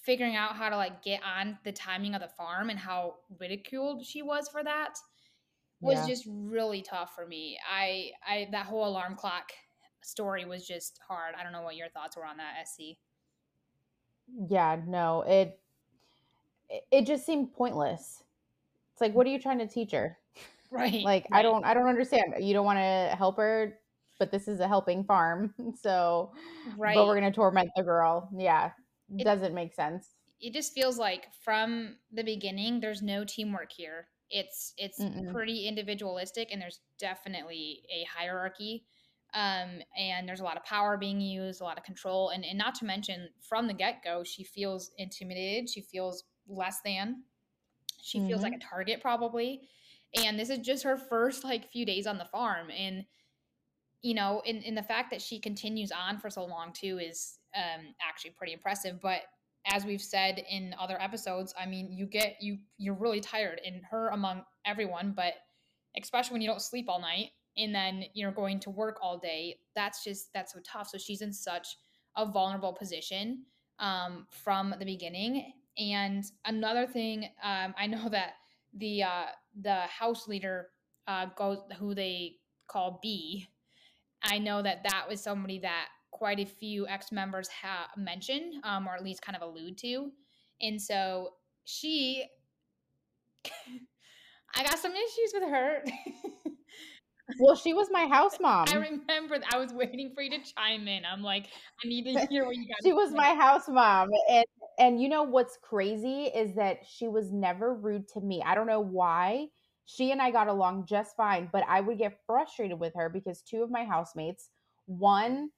figuring 0.10 0.36
out 0.36 0.56
how 0.56 0.70
to 0.70 0.76
like 0.76 1.04
get 1.04 1.22
on 1.24 1.56
the 1.64 1.72
timing 1.72 2.16
of 2.16 2.22
the 2.22 2.28
farm 2.30 2.72
and 2.72 2.80
how 2.80 3.14
ridiculed 3.40 4.04
she 4.04 4.24
was 4.24 4.50
for 4.50 4.64
that 4.64 4.98
was 5.82 6.00
yeah. 6.00 6.08
just 6.08 6.26
really 6.28 6.82
tough 6.82 7.14
for 7.14 7.28
me. 7.28 7.60
I 7.72 8.10
I 8.28 8.48
that 8.52 8.66
whole 8.66 8.88
alarm 8.88 9.16
clock 9.16 9.52
story 10.02 10.46
was 10.46 10.66
just 10.66 11.00
hard. 11.08 11.36
I 11.40 11.44
don't 11.44 11.52
know 11.52 11.62
what 11.62 11.76
your 11.76 11.90
thoughts 11.90 12.18
were 12.18 12.26
on 12.26 12.38
that, 12.38 12.68
SC. 12.68 12.98
Yeah, 14.48 14.78
no, 14.88 15.22
it 15.28 15.60
it 16.92 17.06
just 17.06 17.24
seemed 17.24 17.54
pointless. 17.54 18.24
It's 18.94 19.02
like 19.02 19.14
what 19.14 19.28
are 19.28 19.30
you 19.30 19.40
trying 19.40 19.60
to 19.60 19.68
teach 19.68 19.92
her? 19.92 20.18
Right. 20.72 21.02
like 21.02 21.26
right. 21.32 21.40
I 21.40 21.42
don't 21.42 21.66
I 21.66 21.74
don't 21.74 21.88
understand. 21.88 22.36
You 22.40 22.54
don't 22.54 22.66
want 22.66 22.78
to 22.78 23.16
help 23.16 23.38
her, 23.38 23.80
but 24.20 24.32
this 24.32 24.48
is 24.48 24.60
a 24.60 24.68
helping 24.68 25.04
farm. 25.04 25.54
So 25.82 26.32
right. 26.78 26.96
but 26.96 27.08
we're 27.08 27.20
going 27.20 27.32
to 27.32 27.36
torment 27.36 27.70
the 27.76 27.82
girl. 27.82 28.30
Yeah 28.38 28.70
it 29.18 29.24
doesn't 29.24 29.54
make 29.54 29.74
sense. 29.74 30.08
It 30.40 30.54
just 30.54 30.74
feels 30.74 30.98
like 30.98 31.28
from 31.44 31.96
the 32.12 32.24
beginning 32.24 32.80
there's 32.80 33.02
no 33.02 33.26
teamwork 33.26 33.72
here. 33.72 34.08
It's 34.30 34.74
it's 34.78 35.00
Mm-mm. 35.00 35.32
pretty 35.32 35.68
individualistic 35.68 36.50
and 36.52 36.62
there's 36.62 36.80
definitely 37.00 37.84
a 37.92 38.06
hierarchy. 38.06 38.86
Um, 39.34 39.82
and 39.98 40.28
there's 40.28 40.40
a 40.40 40.44
lot 40.44 40.58
of 40.58 40.64
power 40.64 40.98
being 40.98 41.22
used, 41.22 41.62
a 41.62 41.64
lot 41.64 41.78
of 41.78 41.84
control, 41.84 42.30
and, 42.30 42.44
and 42.44 42.58
not 42.58 42.74
to 42.76 42.86
mention 42.86 43.30
from 43.48 43.68
the 43.68 43.76
get 43.76 44.04
go, 44.04 44.24
she 44.24 44.44
feels 44.44 44.90
intimidated. 44.98 45.70
She 45.70 45.82
feels 45.82 46.24
less 46.48 46.80
than. 46.84 47.24
She 48.02 48.18
mm-hmm. 48.18 48.28
feels 48.28 48.42
like 48.42 48.54
mm-hmm. 48.54 48.66
a 48.66 48.70
target 48.70 49.02
probably. 49.02 49.70
And 50.24 50.40
this 50.40 50.50
is 50.50 50.60
just 50.60 50.84
her 50.84 50.98
first 50.98 51.44
like 51.44 51.72
few 51.72 51.86
days 51.86 52.08
on 52.08 52.18
the 52.18 52.26
farm, 52.26 52.70
and 52.72 53.06
you 54.02 54.16
know, 54.16 54.42
in 54.46 54.58
in 54.64 54.74
the 54.74 54.84
fact 54.84 55.12
that 55.12 55.22
she 55.22 55.40
continues 55.40 55.92
on 55.92 56.20
for 56.20 56.30
so 56.30 56.46
long 56.46 56.74
too 56.74 56.98
is 57.00 57.39
um, 57.56 57.94
actually 58.08 58.32
pretty 58.32 58.54
impressive. 58.54 59.02
But 59.02 59.22
as 59.66 59.86
we've 59.86 60.02
said 60.02 60.44
in 60.50 60.74
other 60.80 61.02
episodes, 61.02 61.54
I 61.60 61.66
mean, 61.66 61.92
you 61.92 62.06
get 62.06 62.38
you 62.42 62.58
you're 62.78 62.96
really 62.96 63.20
tired, 63.20 63.62
and 63.66 63.82
her 63.90 64.10
among 64.10 64.44
everyone, 64.66 65.14
but 65.16 65.34
especially 66.00 66.34
when 66.34 66.42
you 66.42 66.48
don't 66.48 66.62
sleep 66.62 66.88
all 66.88 67.02
night 67.02 67.32
and 67.58 67.74
then 67.74 68.06
you're 68.14 68.32
going 68.32 68.60
to 68.62 68.70
work 68.70 68.98
all 69.02 69.18
day. 69.18 69.58
That's 69.76 70.04
just 70.04 70.34
that's 70.34 70.54
so 70.54 70.60
tough. 70.64 70.90
So 70.90 70.98
she's 70.98 71.22
in 71.22 71.34
such 71.34 71.68
a 72.16 72.26
vulnerable 72.26 72.74
position 72.74 73.44
um, 73.80 74.28
from 74.30 74.74
the 74.80 74.86
beginning. 74.86 75.54
And 75.78 76.24
another 76.46 76.88
thing, 76.88 77.30
um, 77.44 77.74
I 77.78 77.88
know 77.88 78.10
that 78.12 78.34
the 78.74 79.04
uh, 79.04 79.26
the 79.62 79.82
house 79.82 80.28
leader 80.28 80.70
uh, 81.08 81.28
goes 81.38 81.60
who 81.78 81.94
they 81.94 82.36
call 82.68 83.00
B. 83.02 83.48
I 84.24 84.38
know 84.38 84.62
that 84.62 84.84
that 84.84 85.06
was 85.08 85.22
somebody 85.22 85.60
that 85.60 85.88
quite 86.12 86.40
a 86.40 86.46
few 86.46 86.88
ex 86.88 87.12
members 87.12 87.48
have 87.50 87.90
mentioned, 87.98 88.56
um, 88.64 88.88
or 88.88 88.96
at 88.96 89.04
least 89.04 89.22
kind 89.22 89.36
of 89.36 89.42
allude 89.42 89.78
to. 89.80 90.12
And 90.62 90.82
so 90.82 91.34
she, 91.66 92.26
I 94.56 94.64
got 94.64 94.80
some 94.80 94.92
issues 94.92 95.32
with 95.34 95.50
her. 95.50 95.84
well, 97.40 97.56
she 97.56 97.74
was 97.74 97.88
my 97.92 98.08
house 98.08 98.38
mom. 98.42 98.66
I 98.70 98.76
remember 98.76 99.40
I 99.54 99.58
was 99.58 99.72
waiting 99.74 100.12
for 100.14 100.22
you 100.22 100.32
to 100.32 100.54
chime 100.56 100.88
in. 100.88 101.04
I'm 101.06 101.22
like, 101.22 101.48
I 101.84 101.88
need 101.88 102.04
to 102.06 102.26
hear 102.30 102.46
what 102.46 102.56
you 102.56 102.68
got. 102.68 102.78
she 102.84 102.94
was 102.94 103.12
my 103.12 103.36
house 103.36 103.68
mom, 103.68 104.10
and 104.30 104.46
and 104.80 105.02
you 105.02 105.10
know 105.10 105.24
what's 105.24 105.58
crazy 105.62 106.24
is 106.26 106.56
that 106.56 106.80
she 106.88 107.08
was 107.08 107.32
never 107.32 107.74
rude 107.74 108.08
to 108.10 108.22
me. 108.22 108.42
I 108.46 108.56
don't 108.56 108.68
know 108.68 108.80
why. 108.80 109.48
She 109.86 110.12
and 110.12 110.22
I 110.22 110.30
got 110.30 110.48
along 110.48 110.86
just 110.88 111.16
fine, 111.16 111.50
but 111.52 111.64
I 111.68 111.82
would 111.82 111.98
get 111.98 112.20
frustrated 112.28 112.80
with 112.80 112.94
her 112.96 113.10
because 113.10 113.42
two 113.42 113.64
of 113.64 113.72
my 113.72 113.86
housemates, 113.86 114.50
one 114.86 115.50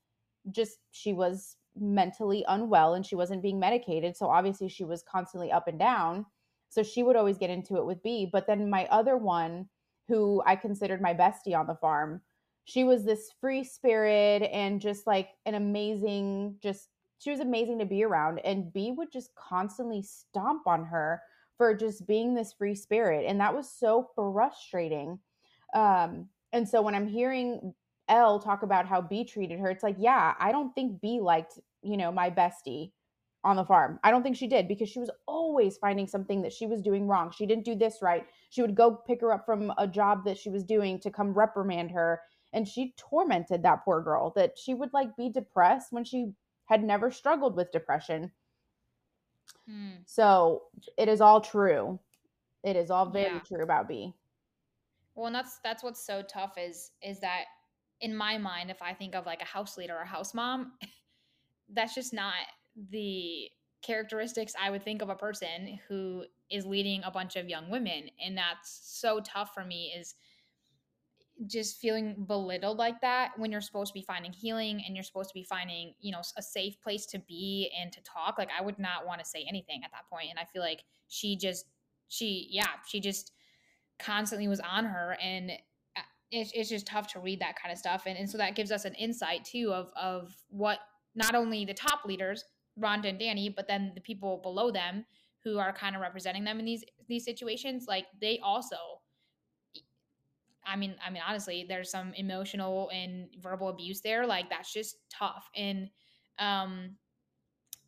just 0.50 0.80
she 0.92 1.14
was 1.14 1.58
mentally 1.76 2.44
unwell 2.48 2.96
and 2.96 3.06
she 3.06 3.16
wasn't 3.16 3.42
being 3.42 3.60
medicated. 3.60 4.16
So 4.16 4.28
obviously 4.28 4.70
she 4.70 4.84
was 4.84 5.04
constantly 5.04 5.52
up 5.52 5.68
and 5.68 5.80
down. 5.80 6.26
So 6.70 6.84
she 6.84 7.04
would 7.04 7.16
always 7.16 7.38
get 7.38 7.50
into 7.50 7.78
it 7.78 7.86
with 7.86 8.02
B. 8.04 8.30
But 8.32 8.48
then 8.48 8.70
my 8.70 8.88
other 8.88 9.18
one, 9.18 9.68
who 10.08 10.42
I 10.46 10.56
considered 10.56 11.02
my 11.02 11.14
bestie 11.14 11.58
on 11.58 11.68
the 11.68 11.76
farm, 11.76 12.22
she 12.66 12.84
was 12.84 13.04
this 13.04 13.32
free 13.40 13.64
spirit 13.64 14.44
and 14.52 14.80
just 14.80 15.08
like 15.08 15.30
an 15.46 15.56
amazing, 15.56 16.56
just 16.62 16.90
she 17.20 17.32
was 17.32 17.40
amazing 17.40 17.80
to 17.80 17.86
be 17.86 18.04
around. 18.04 18.40
And 18.40 18.72
B 18.74 18.92
would 18.92 19.12
just 19.12 19.36
constantly 19.36 20.02
stomp 20.02 20.68
on 20.68 20.86
her 20.86 21.22
for 21.58 21.76
just 21.76 22.08
being 22.08 22.34
this 22.34 22.54
free 22.54 22.76
spirit. 22.76 23.26
And 23.28 23.40
that 23.40 23.56
was 23.56 23.70
so 23.70 24.10
frustrating. 24.16 25.20
Um, 25.76 26.28
and 26.54 26.68
so 26.68 26.82
when 26.82 26.96
I'm 26.96 27.08
hearing 27.08 27.74
L 28.12 28.40
talk 28.40 28.62
about 28.62 28.88
how 28.88 29.02
B 29.02 29.24
treated 29.24 29.60
her, 29.60 29.70
it's 29.70 29.84
like, 29.84 29.96
yeah, 29.98 30.36
I 30.40 30.52
don't 30.52 30.74
think 30.74 31.02
B 31.02 31.20
liked, 31.20 31.60
you 31.82 31.98
know, 31.98 32.12
my 32.12 32.30
bestie 32.30 32.92
on 33.44 33.56
the 33.56 33.66
farm. 33.66 34.00
I 34.04 34.12
don't 34.12 34.22
think 34.22 34.36
she 34.36 34.48
did 34.48 34.68
because 34.68 34.90
she 34.90 35.00
was 35.00 35.10
always 35.28 35.78
finding 35.78 36.08
something 36.08 36.42
that 36.44 36.54
she 36.54 36.68
was 36.68 36.82
doing 36.82 37.08
wrong. 37.08 37.32
She 37.32 37.48
didn't 37.48 37.66
do 37.66 37.76
this 37.76 38.02
right. 38.02 38.28
She 38.50 38.62
would 38.62 38.76
go 38.76 38.92
pick 39.08 39.22
her 39.22 39.34
up 39.34 39.46
from 39.46 39.74
a 39.78 39.88
job 39.88 40.26
that 40.26 40.38
she 40.38 40.50
was 40.50 40.64
doing 40.64 41.00
to 41.00 41.10
come 41.10 41.34
reprimand 41.34 41.92
her. 41.92 42.22
And 42.54 42.68
she 42.68 42.94
tormented 42.98 43.64
that 43.64 43.84
poor 43.84 44.02
girl 44.02 44.34
that 44.36 44.60
she 44.60 44.74
would 44.74 44.94
like 44.94 45.16
be 45.16 45.30
depressed 45.30 45.92
when 45.92 46.04
she 46.04 46.34
had 46.66 46.84
never 46.84 47.10
struggled 47.10 47.56
with 47.56 47.72
depression. 47.72 48.32
Hmm. 49.68 50.04
So 50.06 50.64
it 50.98 51.08
is 51.08 51.22
all 51.22 51.42
true. 51.42 52.00
It 52.64 52.76
is 52.76 52.92
all 52.92 53.10
very 53.10 53.36
yeah. 53.36 53.40
true 53.40 53.64
about 53.64 53.88
B. 53.88 54.14
Well, 55.16 55.28
and 55.28 55.36
that's 55.36 55.60
that's 55.64 55.84
what's 55.84 56.06
so 56.06 56.22
tough 56.22 56.58
is 56.58 56.92
is 57.02 57.20
that 57.22 57.46
in 58.02 58.16
my 58.16 58.38
mind, 58.38 58.72
if 58.72 58.82
I 58.82 58.94
think 58.94 59.16
of 59.16 59.26
like 59.26 59.42
a 59.42 59.46
house 59.46 59.78
leader 59.78 59.96
or 59.96 60.02
a 60.02 60.08
house 60.08 60.34
mom, 60.34 60.74
that's 61.74 61.96
just 61.96 62.14
not 62.14 62.34
the 62.90 63.50
characteristics 63.82 64.54
I 64.62 64.70
would 64.70 64.84
think 64.84 65.02
of 65.02 65.10
a 65.10 65.16
person 65.16 65.80
who 65.88 66.26
is 66.50 66.66
leading 66.66 67.04
a 67.04 67.12
bunch 67.12 67.36
of 67.36 67.48
young 67.48 67.70
women. 67.70 68.10
And 68.24 68.38
that's 68.38 68.82
so 68.84 69.20
tough 69.22 69.54
for 69.54 69.64
me 69.64 69.94
is 69.98 70.16
just 71.48 71.78
feeling 71.78 72.26
belittled 72.28 72.78
like 72.78 73.02
that 73.02 73.32
when 73.38 73.52
you're 73.52 73.62
supposed 73.62 73.92
to 73.92 74.00
be 74.00 74.04
finding 74.04 74.32
healing 74.32 74.84
and 74.86 74.96
you're 74.96 75.04
supposed 75.04 75.30
to 75.30 75.34
be 75.34 75.44
finding, 75.44 75.94
you 76.00 76.12
know, 76.12 76.22
a 76.38 76.42
safe 76.42 76.80
place 76.82 77.06
to 77.08 77.20
be 77.20 77.72
and 77.80 77.92
to 77.92 78.00
talk. 78.04 78.38
Like 78.38 78.50
I 78.58 78.64
would 78.64 78.78
not 78.78 79.08
want 79.08 79.20
to 79.20 79.26
say 79.26 79.46
anything 79.48 79.82
at 79.84 79.92
that 79.92 80.10
point. 80.12 80.28
And 80.30 80.38
I 80.38 80.46
feel 80.46 80.62
like 80.62 80.84
she 81.08 81.36
just, 81.36 81.66
she, 82.10 82.48
yeah, 82.52 82.68
she 82.88 83.00
just 83.00 83.32
constantly 83.98 84.48
was 84.48 84.60
on 84.60 84.86
her 84.86 85.18
and 85.22 85.52
it's, 86.32 86.52
it's 86.54 86.70
just 86.70 86.88
tough 86.88 87.08
to 87.08 87.20
read 87.20 87.40
that 87.42 87.56
kind 87.62 87.72
of 87.72 87.78
stuff 87.78 88.04
and, 88.06 88.18
and 88.18 88.30
so 88.30 88.38
that 88.38 88.56
gives 88.56 88.72
us 88.72 88.86
an 88.86 88.94
insight 88.96 89.44
too 89.46 89.72
of 89.74 89.92
of 89.96 90.36
what 90.50 90.80
not 91.16 91.36
only 91.36 91.66
the 91.66 91.74
top 91.74 92.06
leaders 92.06 92.46
Rhonda 92.80 93.10
and 93.10 93.20
Danny 93.20 93.50
but 93.50 93.68
then 93.68 93.92
the 93.94 94.02
people 94.02 94.40
below 94.42 94.72
them 94.72 95.06
who 95.44 95.58
are 95.58 95.74
kind 95.74 95.96
of 95.96 96.02
representing 96.02 96.44
them 96.44 96.60
in 96.60 96.66
these 96.66 96.84
these 97.08 97.26
situations 97.26 97.86
like 97.88 98.06
they 98.20 98.40
also 98.44 98.76
I 100.66 100.76
mean 100.76 100.96
I 101.06 101.10
mean 101.10 101.24
honestly 101.28 101.66
there's 101.68 101.92
some 101.92 102.14
emotional 102.14 102.90
and 102.94 103.28
verbal 103.42 103.70
abuse 103.70 104.02
there 104.02 104.26
like 104.26 104.50
that's 104.50 104.72
just 104.72 104.98
tough 105.10 105.50
and 105.56 105.90
um 106.40 106.96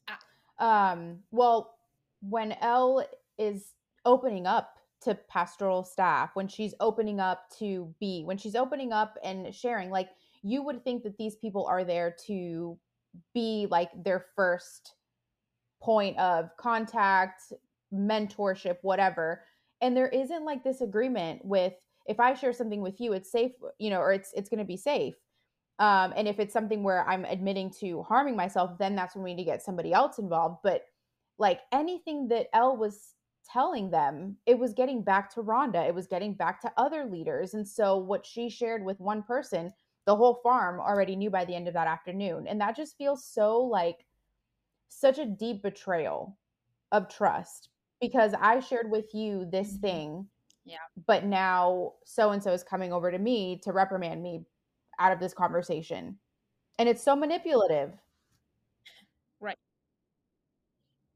I- 0.07 0.89
um 0.91 1.19
well 1.31 1.75
when 2.21 2.53
L 2.61 3.05
is 3.37 3.73
opening 4.05 4.45
up 4.47 4.77
to 5.03 5.15
pastoral 5.29 5.83
staff, 5.83 6.31
when 6.33 6.47
she's 6.47 6.73
opening 6.79 7.19
up 7.19 7.49
to 7.59 7.93
be, 7.99 8.23
when 8.23 8.37
she's 8.37 8.55
opening 8.55 8.91
up 8.91 9.17
and 9.23 9.53
sharing, 9.53 9.89
like 9.89 10.09
you 10.41 10.61
would 10.63 10.83
think 10.83 11.03
that 11.03 11.17
these 11.17 11.35
people 11.35 11.65
are 11.65 11.83
there 11.83 12.15
to 12.27 12.77
B 13.33 13.67
like 13.69 13.89
their 14.03 14.25
first 14.35 14.95
point 15.81 16.17
of 16.17 16.49
contact, 16.57 17.53
mentorship, 17.93 18.77
whatever. 18.81 19.43
And 19.81 19.95
there 19.95 20.07
isn't 20.07 20.45
like 20.45 20.63
this 20.63 20.81
agreement 20.81 21.43
with 21.43 21.73
if 22.05 22.19
I 22.19 22.33
share 22.33 22.53
something 22.53 22.81
with 22.81 22.99
you, 22.99 23.13
it's 23.13 23.31
safe, 23.31 23.51
you 23.79 23.89
know, 23.89 23.99
or 23.99 24.11
it's 24.11 24.33
it's 24.33 24.49
going 24.49 24.59
to 24.59 24.65
be 24.65 24.77
safe. 24.77 25.15
Um, 25.79 26.13
and 26.15 26.27
if 26.27 26.39
it's 26.39 26.53
something 26.53 26.83
where 26.83 27.07
I'm 27.07 27.25
admitting 27.25 27.71
to 27.79 28.03
harming 28.03 28.35
myself, 28.35 28.77
then 28.77 28.95
that's 28.95 29.15
when 29.15 29.23
we 29.23 29.33
need 29.33 29.43
to 29.43 29.51
get 29.51 29.63
somebody 29.63 29.91
else 29.93 30.19
involved. 30.19 30.59
But 30.63 30.83
like 31.37 31.61
anything 31.71 32.27
that 32.29 32.47
L 32.53 32.77
was 32.77 33.13
telling 33.43 33.91
them, 33.91 34.37
it 34.45 34.57
was 34.57 34.73
getting 34.73 35.03
back 35.03 35.33
to 35.33 35.43
Rhonda, 35.43 35.87
it 35.87 35.95
was 35.95 36.07
getting 36.07 36.33
back 36.33 36.61
to 36.61 36.71
other 36.77 37.05
leaders. 37.05 37.53
And 37.53 37.67
so 37.67 37.97
what 37.97 38.25
she 38.25 38.49
shared 38.49 38.83
with 38.83 38.99
one 38.99 39.23
person, 39.23 39.73
the 40.05 40.15
whole 40.15 40.35
farm 40.43 40.79
already 40.79 41.15
knew 41.15 41.29
by 41.29 41.45
the 41.45 41.55
end 41.55 41.67
of 41.67 41.73
that 41.73 41.87
afternoon. 41.87 42.47
And 42.47 42.59
that 42.61 42.75
just 42.75 42.97
feels 42.97 43.25
so 43.25 43.59
like 43.59 44.05
such 44.89 45.17
a 45.19 45.25
deep 45.25 45.63
betrayal 45.63 46.37
of 46.91 47.09
trust 47.09 47.69
because 47.99 48.33
I 48.39 48.59
shared 48.59 48.91
with 48.91 49.13
you 49.13 49.45
this 49.45 49.77
Mhm. 49.77 49.81
thing. 49.81 50.29
Yeah. 50.65 50.77
But 51.07 51.25
now 51.25 51.93
so 52.05 52.31
and 52.31 52.43
so 52.43 52.51
is 52.51 52.63
coming 52.63 52.93
over 52.93 53.11
to 53.11 53.17
me 53.17 53.59
to 53.59 53.71
reprimand 53.73 54.21
me 54.21 54.45
out 54.99 55.11
of 55.11 55.19
this 55.19 55.33
conversation. 55.33 56.19
And 56.79 56.87
it's 56.87 57.03
so 57.03 57.15
manipulative. 57.15 57.97
Right. 59.39 59.57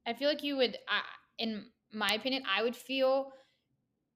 I 0.05 0.13
feel 0.13 0.29
like 0.29 0.43
you 0.43 0.57
would, 0.57 0.77
I 0.87 1.01
in 1.37 1.71
my 1.93 2.09
opinion, 2.09 2.43
I 2.53 2.63
would 2.63 2.75
feel 2.75 3.31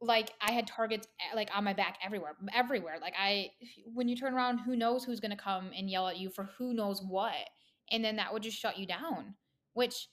like 0.01 0.31
I 0.41 0.51
had 0.51 0.67
targets 0.67 1.07
eh, 1.19 1.35
like 1.35 1.49
on 1.55 1.63
my 1.63 1.73
back 1.73 1.97
everywhere, 2.03 2.35
everywhere. 2.53 2.97
Like 2.99 3.13
I, 3.19 3.49
when 3.85 4.07
you 4.07 4.15
turn 4.15 4.33
around, 4.33 4.59
who 4.59 4.75
knows 4.75 5.03
who's 5.03 5.19
gonna 5.19 5.37
come 5.37 5.71
and 5.77 5.89
yell 5.89 6.07
at 6.07 6.17
you 6.17 6.29
for 6.29 6.49
who 6.57 6.73
knows 6.73 7.01
what, 7.01 7.49
and 7.91 8.03
then 8.03 8.15
that 8.15 8.33
would 8.33 8.43
just 8.43 8.57
shut 8.57 8.77
you 8.77 8.87
down. 8.87 9.35
Which 9.73 10.07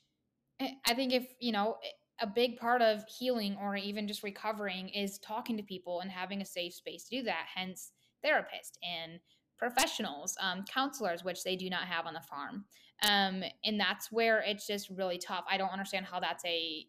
eh, 0.61 0.73
I 0.87 0.95
think 0.95 1.13
if 1.13 1.27
you 1.41 1.53
know 1.53 1.77
eh, 1.85 1.89
a 2.21 2.27
big 2.27 2.59
part 2.59 2.83
of 2.83 3.05
healing 3.07 3.57
or 3.61 3.77
even 3.77 4.09
just 4.09 4.23
recovering 4.23 4.89
is 4.89 5.19
talking 5.19 5.57
to 5.57 5.63
people 5.63 6.01
and 6.01 6.11
having 6.11 6.41
a 6.41 6.45
safe 6.45 6.75
space 6.75 7.05
to 7.05 7.19
do 7.19 7.23
that. 7.25 7.47
Hence, 7.55 7.93
therapists 8.25 8.77
and 8.83 9.21
professionals, 9.59 10.37
um, 10.41 10.65
counselors, 10.73 11.25
which 11.25 11.45
they 11.45 11.57
do 11.57 11.71
not 11.71 11.85
have 11.85 12.07
on 12.07 12.15
the 12.15 12.21
farm. 12.21 12.65
Um, 13.09 13.43
and 13.65 13.79
that's 13.79 14.11
where 14.11 14.41
it's 14.41 14.67
just 14.67 14.91
really 14.91 15.19
tough. 15.19 15.45
I 15.51 15.57
don't 15.57 15.71
understand 15.71 16.07
how 16.07 16.21
that's 16.21 16.45
a 16.45 16.87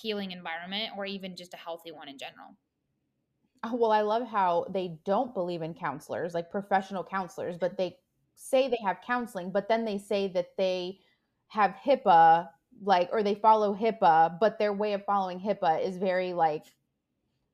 healing 0.00 0.32
environment 0.32 0.90
or 0.96 1.06
even 1.06 1.36
just 1.36 1.54
a 1.54 1.58
healthy 1.58 1.92
one 1.92 2.08
in 2.08 2.18
general. 2.18 2.56
Oh, 3.64 3.74
well, 3.74 3.90
I 3.90 4.02
love 4.02 4.26
how 4.26 4.66
they 4.70 4.98
don't 5.04 5.34
believe 5.34 5.62
in 5.62 5.74
counselors, 5.74 6.34
like 6.34 6.50
professional 6.50 7.02
counselors, 7.02 7.56
but 7.58 7.76
they 7.76 7.96
say 8.36 8.68
they 8.68 8.78
have 8.84 8.98
counseling, 9.04 9.50
but 9.50 9.68
then 9.68 9.84
they 9.84 9.98
say 9.98 10.28
that 10.28 10.56
they 10.56 11.00
have 11.48 11.74
HIPAA, 11.84 12.48
like, 12.82 13.08
or 13.10 13.22
they 13.22 13.34
follow 13.34 13.74
HIPAA, 13.74 14.38
but 14.38 14.58
their 14.58 14.72
way 14.72 14.92
of 14.92 15.04
following 15.04 15.40
HIPAA 15.40 15.84
is 15.84 15.96
very 15.96 16.32
like 16.32 16.64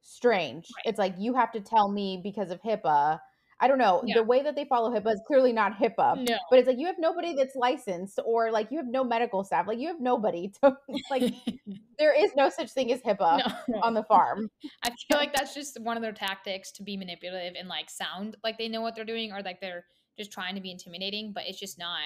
strange. 0.02 0.66
Right. 0.76 0.90
It's 0.90 0.98
like 0.98 1.14
you 1.18 1.34
have 1.34 1.52
to 1.52 1.60
tell 1.60 1.90
me 1.90 2.20
because 2.22 2.50
of 2.50 2.60
HIPAA. 2.60 3.18
I 3.60 3.68
don't 3.68 3.78
know. 3.78 4.02
Yeah. 4.04 4.16
The 4.16 4.22
way 4.24 4.42
that 4.42 4.56
they 4.56 4.64
follow 4.64 4.90
HIPAA 4.90 5.14
is 5.14 5.22
clearly 5.26 5.52
not 5.52 5.78
HIPAA. 5.78 6.28
No. 6.28 6.36
But 6.50 6.58
it's 6.58 6.68
like 6.68 6.78
you 6.78 6.86
have 6.86 6.96
nobody 6.98 7.34
that's 7.34 7.54
licensed 7.54 8.18
or 8.24 8.50
like 8.50 8.70
you 8.70 8.78
have 8.78 8.86
no 8.86 9.04
medical 9.04 9.44
staff. 9.44 9.66
Like 9.66 9.78
you 9.78 9.88
have 9.88 10.00
nobody 10.00 10.50
to 10.62 10.76
like 11.10 11.34
there 11.98 12.12
is 12.12 12.30
no 12.36 12.48
such 12.50 12.72
thing 12.72 12.92
as 12.92 13.00
HIPAA 13.02 13.52
no. 13.68 13.80
on 13.80 13.94
the 13.94 14.02
farm. 14.04 14.50
I 14.84 14.90
feel 15.08 15.18
like 15.18 15.34
that's 15.34 15.54
just 15.54 15.80
one 15.80 15.96
of 15.96 16.02
their 16.02 16.12
tactics 16.12 16.72
to 16.72 16.82
be 16.82 16.96
manipulative 16.96 17.54
and 17.58 17.68
like 17.68 17.90
sound 17.90 18.36
like 18.42 18.58
they 18.58 18.68
know 18.68 18.80
what 18.80 18.94
they're 18.96 19.04
doing 19.04 19.32
or 19.32 19.42
like 19.42 19.60
they're 19.60 19.84
just 20.18 20.32
trying 20.32 20.54
to 20.54 20.60
be 20.60 20.70
intimidating, 20.70 21.32
but 21.32 21.44
it's 21.46 21.58
just 21.58 21.78
not. 21.78 22.00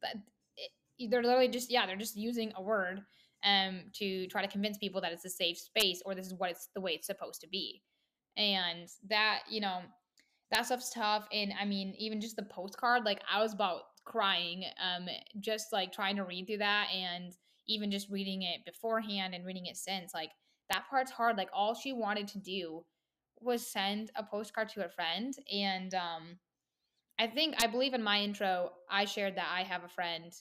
But 0.00 0.16
it, 0.98 1.10
they're 1.10 1.22
literally 1.22 1.48
just 1.48 1.70
yeah, 1.70 1.86
they're 1.86 1.96
just 1.96 2.16
using 2.16 2.52
a 2.56 2.62
word 2.62 3.02
um 3.44 3.82
to 3.94 4.26
try 4.28 4.40
to 4.42 4.48
convince 4.48 4.78
people 4.78 5.00
that 5.02 5.12
it's 5.12 5.24
a 5.24 5.30
safe 5.30 5.58
space 5.58 6.00
or 6.06 6.14
this 6.14 6.26
is 6.26 6.34
what 6.34 6.50
it's 6.50 6.68
the 6.74 6.80
way 6.80 6.92
it's 6.92 7.06
supposed 7.06 7.40
to 7.40 7.48
be. 7.48 7.82
And 8.36 8.88
that, 9.08 9.40
you 9.48 9.60
know, 9.60 9.80
that 10.52 10.66
stuff's 10.66 10.90
tough 10.90 11.26
and 11.32 11.52
I 11.60 11.64
mean, 11.64 11.94
even 11.98 12.20
just 12.20 12.36
the 12.36 12.42
postcard, 12.42 13.04
like 13.04 13.20
I 13.30 13.42
was 13.42 13.54
about 13.54 13.80
crying 14.04 14.64
um 14.84 15.06
just 15.40 15.72
like 15.72 15.90
trying 15.90 16.14
to 16.14 16.24
read 16.24 16.46
through 16.46 16.58
that 16.58 16.88
and 16.94 17.32
even 17.66 17.90
just 17.90 18.10
reading 18.10 18.42
it 18.42 18.62
beforehand 18.66 19.34
and 19.34 19.46
reading 19.46 19.64
it 19.64 19.78
since 19.78 20.12
like 20.12 20.30
that 20.70 20.84
part's 20.90 21.10
hard. 21.10 21.36
Like 21.36 21.48
all 21.52 21.74
she 21.74 21.92
wanted 21.92 22.28
to 22.28 22.38
do 22.38 22.84
was 23.40 23.66
send 23.66 24.10
a 24.16 24.22
postcard 24.22 24.68
to 24.70 24.84
a 24.84 24.88
friend. 24.88 25.34
And 25.52 25.94
um, 25.94 26.38
I 27.18 27.26
think 27.26 27.62
I 27.62 27.66
believe 27.66 27.94
in 27.94 28.02
my 28.02 28.20
intro, 28.20 28.70
I 28.90 29.04
shared 29.04 29.36
that 29.36 29.48
I 29.52 29.62
have 29.62 29.84
a 29.84 29.88
friend 29.88 30.32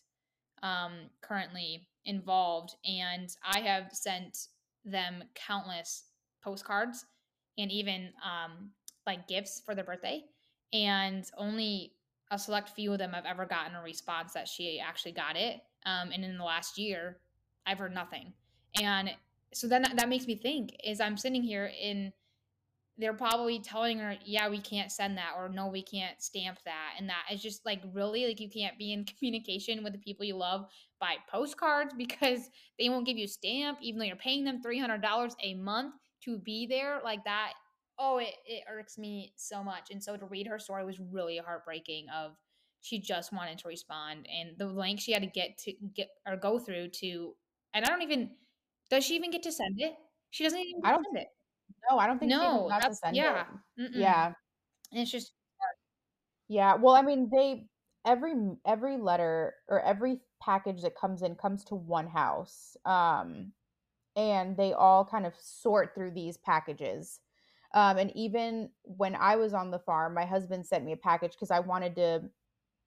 um, 0.61 1.09
currently 1.21 1.87
involved, 2.05 2.75
and 2.85 3.29
I 3.43 3.59
have 3.59 3.91
sent 3.91 4.37
them 4.85 5.23
countless 5.35 6.03
postcards 6.43 7.05
and 7.57 7.71
even 7.71 8.09
um, 8.23 8.71
like 9.05 9.27
gifts 9.27 9.61
for 9.65 9.75
their 9.75 9.83
birthday. 9.83 10.23
And 10.71 11.23
only 11.37 11.93
a 12.31 12.39
select 12.39 12.69
few 12.69 12.93
of 12.93 12.99
them 12.99 13.13
have 13.13 13.25
ever 13.25 13.45
gotten 13.45 13.75
a 13.75 13.81
response 13.81 14.33
that 14.33 14.47
she 14.47 14.79
actually 14.79 15.11
got 15.11 15.35
it. 15.35 15.61
Um, 15.85 16.11
and 16.11 16.23
in 16.23 16.37
the 16.37 16.43
last 16.43 16.77
year, 16.77 17.17
I've 17.65 17.77
heard 17.77 17.93
nothing. 17.93 18.33
And 18.81 19.11
so 19.53 19.67
then 19.67 19.83
that, 19.83 19.97
that 19.97 20.09
makes 20.09 20.25
me 20.25 20.35
think 20.35 20.75
is 20.83 20.99
I'm 20.99 21.17
sitting 21.17 21.43
here 21.43 21.71
in 21.79 22.11
they're 22.97 23.13
probably 23.13 23.59
telling 23.59 23.97
her, 23.97 24.15
yeah, 24.23 24.47
we 24.47 24.59
can't 24.59 24.91
send 24.91 25.17
that 25.17 25.33
or 25.35 25.49
no, 25.49 25.67
we 25.67 25.81
can't 25.81 26.21
stamp 26.21 26.59
that. 26.65 26.91
And 26.99 27.09
that 27.09 27.23
is 27.31 27.41
just 27.41 27.65
like 27.65 27.81
really 27.91 28.27
like 28.27 28.39
you 28.39 28.49
can't 28.49 28.77
be 28.77 28.93
in 28.93 29.05
communication 29.17 29.83
with 29.83 29.93
the 29.93 29.99
people 29.99 30.25
you 30.25 30.35
love 30.35 30.67
by 30.99 31.15
postcards 31.29 31.93
because 31.97 32.49
they 32.79 32.89
won't 32.89 33.05
give 33.05 33.17
you 33.17 33.25
a 33.25 33.27
stamp, 33.27 33.79
even 33.81 33.97
though 33.97 34.05
you're 34.05 34.15
paying 34.15 34.43
them 34.43 34.61
$300 34.61 35.33
a 35.41 35.55
month 35.55 35.95
to 36.23 36.37
be 36.37 36.67
there. 36.67 37.01
Like 37.03 37.23
that, 37.25 37.53
oh, 37.99 38.17
it, 38.17 38.33
it 38.45 38.63
irks 38.69 38.97
me 38.97 39.33
so 39.35 39.63
much. 39.63 39.89
And 39.91 40.03
so 40.03 40.17
to 40.17 40.25
read 40.25 40.47
her 40.47 40.59
story 40.59 40.85
was 40.85 40.99
really 40.99 41.37
heartbreaking 41.37 42.07
of 42.13 42.35
she 42.81 42.99
just 42.99 43.31
wanted 43.31 43.57
to 43.59 43.67
respond 43.69 44.27
and 44.29 44.57
the 44.57 44.65
length 44.67 45.01
she 45.03 45.13
had 45.13 45.21
to 45.21 45.27
get 45.27 45.57
to 45.59 45.73
get 45.95 46.09
or 46.27 46.35
go 46.35 46.59
through 46.59 46.89
to 46.89 47.33
and 47.73 47.85
I 47.85 47.87
don't 47.87 48.01
even 48.01 48.31
does 48.89 49.05
she 49.05 49.15
even 49.15 49.31
get 49.31 49.43
to 49.43 49.51
send 49.51 49.79
it? 49.79 49.93
She 50.31 50.43
doesn't 50.43 50.59
even 50.59 50.81
I 50.83 50.91
don't 50.91 51.05
send 51.05 51.17
it. 51.17 51.27
No, 51.89 51.97
I 51.97 52.07
don't 52.07 52.19
think 52.19 52.29
No, 52.29 52.67
to 52.67 52.77
that's 52.81 52.99
send 52.99 53.15
yeah. 53.15 53.45
it. 53.77 53.91
Yeah. 53.95 54.33
And 54.91 55.01
it's 55.01 55.11
just 55.11 55.33
Yeah. 56.47 56.75
Well, 56.75 56.95
I 56.95 57.01
mean, 57.01 57.29
they 57.31 57.67
every 58.05 58.33
every 58.65 58.97
letter 58.97 59.55
or 59.69 59.81
every 59.81 60.19
package 60.41 60.81
that 60.81 60.95
comes 60.95 61.21
in 61.21 61.35
comes 61.35 61.63
to 61.65 61.75
one 61.75 62.07
house. 62.07 62.75
Um 62.85 63.53
and 64.15 64.57
they 64.57 64.73
all 64.73 65.05
kind 65.05 65.25
of 65.25 65.35
sort 65.35 65.95
through 65.95 66.11
these 66.11 66.37
packages. 66.37 67.19
Um 67.73 67.97
and 67.97 68.11
even 68.15 68.69
when 68.83 69.15
I 69.15 69.35
was 69.35 69.53
on 69.53 69.71
the 69.71 69.79
farm, 69.79 70.13
my 70.13 70.25
husband 70.25 70.65
sent 70.65 70.85
me 70.85 70.91
a 70.93 70.97
package 70.97 71.31
because 71.33 71.51
I 71.51 71.59
wanted 71.59 71.95
to 71.95 72.23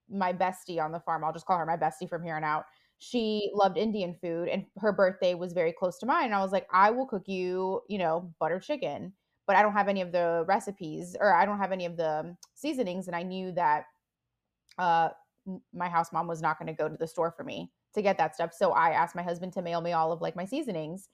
my 0.09 0.33
bestie 0.33 0.83
on 0.83 0.93
the 0.93 1.01
farm, 1.01 1.25
I'll 1.25 1.33
just 1.33 1.47
call 1.47 1.59
her 1.59 1.67
my 1.67 1.77
bestie 1.77 2.09
from 2.09 2.23
here 2.23 2.37
on 2.37 2.45
out. 2.45 2.67
She 2.99 3.51
loved 3.55 3.77
Indian 3.77 4.15
food 4.15 4.49
and 4.49 4.67
her 4.79 4.93
birthday 4.93 5.35
was 5.35 5.53
very 5.53 5.73
close 5.73 5.99
to 5.99 6.07
mine. 6.07 6.27
And 6.27 6.35
I 6.35 6.41
was 6.43 6.53
like, 6.53 6.67
I 6.73 6.91
will 6.91 7.07
cook 7.07 7.25
you, 7.27 7.83
you 7.89 7.99
know, 7.99 8.33
butter 8.39 8.61
chicken, 8.61 9.13
but 9.47 9.57
I 9.57 9.63
don't 9.63 9.73
have 9.73 9.89
any 9.89 10.01
of 10.01 10.13
the 10.13 10.45
recipes 10.47 11.17
or 11.21 11.35
I 11.35 11.45
don't 11.45 11.59
have 11.59 11.73
any 11.73 11.85
of 11.87 11.97
the 11.97 12.37
seasonings. 12.55 13.07
And 13.07 13.17
I 13.17 13.23
knew 13.23 13.53
that 13.53 13.87
uh, 14.79 15.11
my 15.73 15.89
house 15.89 16.13
mom 16.13 16.27
was 16.27 16.43
not 16.43 16.59
going 16.59 16.67
to 16.69 16.73
go 16.73 16.89
to 16.89 16.97
the 16.97 17.07
store 17.07 17.31
for 17.31 17.45
me 17.45 17.73
to 17.95 18.03
get 18.03 18.19
that 18.19 18.35
stuff. 18.35 18.53
So 18.53 18.73
I 18.73 18.91
asked 18.91 19.15
my 19.15 19.23
husband 19.23 19.53
to 19.55 19.63
mail 19.63 19.81
me 19.81 19.93
all 19.93 20.13
of 20.13 20.21
like 20.21 20.37
my 20.37 20.45
seasonings. 20.45 21.09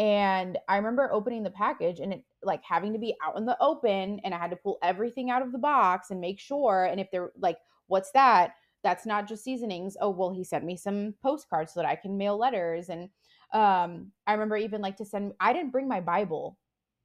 And 0.00 0.56
I 0.66 0.78
remember 0.78 1.12
opening 1.12 1.42
the 1.42 1.50
package 1.50 2.00
and 2.00 2.14
it 2.14 2.24
like 2.42 2.62
having 2.64 2.94
to 2.94 2.98
be 2.98 3.14
out 3.22 3.36
in 3.36 3.44
the 3.44 3.56
open 3.60 4.18
and 4.24 4.34
I 4.34 4.38
had 4.38 4.48
to 4.50 4.56
pull 4.56 4.78
everything 4.82 5.28
out 5.28 5.42
of 5.42 5.52
the 5.52 5.58
box 5.58 6.10
and 6.10 6.18
make 6.22 6.40
sure. 6.40 6.86
And 6.90 6.98
if 6.98 7.10
they're 7.10 7.32
like, 7.38 7.58
what's 7.86 8.10
that? 8.12 8.54
That's 8.82 9.04
not 9.04 9.28
just 9.28 9.44
seasonings. 9.44 9.98
Oh, 10.00 10.08
well, 10.08 10.30
he 10.30 10.42
sent 10.42 10.64
me 10.64 10.74
some 10.74 11.14
postcards 11.22 11.74
so 11.74 11.80
that 11.80 11.88
I 11.88 11.96
can 11.96 12.16
mail 12.16 12.38
letters. 12.38 12.88
And 12.88 13.10
um, 13.52 14.10
I 14.26 14.32
remember 14.32 14.56
even 14.56 14.80
like 14.80 14.96
to 14.96 15.04
send, 15.04 15.34
I 15.38 15.52
didn't 15.52 15.70
bring 15.70 15.86
my 15.86 16.00
Bible. 16.00 16.56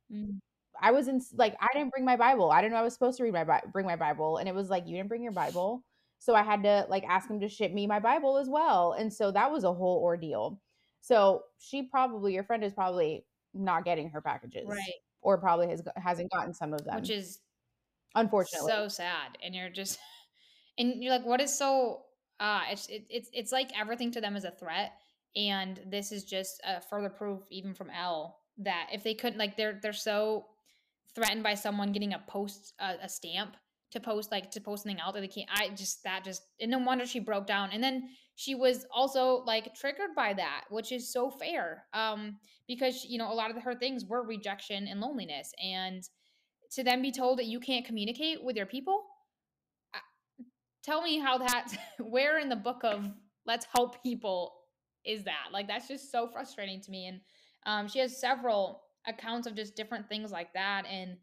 Mm. 0.09 0.39
I 0.81 0.91
was 0.91 1.09
in 1.09 1.21
like, 1.33 1.57
I 1.59 1.67
didn't 1.73 1.91
bring 1.91 2.05
my 2.05 2.15
Bible. 2.15 2.49
I 2.49 2.61
didn't 2.61 2.75
know 2.75 2.79
I 2.79 2.83
was 2.83 2.93
supposed 2.93 3.17
to 3.17 3.23
read 3.23 3.33
my, 3.33 3.61
bring 3.73 3.85
my 3.85 3.97
Bible. 3.97 4.37
And 4.37 4.47
it 4.47 4.55
was 4.55 4.69
like, 4.69 4.87
you 4.87 4.95
didn't 4.95 5.09
bring 5.09 5.23
your 5.23 5.33
Bible. 5.33 5.83
So 6.19 6.33
I 6.33 6.43
had 6.43 6.63
to 6.63 6.85
like 6.89 7.03
ask 7.03 7.29
him 7.29 7.41
to 7.41 7.49
ship 7.49 7.73
me 7.73 7.87
my 7.87 7.99
Bible 7.99 8.37
as 8.37 8.47
well. 8.47 8.93
And 8.93 9.13
so 9.13 9.31
that 9.31 9.51
was 9.51 9.65
a 9.65 9.73
whole 9.73 10.01
ordeal. 10.01 10.61
So 11.05 11.43
she 11.59 11.83
probably, 11.83 12.33
your 12.33 12.43
friend 12.43 12.63
is 12.63 12.73
probably 12.73 13.27
not 13.53 13.85
getting 13.85 14.09
her 14.09 14.21
packages. 14.21 14.65
right, 14.67 14.79
Or 15.21 15.37
probably 15.37 15.69
has, 15.69 15.83
hasn't 15.97 16.31
gotten 16.31 16.51
some 16.51 16.73
of 16.73 16.83
them. 16.83 16.95
which 16.95 17.11
is 17.11 17.41
unfortunately. 18.15 18.71
so 18.71 18.87
sad. 18.87 19.37
And 19.43 19.53
you're 19.53 19.69
just 19.69 19.99
and 20.79 21.03
you're 21.03 21.13
like, 21.13 21.23
what 21.23 21.41
is 21.41 21.55
so 21.55 22.01
uh 22.39 22.61
it's 22.71 22.87
it, 22.87 23.05
it's 23.11 23.29
it's 23.33 23.51
like 23.51 23.69
everything 23.79 24.11
to 24.13 24.21
them 24.21 24.35
is 24.35 24.45
a 24.45 24.51
threat. 24.51 24.93
And 25.35 25.79
this 25.85 26.11
is 26.11 26.23
just 26.23 26.59
a 26.65 26.81
further 26.81 27.09
proof, 27.09 27.43
even 27.51 27.75
from 27.75 27.91
L, 27.91 28.39
that 28.57 28.87
if 28.91 29.03
they 29.03 29.13
couldn't 29.13 29.37
like 29.37 29.55
they're 29.57 29.79
they're 29.83 29.93
so 29.93 30.47
threatened 31.13 31.43
by 31.43 31.53
someone 31.53 31.91
getting 31.91 32.13
a 32.13 32.23
post 32.27 32.73
a, 32.79 32.95
a 33.03 33.09
stamp 33.09 33.57
to 33.91 33.99
post 33.99 34.31
like 34.31 34.51
to 34.51 34.61
post 34.61 34.83
something 34.83 34.99
out 34.99 35.13
that 35.13 35.21
they 35.21 35.27
can't. 35.27 35.49
I 35.53 35.69
just 35.69 36.03
that 36.03 36.23
just 36.23 36.41
and 36.59 36.71
no 36.71 36.79
wonder 36.79 37.05
she 37.05 37.19
broke 37.19 37.47
down. 37.47 37.69
And 37.71 37.83
then 37.83 38.09
she 38.35 38.55
was 38.55 38.85
also 38.93 39.43
like 39.45 39.75
triggered 39.75 40.15
by 40.15 40.33
that, 40.33 40.65
which 40.69 40.91
is 40.91 41.11
so 41.11 41.29
fair. 41.29 41.85
Um, 41.93 42.37
because 42.67 43.05
you 43.07 43.17
know, 43.17 43.31
a 43.31 43.33
lot 43.33 43.51
of 43.51 43.61
her 43.63 43.75
things 43.75 44.05
were 44.05 44.25
rejection 44.25 44.87
and 44.87 44.99
loneliness. 44.99 45.51
And 45.63 46.03
to 46.71 46.83
then 46.83 47.01
be 47.01 47.11
told 47.11 47.39
that 47.39 47.45
you 47.45 47.59
can't 47.59 47.85
communicate 47.85 48.43
with 48.43 48.55
your 48.55 48.65
people, 48.65 49.03
tell 50.85 51.01
me 51.01 51.19
how 51.19 51.37
that 51.37 51.67
where 51.99 52.37
in 52.37 52.49
the 52.49 52.55
book 52.55 52.81
of 52.83 53.09
let's 53.45 53.65
help 53.73 54.01
people 54.03 54.53
is 55.05 55.23
that 55.23 55.47
like 55.51 55.67
that's 55.67 55.87
just 55.87 56.11
so 56.11 56.27
frustrating 56.27 56.79
to 56.81 56.91
me 56.91 57.07
and 57.07 57.19
um, 57.65 57.87
she 57.87 57.99
has 57.99 58.19
several 58.19 58.83
accounts 59.07 59.47
of 59.47 59.55
just 59.55 59.75
different 59.75 60.07
things 60.07 60.31
like 60.31 60.53
that 60.53 60.85
and 60.85 61.17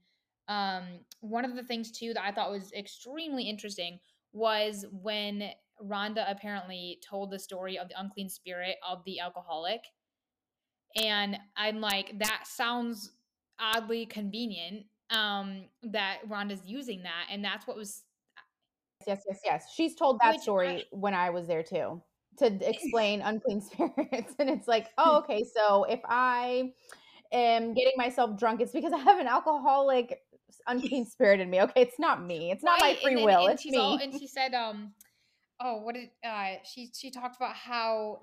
um, 0.49 0.85
one 1.21 1.45
of 1.45 1.55
the 1.55 1.63
things 1.63 1.91
too 1.91 2.13
that 2.15 2.25
i 2.25 2.33
thought 2.33 2.51
was 2.51 2.73
extremely 2.73 3.45
interesting 3.49 3.99
was 4.33 4.85
when 5.03 5.51
rhonda 5.83 6.31
apparently 6.31 6.99
told 7.09 7.31
the 7.31 7.39
story 7.39 7.79
of 7.79 7.89
the 7.89 8.01
unclean 8.01 8.29
spirit 8.29 8.77
of 8.89 9.03
the 9.05 9.21
alcoholic 9.21 9.83
and 10.97 11.37
i'm 11.57 11.81
like 11.81 12.19
that 12.19 12.45
sounds 12.47 13.13
oddly 13.59 14.07
convenient 14.07 14.85
um, 15.11 15.65
that 15.83 16.19
rhonda's 16.29 16.65
using 16.65 17.03
that 17.03 17.27
and 17.31 17.45
that's 17.45 17.67
what 17.67 17.77
was 17.77 18.05
yes 19.07 19.21
yes 19.29 19.41
yes. 19.45 19.65
She's 19.75 19.95
told 19.95 20.21
that 20.21 20.33
Which 20.33 20.43
story 20.43 20.69
I- 20.69 20.85
when 20.91 21.15
i 21.15 21.31
was 21.31 21.47
there 21.47 21.63
too 21.63 22.03
to 22.39 22.47
explain 22.69 23.21
unclean 23.21 23.61
spirits 23.61 24.35
and 24.39 24.49
it's 24.51 24.69
like 24.69 24.89
oh 24.99 25.19
okay 25.23 25.45
so 25.55 25.85
if 25.85 26.01
i 26.05 26.73
am 27.31 27.75
getting 27.75 27.93
myself 27.97 28.39
drunk 28.39 28.61
it's 28.61 28.73
because 28.73 28.93
i 28.93 28.99
have 28.99 29.19
an 29.19 29.27
alcoholic 29.27 30.21
unclean 30.67 31.07
spirit 31.07 31.41
in 31.41 31.51
me 31.51 31.61
okay 31.61 31.83
it's 31.83 31.99
not 31.99 32.25
me 32.25 32.51
it's 32.51 32.63
not 32.63 32.81
right. 32.81 32.97
my 32.97 33.03
free 33.03 33.15
and 33.15 33.25
will 33.25 33.47
and 33.47 33.55
it's 33.55 33.67
me 33.67 33.77
all, 33.77 33.97
and 33.97 34.13
she 34.19 34.27
said 34.27 34.55
um 34.55 34.93
oh 35.61 35.79
what 35.79 35.95
did 35.95 36.11
uh 36.25 36.55
she 36.65 36.91
she 36.95 37.11
talked 37.11 37.37
about 37.37 37.55
how 37.55 38.23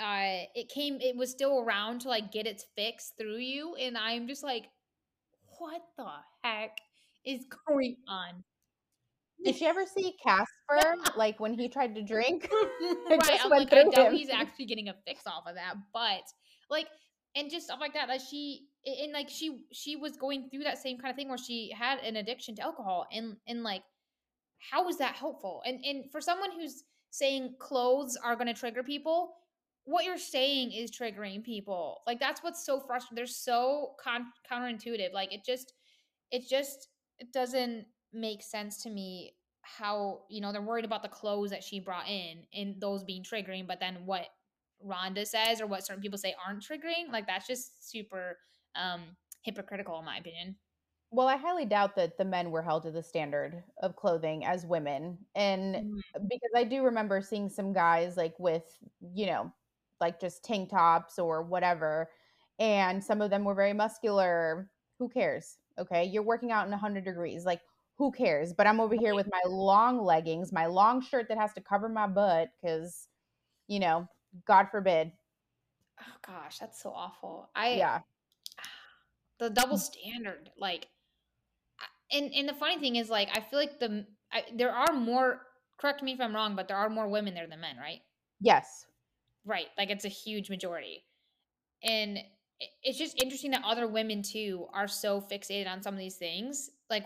uh 0.00 0.44
it 0.54 0.68
came 0.68 0.98
it 1.00 1.16
was 1.16 1.30
still 1.30 1.60
around 1.60 2.00
to 2.00 2.08
like 2.08 2.32
get 2.32 2.46
its 2.46 2.66
fix 2.76 3.12
through 3.18 3.38
you 3.38 3.74
and 3.76 3.96
i'm 3.96 4.26
just 4.26 4.42
like 4.42 4.64
what 5.58 5.82
the 5.96 6.06
heck 6.42 6.78
is 7.24 7.44
going 7.68 7.96
on 8.08 8.42
did 9.44 9.60
you 9.60 9.66
ever 9.66 9.84
see 9.86 10.14
Casper? 10.24 10.94
like 11.16 11.40
when 11.40 11.54
he 11.54 11.68
tried 11.68 11.94
to 11.96 12.02
drink? 12.02 12.48
right. 13.10 13.40
I'm 13.42 13.50
like, 13.50 13.72
I 13.72 13.84
doubt 13.84 13.94
him. 13.94 14.12
he's 14.12 14.30
actually 14.30 14.66
getting 14.66 14.88
a 14.88 14.94
fix 15.06 15.26
off 15.26 15.44
of 15.48 15.56
that. 15.56 15.74
But 15.92 16.22
like 16.70 16.86
and 17.34 17.50
just 17.50 17.66
stuff 17.66 17.78
like 17.80 17.94
that. 17.94 18.08
Like 18.08 18.20
she 18.20 18.68
and 18.84 19.12
like 19.12 19.28
she 19.28 19.64
she 19.72 19.96
was 19.96 20.16
going 20.16 20.48
through 20.50 20.64
that 20.64 20.78
same 20.78 20.98
kind 20.98 21.10
of 21.10 21.16
thing 21.16 21.28
where 21.28 21.38
she 21.38 21.72
had 21.76 21.98
an 22.00 22.16
addiction 22.16 22.54
to 22.56 22.62
alcohol 22.62 23.06
and 23.12 23.36
and 23.46 23.62
like 23.62 23.82
how 24.70 24.88
is 24.88 24.98
that 24.98 25.16
helpful? 25.16 25.62
And 25.66 25.84
and 25.84 26.10
for 26.10 26.20
someone 26.20 26.50
who's 26.52 26.84
saying 27.10 27.56
clothes 27.58 28.16
are 28.22 28.36
going 28.36 28.46
to 28.46 28.54
trigger 28.54 28.82
people, 28.82 29.34
what 29.84 30.04
you're 30.04 30.18
saying 30.18 30.72
is 30.72 30.90
triggering 30.90 31.42
people. 31.42 32.00
Like 32.06 32.20
that's 32.20 32.42
what's 32.42 32.64
so 32.64 32.80
frustrating. 32.80 33.16
They're 33.16 33.26
so 33.26 33.92
con- 34.02 34.32
counterintuitive. 34.50 35.12
Like 35.12 35.32
it 35.32 35.44
just 35.44 35.72
it 36.30 36.48
just 36.48 36.88
it 37.18 37.32
doesn't 37.32 37.86
make 38.12 38.42
sense 38.42 38.82
to 38.82 38.90
me 38.90 39.34
how 39.62 40.22
you 40.28 40.40
know 40.40 40.52
they're 40.52 40.62
worried 40.62 40.84
about 40.84 41.02
the 41.02 41.08
clothes 41.08 41.50
that 41.50 41.62
she 41.62 41.80
brought 41.80 42.08
in 42.08 42.42
and 42.52 42.80
those 42.80 43.04
being 43.04 43.22
triggering 43.22 43.64
but 43.64 43.78
then 43.78 43.98
what 44.04 44.26
rhonda 44.84 45.24
says 45.24 45.60
or 45.60 45.68
what 45.68 45.86
certain 45.86 46.02
people 46.02 46.18
say 46.18 46.34
aren't 46.44 46.60
triggering 46.60 47.10
like 47.12 47.28
that's 47.28 47.46
just 47.46 47.88
super 47.88 48.36
um 48.76 49.00
hypocritical 49.42 49.98
in 49.98 50.04
my 50.04 50.18
opinion 50.18 50.56
well 51.10 51.28
i 51.28 51.36
highly 51.36 51.64
doubt 51.64 51.96
that 51.96 52.16
the 52.18 52.24
men 52.24 52.50
were 52.50 52.62
held 52.62 52.82
to 52.82 52.90
the 52.90 53.02
standard 53.02 53.62
of 53.82 53.96
clothing 53.96 54.44
as 54.44 54.66
women 54.66 55.18
and 55.34 55.74
mm-hmm. 55.74 56.26
because 56.28 56.50
i 56.56 56.64
do 56.64 56.82
remember 56.82 57.20
seeing 57.20 57.48
some 57.48 57.72
guys 57.72 58.16
like 58.16 58.34
with 58.38 58.78
you 59.14 59.26
know 59.26 59.52
like 60.00 60.20
just 60.20 60.44
tank 60.44 60.70
tops 60.70 61.18
or 61.18 61.42
whatever 61.42 62.08
and 62.58 63.02
some 63.02 63.20
of 63.20 63.30
them 63.30 63.44
were 63.44 63.54
very 63.54 63.72
muscular 63.72 64.68
who 64.98 65.08
cares 65.08 65.56
okay 65.78 66.04
you're 66.04 66.22
working 66.22 66.52
out 66.52 66.64
in 66.64 66.70
100 66.70 67.04
degrees 67.04 67.44
like 67.44 67.60
who 68.02 68.10
cares? 68.10 68.52
But 68.52 68.66
I'm 68.66 68.80
over 68.80 68.96
here 68.96 69.14
with 69.14 69.28
my 69.30 69.42
long 69.46 70.02
leggings, 70.04 70.52
my 70.52 70.66
long 70.66 71.00
shirt 71.00 71.28
that 71.28 71.38
has 71.38 71.52
to 71.54 71.60
cover 71.60 71.88
my 71.88 72.06
butt 72.06 72.48
because, 72.60 73.06
you 73.68 73.78
know, 73.78 74.08
God 74.44 74.68
forbid. 74.70 75.12
Oh 76.00 76.16
gosh, 76.26 76.58
that's 76.58 76.82
so 76.82 76.90
awful. 76.90 77.48
I 77.54 77.74
yeah. 77.74 78.00
The 79.42 79.50
double 79.50 79.76
mm. 79.76 79.80
standard, 79.80 80.50
like, 80.56 80.86
and 82.12 82.32
and 82.32 82.48
the 82.48 82.54
funny 82.54 82.78
thing 82.78 82.96
is, 82.96 83.10
like, 83.10 83.28
I 83.34 83.40
feel 83.40 83.58
like 83.58 83.80
the 83.80 84.06
I, 84.32 84.44
there 84.54 84.70
are 84.70 84.92
more. 84.92 85.42
Correct 85.80 86.02
me 86.02 86.12
if 86.12 86.20
I'm 86.20 86.34
wrong, 86.34 86.54
but 86.54 86.68
there 86.68 86.76
are 86.76 86.88
more 86.88 87.08
women 87.08 87.34
there 87.34 87.48
than 87.48 87.60
men, 87.60 87.76
right? 87.76 87.98
Yes. 88.40 88.86
Right, 89.44 89.66
like 89.76 89.90
it's 89.90 90.04
a 90.04 90.08
huge 90.08 90.48
majority, 90.48 91.04
and 91.82 92.18
it's 92.84 92.98
just 92.98 93.20
interesting 93.20 93.50
that 93.50 93.62
other 93.64 93.88
women 93.88 94.22
too 94.22 94.66
are 94.72 94.86
so 94.86 95.20
fixated 95.20 95.66
on 95.66 95.82
some 95.82 95.94
of 95.94 95.98
these 95.98 96.16
things. 96.16 96.70
Like 96.88 97.04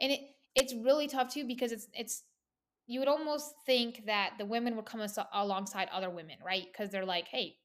and 0.00 0.12
it 0.12 0.20
it's 0.54 0.74
really 0.74 1.06
tough 1.08 1.32
too 1.32 1.46
because 1.46 1.72
it's 1.72 1.88
it's 1.94 2.24
you 2.86 3.00
would 3.00 3.08
almost 3.08 3.54
think 3.64 4.04
that 4.06 4.32
the 4.38 4.44
women 4.44 4.76
would 4.76 4.86
come 4.86 5.00
as- 5.00 5.18
alongside 5.32 5.88
other 5.92 6.10
women, 6.10 6.36
right? 6.44 6.64
Because 6.70 6.90
they're 6.90 7.04
like, 7.04 7.28
hey, 7.28 7.56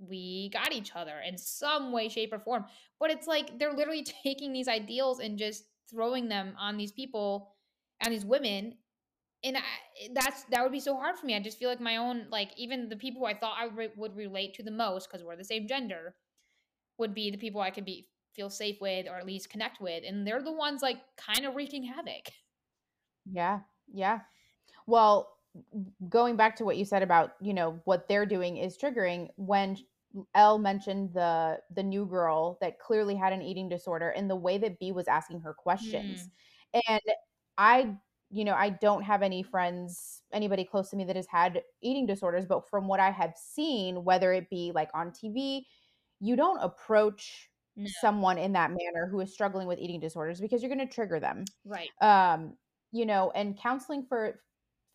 we 0.00 0.50
got 0.52 0.72
each 0.72 0.92
other 0.94 1.20
in 1.26 1.36
some 1.36 1.92
way, 1.92 2.08
shape, 2.08 2.32
or 2.32 2.38
form. 2.38 2.64
But 2.98 3.10
it's 3.10 3.26
like 3.26 3.58
they're 3.58 3.72
literally 3.72 4.04
taking 4.22 4.52
these 4.52 4.68
ideals 4.68 5.20
and 5.20 5.38
just 5.38 5.64
throwing 5.90 6.28
them 6.28 6.54
on 6.58 6.76
these 6.76 6.92
people 6.92 7.54
and 8.00 8.12
these 8.12 8.24
women. 8.24 8.74
And 9.42 9.56
I, 9.56 9.60
that's 10.12 10.44
that 10.44 10.62
would 10.62 10.72
be 10.72 10.80
so 10.80 10.96
hard 10.96 11.18
for 11.18 11.26
me. 11.26 11.34
I 11.34 11.40
just 11.40 11.58
feel 11.58 11.68
like 11.68 11.80
my 11.80 11.96
own, 11.96 12.26
like 12.30 12.50
even 12.56 12.88
the 12.88 12.96
people 12.96 13.20
who 13.20 13.26
I 13.26 13.34
thought 13.34 13.56
I 13.58 13.66
re- 13.66 13.92
would 13.96 14.16
relate 14.16 14.54
to 14.54 14.62
the 14.62 14.70
most 14.70 15.08
because 15.10 15.24
we're 15.24 15.36
the 15.36 15.44
same 15.44 15.66
gender, 15.66 16.14
would 16.98 17.14
be 17.14 17.30
the 17.30 17.38
people 17.38 17.60
I 17.60 17.70
could 17.70 17.84
be 17.84 18.08
feel 18.34 18.50
safe 18.50 18.80
with 18.80 19.08
or 19.08 19.16
at 19.16 19.26
least 19.26 19.50
connect 19.50 19.80
with 19.80 20.04
and 20.06 20.26
they're 20.26 20.42
the 20.42 20.52
ones 20.52 20.82
like 20.82 20.98
kind 21.16 21.44
of 21.44 21.54
wreaking 21.56 21.82
havoc 21.82 22.28
yeah 23.30 23.60
yeah 23.92 24.20
well 24.86 25.36
going 26.08 26.36
back 26.36 26.56
to 26.56 26.64
what 26.64 26.76
you 26.76 26.84
said 26.84 27.02
about 27.02 27.32
you 27.40 27.52
know 27.52 27.80
what 27.84 28.06
they're 28.08 28.26
doing 28.26 28.56
is 28.56 28.78
triggering 28.78 29.28
when 29.36 29.76
L 30.34 30.58
mentioned 30.58 31.12
the 31.14 31.58
the 31.74 31.82
new 31.82 32.06
girl 32.06 32.58
that 32.60 32.78
clearly 32.78 33.14
had 33.14 33.32
an 33.32 33.42
eating 33.42 33.68
disorder 33.68 34.10
and 34.10 34.28
the 34.28 34.36
way 34.36 34.58
that 34.58 34.78
B 34.78 34.92
was 34.92 35.08
asking 35.08 35.40
her 35.40 35.54
questions. 35.54 36.28
Mm. 36.74 36.80
And 36.88 37.00
I 37.58 37.96
you 38.32 38.44
know, 38.44 38.54
I 38.54 38.70
don't 38.70 39.02
have 39.02 39.22
any 39.22 39.42
friends, 39.42 40.22
anybody 40.32 40.64
close 40.64 40.88
to 40.90 40.96
me 40.96 41.04
that 41.04 41.16
has 41.16 41.26
had 41.26 41.62
eating 41.82 42.06
disorders, 42.06 42.46
but 42.46 42.68
from 42.68 42.86
what 42.86 43.00
I 43.00 43.10
have 43.10 43.34
seen, 43.36 44.04
whether 44.04 44.32
it 44.32 44.48
be 44.48 44.70
like 44.72 44.88
on 44.94 45.10
TV, 45.10 45.62
you 46.20 46.36
don't 46.36 46.58
approach 46.58 47.50
no. 47.76 47.90
someone 48.00 48.38
in 48.38 48.52
that 48.52 48.70
manner 48.70 49.08
who 49.10 49.18
is 49.20 49.32
struggling 49.32 49.66
with 49.66 49.80
eating 49.80 49.98
disorders 49.98 50.40
because 50.40 50.62
you're 50.62 50.72
going 50.72 50.86
to 50.86 50.94
trigger 50.94 51.18
them. 51.18 51.44
Right. 51.64 51.88
Um, 52.00 52.54
you 52.92 53.04
know, 53.04 53.32
and 53.34 53.58
counseling 53.58 54.04
for 54.08 54.40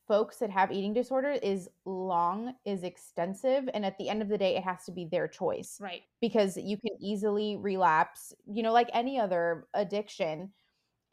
folks 0.08 0.38
that 0.38 0.50
have 0.50 0.72
eating 0.72 0.94
disorder 0.94 1.32
is 1.32 1.70
long, 1.86 2.54
is 2.66 2.84
extensive, 2.84 3.70
and 3.74 3.86
at 3.86 3.98
the 3.98 4.10
end 4.10 4.22
of 4.22 4.30
the 4.30 4.38
day 4.38 4.56
it 4.56 4.64
has 4.64 4.86
to 4.86 4.92
be 4.92 5.06
their 5.06 5.28
choice. 5.28 5.78
Right. 5.80 6.04
Because 6.22 6.58
you 6.58 6.78
can 6.78 6.92
easily 7.00 7.58
relapse, 7.58 8.34
you 8.46 8.64
know, 8.64 8.74
like 8.74 8.90
any 8.94 9.20
other 9.20 9.68
addiction, 9.74 10.52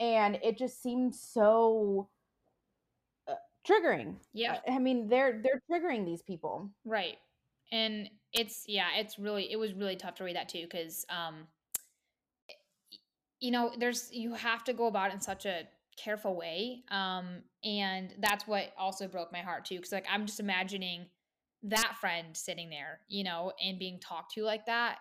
and 0.00 0.38
it 0.42 0.58
just 0.58 0.82
seems 0.82 1.20
so 1.20 2.08
uh, 3.28 3.34
triggering. 3.68 4.16
Yeah. 4.32 4.58
I 4.68 4.78
mean, 4.78 5.08
they're 5.08 5.42
they're 5.42 5.62
triggering 5.70 6.04
these 6.04 6.22
people. 6.22 6.70
Right 6.84 7.16
and 7.72 8.08
it's 8.32 8.64
yeah 8.68 8.88
it's 8.96 9.18
really 9.18 9.50
it 9.50 9.56
was 9.56 9.72
really 9.72 9.96
tough 9.96 10.14
to 10.14 10.24
read 10.24 10.36
that 10.36 10.48
too 10.48 10.66
because 10.70 11.04
um 11.08 11.46
you 13.40 13.50
know 13.50 13.72
there's 13.78 14.10
you 14.12 14.34
have 14.34 14.62
to 14.62 14.72
go 14.72 14.86
about 14.86 15.10
it 15.10 15.14
in 15.14 15.20
such 15.20 15.46
a 15.46 15.62
careful 15.96 16.34
way 16.36 16.82
um 16.90 17.42
and 17.64 18.14
that's 18.20 18.46
what 18.46 18.72
also 18.78 19.06
broke 19.06 19.32
my 19.32 19.40
heart 19.40 19.64
too 19.64 19.76
because 19.76 19.92
like 19.92 20.06
i'm 20.10 20.26
just 20.26 20.40
imagining 20.40 21.06
that 21.62 21.94
friend 22.00 22.36
sitting 22.36 22.70
there 22.70 23.00
you 23.08 23.22
know 23.22 23.52
and 23.62 23.78
being 23.78 23.98
talked 24.00 24.32
to 24.34 24.42
like 24.42 24.66
that 24.66 24.96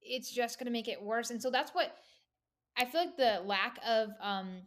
it's 0.00 0.30
just 0.30 0.58
going 0.58 0.66
to 0.66 0.72
make 0.72 0.88
it 0.88 1.00
worse 1.00 1.30
and 1.30 1.40
so 1.40 1.50
that's 1.50 1.72
what 1.72 1.94
i 2.76 2.84
feel 2.84 3.00
like 3.02 3.16
the 3.16 3.42
lack 3.44 3.78
of 3.86 4.08
um 4.20 4.62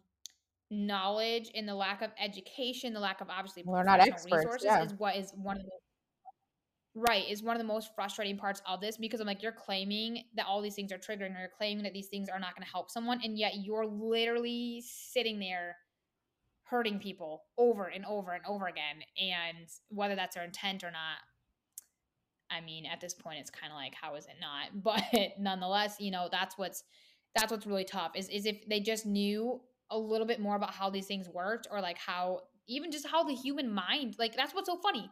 knowledge 0.71 1.51
and 1.55 1.67
the 1.67 1.76
lack 1.76 2.01
of 2.01 2.11
education 2.19 2.93
the 2.93 2.99
lack 2.99 3.21
of 3.21 3.30
obviously 3.30 3.63
well, 3.65 3.84
not 3.84 3.99
experts, 3.99 4.45
resources 4.45 4.65
yeah. 4.65 4.84
is 4.84 4.93
what 4.93 5.15
is 5.15 5.32
one 5.36 5.57
of 5.57 5.63
the 5.63 5.71
right 6.96 7.30
is 7.30 7.43
one 7.43 7.56
of 7.56 7.62
the 7.62 7.68
most 7.68 7.93
frustrating 7.96 8.38
parts 8.38 8.62
of 8.66 8.80
this 8.82 8.98
because 8.98 9.20
I'm 9.20 9.28
like, 9.28 9.43
you're 9.43 9.52
claiming 9.52 10.24
that 10.36 10.46
all 10.46 10.62
these 10.62 10.76
things 10.76 10.91
are 10.91 10.98
triggering, 10.98 11.36
or 11.36 11.39
you're 11.39 11.50
claiming 11.58 11.84
that 11.84 11.93
these 11.93 12.08
things 12.08 12.30
are 12.30 12.39
not 12.39 12.56
going 12.56 12.66
to 12.66 12.72
help 12.72 12.89
someone, 12.89 13.20
and 13.24 13.38
yet 13.38 13.54
you're 13.64 13.86
literally 13.86 14.84
sitting 14.86 15.39
there 15.39 15.76
hurting 16.64 17.00
people 17.00 17.43
over 17.58 17.86
and 17.86 18.06
over 18.06 18.32
and 18.32 18.43
over 18.48 18.68
again. 18.68 19.04
And 19.22 19.68
whether 19.89 20.16
that's 20.16 20.36
their 20.36 20.43
intent 20.43 20.84
or 20.84 20.91
not, 20.91 21.20
I 22.50 22.62
mean, 22.62 22.86
at 22.86 23.02
this 23.02 23.14
point, 23.14 23.39
it's 23.39 23.52
kind 23.52 23.72
of 23.72 23.78
like, 23.78 23.93
how 23.93 24.16
is 24.16 24.26
it 24.26 24.36
not? 24.39 24.72
But 24.84 25.34
nonetheless, 25.39 25.98
you 26.00 26.12
know, 26.12 26.30
that's 26.32 26.58
what's 26.58 26.84
that's 27.36 27.52
what's 27.52 27.68
really 27.68 27.84
tough 27.84 28.12
is 28.16 28.30
is 28.30 28.46
if 28.46 28.68
they 28.70 28.80
just 28.80 29.06
knew 29.06 29.60
a 29.91 29.98
little 29.98 30.26
bit 30.26 30.39
more 30.39 30.56
about 30.56 30.74
how 30.74 30.89
these 30.89 31.06
things 31.06 31.28
worked 31.30 31.68
or 31.70 31.82
like 31.82 31.98
how 31.98 32.39
even 32.68 32.91
just 32.91 33.06
how 33.06 33.24
the 33.24 33.34
human 33.34 33.72
mind 33.72 34.16
like 34.18 34.36
that's 34.36 34.56
what's 34.56 34.68
so 34.68 34.78
funny 34.78 35.10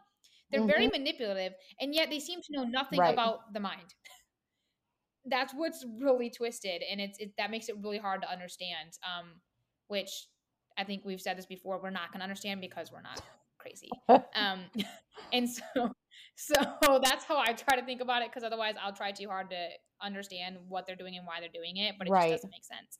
they're 0.54 0.62
mm-hmm. 0.62 0.70
very 0.70 0.88
manipulative 0.88 1.52
and 1.80 1.94
yet 1.94 2.10
they 2.10 2.20
seem 2.20 2.40
to 2.40 2.52
know 2.52 2.62
nothing 2.62 3.00
right. 3.00 3.12
about 3.12 3.52
the 3.52 3.60
mind 3.60 3.94
that's 5.26 5.52
what's 5.54 5.84
really 6.00 6.30
twisted 6.30 6.82
and 6.90 7.00
it's 7.00 7.18
it, 7.18 7.32
that 7.38 7.50
makes 7.50 7.68
it 7.68 7.76
really 7.82 7.98
hard 7.98 8.22
to 8.22 8.30
understand 8.30 8.90
um 9.04 9.26
which 9.88 10.28
i 10.78 10.84
think 10.84 11.02
we've 11.04 11.20
said 11.20 11.36
this 11.36 11.46
before 11.46 11.80
we're 11.82 11.90
not 11.90 12.12
going 12.12 12.20
to 12.20 12.24
understand 12.24 12.60
because 12.60 12.92
we're 12.92 13.02
not 13.02 13.20
crazy 13.58 13.90
um 14.36 14.60
and 15.32 15.48
so 15.48 15.90
so 16.36 16.54
that's 17.02 17.24
how 17.24 17.38
i 17.38 17.52
try 17.52 17.78
to 17.78 17.84
think 17.84 18.00
about 18.00 18.22
it 18.22 18.28
because 18.28 18.44
otherwise 18.44 18.74
i'll 18.82 18.92
try 18.92 19.10
too 19.10 19.28
hard 19.28 19.50
to 19.50 19.68
understand 20.02 20.56
what 20.68 20.86
they're 20.86 20.96
doing 20.96 21.16
and 21.16 21.26
why 21.26 21.40
they're 21.40 21.48
doing 21.52 21.78
it 21.78 21.94
but 21.98 22.06
it 22.06 22.10
right. 22.10 22.30
just 22.30 22.42
doesn't 22.42 22.50
make 22.50 22.64
sense 22.64 22.98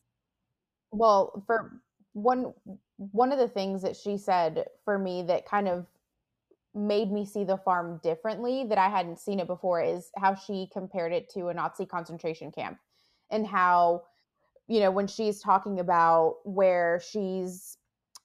well 0.90 1.42
for 1.46 1.80
one 2.14 2.52
one 2.96 3.32
of 3.32 3.38
the 3.38 3.48
things 3.48 3.82
that 3.82 3.96
she 3.96 4.16
said 4.16 4.64
for 4.84 4.98
me 4.98 5.22
that 5.22 5.46
kind 5.46 5.68
of 5.68 5.86
made 6.74 7.10
me 7.12 7.24
see 7.24 7.44
the 7.44 7.56
farm 7.56 8.00
differently 8.02 8.64
that 8.68 8.78
I 8.78 8.88
hadn't 8.88 9.20
seen 9.20 9.38
it 9.38 9.46
before 9.46 9.80
is 9.80 10.10
how 10.16 10.34
she 10.34 10.68
compared 10.72 11.12
it 11.12 11.30
to 11.30 11.48
a 11.48 11.54
Nazi 11.54 11.86
concentration 11.86 12.50
camp 12.50 12.78
and 13.30 13.46
how 13.46 14.02
you 14.66 14.80
know 14.80 14.90
when 14.90 15.06
she's 15.06 15.40
talking 15.40 15.78
about 15.78 16.36
where 16.44 17.00
she's 17.00 17.78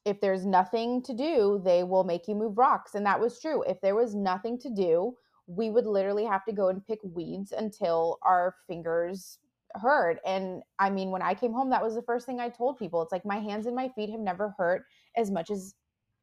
if 0.05 0.19
there's 0.21 0.45
nothing 0.45 1.03
to 1.03 1.13
do 1.13 1.61
they 1.63 1.83
will 1.83 2.03
make 2.03 2.27
you 2.27 2.35
move 2.35 2.57
rocks. 2.57 2.95
And 2.95 3.05
that 3.05 3.19
was 3.19 3.39
true. 3.39 3.63
If 3.63 3.81
there 3.81 3.95
was 3.95 4.15
nothing 4.15 4.57
to 4.59 4.69
do 4.69 5.15
we 5.47 5.69
would 5.69 5.85
literally 5.87 6.25
have 6.25 6.45
to 6.45 6.53
go 6.53 6.69
and 6.69 6.85
pick 6.85 6.99
weeds 7.03 7.51
until 7.51 8.19
our 8.21 8.55
fingers 8.67 9.39
hurt. 9.75 10.19
And 10.25 10.63
i 10.79 10.89
mean 10.89 11.11
when 11.11 11.21
i 11.21 11.35
came 11.35 11.53
home 11.53 11.69
that 11.69 11.83
was 11.83 11.93
the 11.93 12.01
first 12.01 12.25
thing 12.25 12.39
i 12.39 12.49
told 12.49 12.79
people. 12.79 13.03
It's 13.03 13.11
like 13.11 13.25
my 13.25 13.39
hands 13.39 13.67
and 13.67 13.75
my 13.75 13.89
feet 13.89 14.09
have 14.09 14.19
never 14.19 14.55
hurt 14.57 14.85
as 15.15 15.29
much 15.29 15.51
as 15.51 15.75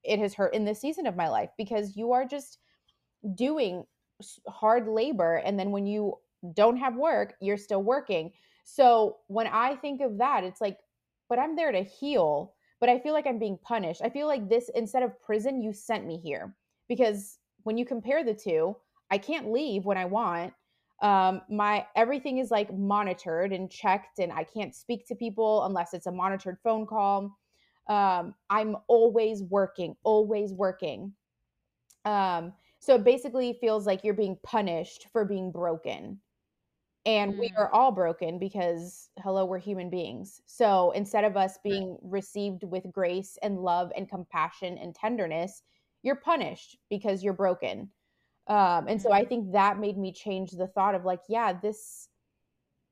it 0.07 0.19
has 0.19 0.35
hurt 0.35 0.55
in 0.55 0.65
this 0.65 0.81
season 0.81 1.07
of 1.07 1.17
my 1.17 1.29
life 1.29 1.51
because 1.57 1.97
you 1.97 2.13
are 2.13 2.25
just 2.25 2.59
doing 3.35 3.85
hard 4.49 4.89
labor 4.89 5.37
and 5.45 5.59
then 5.59 5.71
when 5.71 5.87
you 5.87 6.15
don't 6.55 6.77
have 6.77 6.97
work 6.97 7.35
you're 7.41 7.57
still 7.57 7.83
working. 7.83 8.33
So 8.65 9.17
when 9.29 9.47
i 9.47 9.77
think 9.77 10.01
of 10.01 10.19
that 10.19 10.45
it's 10.45 10.61
like 10.61 10.79
but 11.29 11.39
i'm 11.39 11.55
there 11.57 11.73
to 11.73 11.83
heal 11.83 12.55
but 12.81 12.89
i 12.89 12.99
feel 12.99 13.13
like 13.13 13.27
i'm 13.27 13.39
being 13.39 13.59
punished. 13.63 14.01
I 14.05 14.11
feel 14.11 14.27
like 14.27 14.49
this 14.49 14.71
instead 14.75 15.03
of 15.03 15.21
prison 15.23 15.63
you 15.63 15.73
sent 15.73 16.07
me 16.07 16.19
here 16.19 16.55
because 16.89 17.39
when 17.65 17.79
you 17.79 17.85
compare 17.85 18.25
the 18.25 18.35
two 18.35 18.77
i 19.11 19.19
can't 19.19 19.53
leave 19.53 19.85
when 19.85 19.99
i 19.99 20.05
want. 20.05 20.53
Um 21.03 21.43
my 21.51 21.87
everything 21.95 22.39
is 22.39 22.51
like 22.51 22.73
monitored 22.73 23.53
and 23.53 23.71
checked 23.71 24.19
and 24.19 24.33
i 24.33 24.45
can't 24.45 24.75
speak 24.75 25.07
to 25.07 25.15
people 25.15 25.65
unless 25.65 25.95
it's 25.95 26.07
a 26.07 26.13
monitored 26.13 26.59
phone 26.65 26.87
call 26.87 27.37
um, 27.89 28.35
I'm 28.51 28.77
always 28.89 29.43
working, 29.43 29.97
always 30.03 30.53
working. 30.53 31.13
Um, 32.05 32.53
so 32.79 32.95
it 32.95 33.05
basically 33.05 33.57
feels 33.61 33.87
like 33.87 34.05
you're 34.05 34.15
being 34.15 34.39
punished 34.43 35.07
for 35.13 35.25
being 35.25 35.51
broken. 35.51 36.21
And 37.05 37.35
mm. 37.35 37.39
we 37.39 37.53
are 37.57 37.73
all 37.73 37.93
broken 37.93 38.39
because, 38.39 39.11
hello, 39.23 39.45
we're 39.45 39.59
human 39.59 39.91
beings. 39.91 40.41
So 40.47 40.91
instead 40.93 41.25
of 41.25 41.37
us 41.37 41.59
being 41.63 41.97
received 42.03 42.65
with 42.65 42.91
grace 42.93 43.39
and 43.43 43.59
love 43.59 43.93
and 43.97 44.09
compassion 44.09 44.77
and 44.79 44.95
tenderness, 44.95 45.63
you're 46.03 46.17
punished 46.17 46.79
because 46.91 47.23
you're 47.23 47.33
broken. 47.33 47.91
Um, 48.49 48.87
and 48.89 49.01
so 49.01 49.13
I 49.13 49.21
mm-hmm. 49.21 49.29
think 49.29 49.53
that 49.53 49.81
made 49.81 49.99
me 49.99 50.13
change 50.13 50.53
the 50.53 50.69
thought 50.69 50.95
of 50.95 51.05
like, 51.05 51.21
yeah, 51.29 51.53
this 51.53 52.09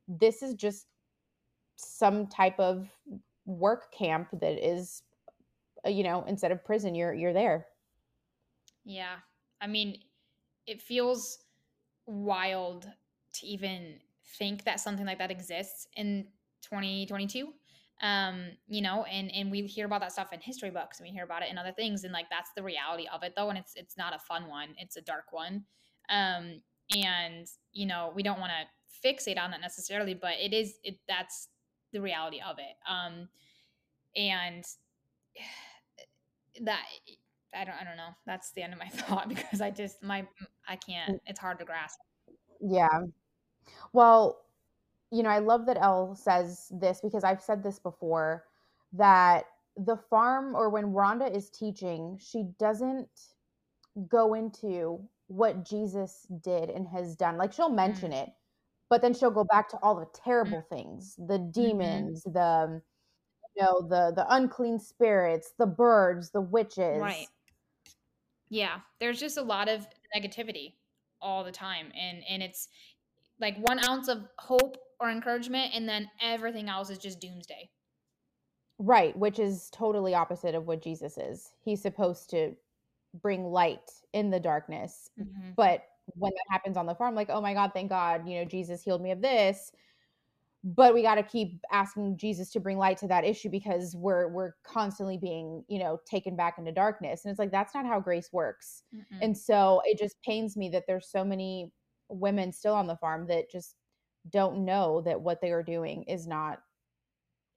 this 0.06 0.42
is 0.42 0.54
just 0.54 0.86
some 1.76 2.26
type 2.26 2.58
of 2.58 2.88
work 3.46 3.92
camp 3.92 4.28
that 4.40 4.58
is 4.58 5.02
uh, 5.86 5.90
you 5.90 6.02
know 6.02 6.24
instead 6.26 6.52
of 6.52 6.64
prison 6.64 6.94
you're 6.94 7.14
you're 7.14 7.32
there. 7.32 7.66
Yeah. 8.84 9.16
I 9.60 9.66
mean 9.66 9.98
it 10.66 10.80
feels 10.80 11.38
wild 12.06 12.86
to 13.34 13.46
even 13.46 13.96
think 14.38 14.64
that 14.64 14.80
something 14.80 15.06
like 15.06 15.18
that 15.18 15.30
exists 15.30 15.86
in 15.96 16.26
2022 16.62 17.52
um 18.02 18.48
you 18.66 18.82
know 18.82 19.04
and 19.04 19.30
and 19.32 19.50
we 19.50 19.62
hear 19.62 19.86
about 19.86 20.00
that 20.00 20.12
stuff 20.12 20.32
in 20.32 20.40
history 20.40 20.70
books 20.70 20.98
and 20.98 21.06
we 21.06 21.12
hear 21.12 21.24
about 21.24 21.42
it 21.42 21.50
in 21.50 21.58
other 21.58 21.72
things 21.72 22.04
and 22.04 22.12
like 22.12 22.26
that's 22.30 22.50
the 22.56 22.62
reality 22.62 23.06
of 23.12 23.22
it 23.22 23.32
though 23.36 23.48
and 23.48 23.58
it's 23.58 23.72
it's 23.76 23.96
not 23.96 24.14
a 24.14 24.18
fun 24.18 24.48
one 24.48 24.68
it's 24.78 24.96
a 24.96 25.00
dark 25.02 25.26
one. 25.30 25.64
Um 26.08 26.60
and 26.94 27.46
you 27.72 27.86
know 27.86 28.12
we 28.14 28.22
don't 28.22 28.40
want 28.40 28.52
to 28.52 29.08
fixate 29.08 29.38
on 29.38 29.50
that 29.50 29.60
necessarily 29.60 30.14
but 30.14 30.34
it 30.40 30.52
is 30.52 30.74
it 30.82 30.96
that's 31.08 31.48
the 31.94 32.02
reality 32.02 32.40
of 32.46 32.58
it. 32.58 32.76
Um, 32.86 33.28
and 34.14 34.64
that 36.62 36.82
I 37.54 37.64
don't 37.64 37.74
I 37.80 37.84
don't 37.84 37.96
know. 37.96 38.10
That's 38.26 38.50
the 38.52 38.62
end 38.62 38.74
of 38.74 38.78
my 38.78 38.88
thought 38.92 39.28
because 39.28 39.62
I 39.62 39.70
just 39.70 40.02
my 40.02 40.26
I 40.68 40.76
can't. 40.76 41.14
Mm. 41.14 41.20
It's 41.26 41.40
hard 41.40 41.58
to 41.60 41.64
grasp. 41.64 41.98
Yeah. 42.60 43.04
Well, 43.92 44.40
you 45.10 45.22
know, 45.22 45.30
I 45.30 45.38
love 45.38 45.66
that 45.66 45.78
L 45.80 46.14
says 46.14 46.66
this 46.70 47.00
because 47.02 47.24
I've 47.24 47.42
said 47.42 47.62
this 47.62 47.78
before 47.78 48.44
that 48.92 49.44
the 49.76 49.96
farm 49.96 50.54
or 50.54 50.68
when 50.70 50.86
Rhonda 50.86 51.34
is 51.34 51.50
teaching, 51.50 52.18
she 52.20 52.48
doesn't 52.58 53.08
go 54.08 54.34
into 54.34 55.00
what 55.28 55.64
Jesus 55.64 56.26
did 56.42 56.70
and 56.70 56.86
has 56.88 57.16
done. 57.16 57.36
Like 57.36 57.52
she'll 57.52 57.70
mention 57.70 58.10
mm. 58.10 58.22
it, 58.22 58.30
but 58.94 59.02
then 59.02 59.12
she'll 59.12 59.28
go 59.28 59.42
back 59.42 59.68
to 59.68 59.76
all 59.82 59.96
the 59.96 60.06
terrible 60.14 60.62
mm. 60.62 60.68
things 60.68 61.16
the 61.16 61.36
mm-hmm. 61.36 61.50
demons 61.50 62.22
mm-hmm. 62.22 62.32
the 62.32 62.80
you 63.56 63.62
know 63.64 63.80
the 63.80 64.12
the 64.14 64.24
unclean 64.32 64.78
spirits 64.78 65.52
the 65.58 65.66
birds 65.66 66.30
the 66.30 66.40
witches 66.40 67.00
right 67.00 67.26
yeah 68.50 68.76
there's 69.00 69.18
just 69.18 69.36
a 69.36 69.42
lot 69.42 69.68
of 69.68 69.84
negativity 70.16 70.74
all 71.20 71.42
the 71.42 71.50
time 71.50 71.86
and 72.00 72.22
and 72.28 72.40
it's 72.40 72.68
like 73.40 73.56
one 73.66 73.84
ounce 73.88 74.06
of 74.06 74.28
hope 74.38 74.76
or 75.00 75.10
encouragement 75.10 75.72
and 75.74 75.88
then 75.88 76.08
everything 76.22 76.68
else 76.68 76.88
is 76.88 76.98
just 76.98 77.20
doomsday 77.20 77.68
right 78.78 79.16
which 79.18 79.40
is 79.40 79.70
totally 79.72 80.14
opposite 80.14 80.54
of 80.54 80.68
what 80.68 80.80
jesus 80.80 81.18
is 81.18 81.50
he's 81.64 81.82
supposed 81.82 82.30
to 82.30 82.54
bring 83.22 83.42
light 83.42 83.90
in 84.12 84.30
the 84.30 84.38
darkness 84.38 85.10
mm-hmm. 85.20 85.50
but 85.56 85.82
when 86.08 86.32
that 86.32 86.52
happens 86.52 86.76
on 86.76 86.86
the 86.86 86.94
farm 86.94 87.14
like 87.14 87.30
oh 87.30 87.40
my 87.40 87.54
god 87.54 87.70
thank 87.72 87.88
god 87.88 88.28
you 88.28 88.38
know 88.38 88.44
jesus 88.44 88.82
healed 88.82 89.02
me 89.02 89.10
of 89.10 89.20
this. 89.22 89.72
But 90.66 90.94
we 90.94 91.02
got 91.02 91.16
to 91.16 91.22
keep 91.22 91.60
asking 91.72 92.16
jesus 92.16 92.50
to 92.52 92.60
bring 92.60 92.78
light 92.78 92.96
to 92.98 93.08
that 93.08 93.24
issue 93.24 93.50
because 93.50 93.94
we're 93.96 94.28
we're 94.28 94.52
constantly 94.64 95.18
being 95.18 95.64
you 95.68 95.78
know 95.78 96.00
taken 96.06 96.36
back 96.36 96.58
into 96.58 96.72
darkness. 96.72 97.24
And 97.24 97.30
it's 97.30 97.38
like 97.38 97.50
that's 97.50 97.74
not 97.74 97.86
how 97.86 98.00
grace 98.00 98.30
works. 98.32 98.82
Mm-hmm. 98.94 99.18
and 99.22 99.36
so 99.36 99.82
it 99.84 99.98
just 99.98 100.20
pains 100.22 100.56
me 100.56 100.68
that 100.70 100.84
there's 100.86 101.08
so 101.08 101.24
many 101.24 101.72
women 102.08 102.52
still 102.52 102.74
on 102.74 102.86
the 102.86 102.96
farm 102.96 103.26
that 103.28 103.50
just 103.50 103.76
don't 104.30 104.64
know 104.64 105.02
that 105.02 105.20
what 105.20 105.40
they 105.40 105.50
are 105.50 105.62
doing 105.62 106.02
is 106.04 106.26
not 106.26 106.60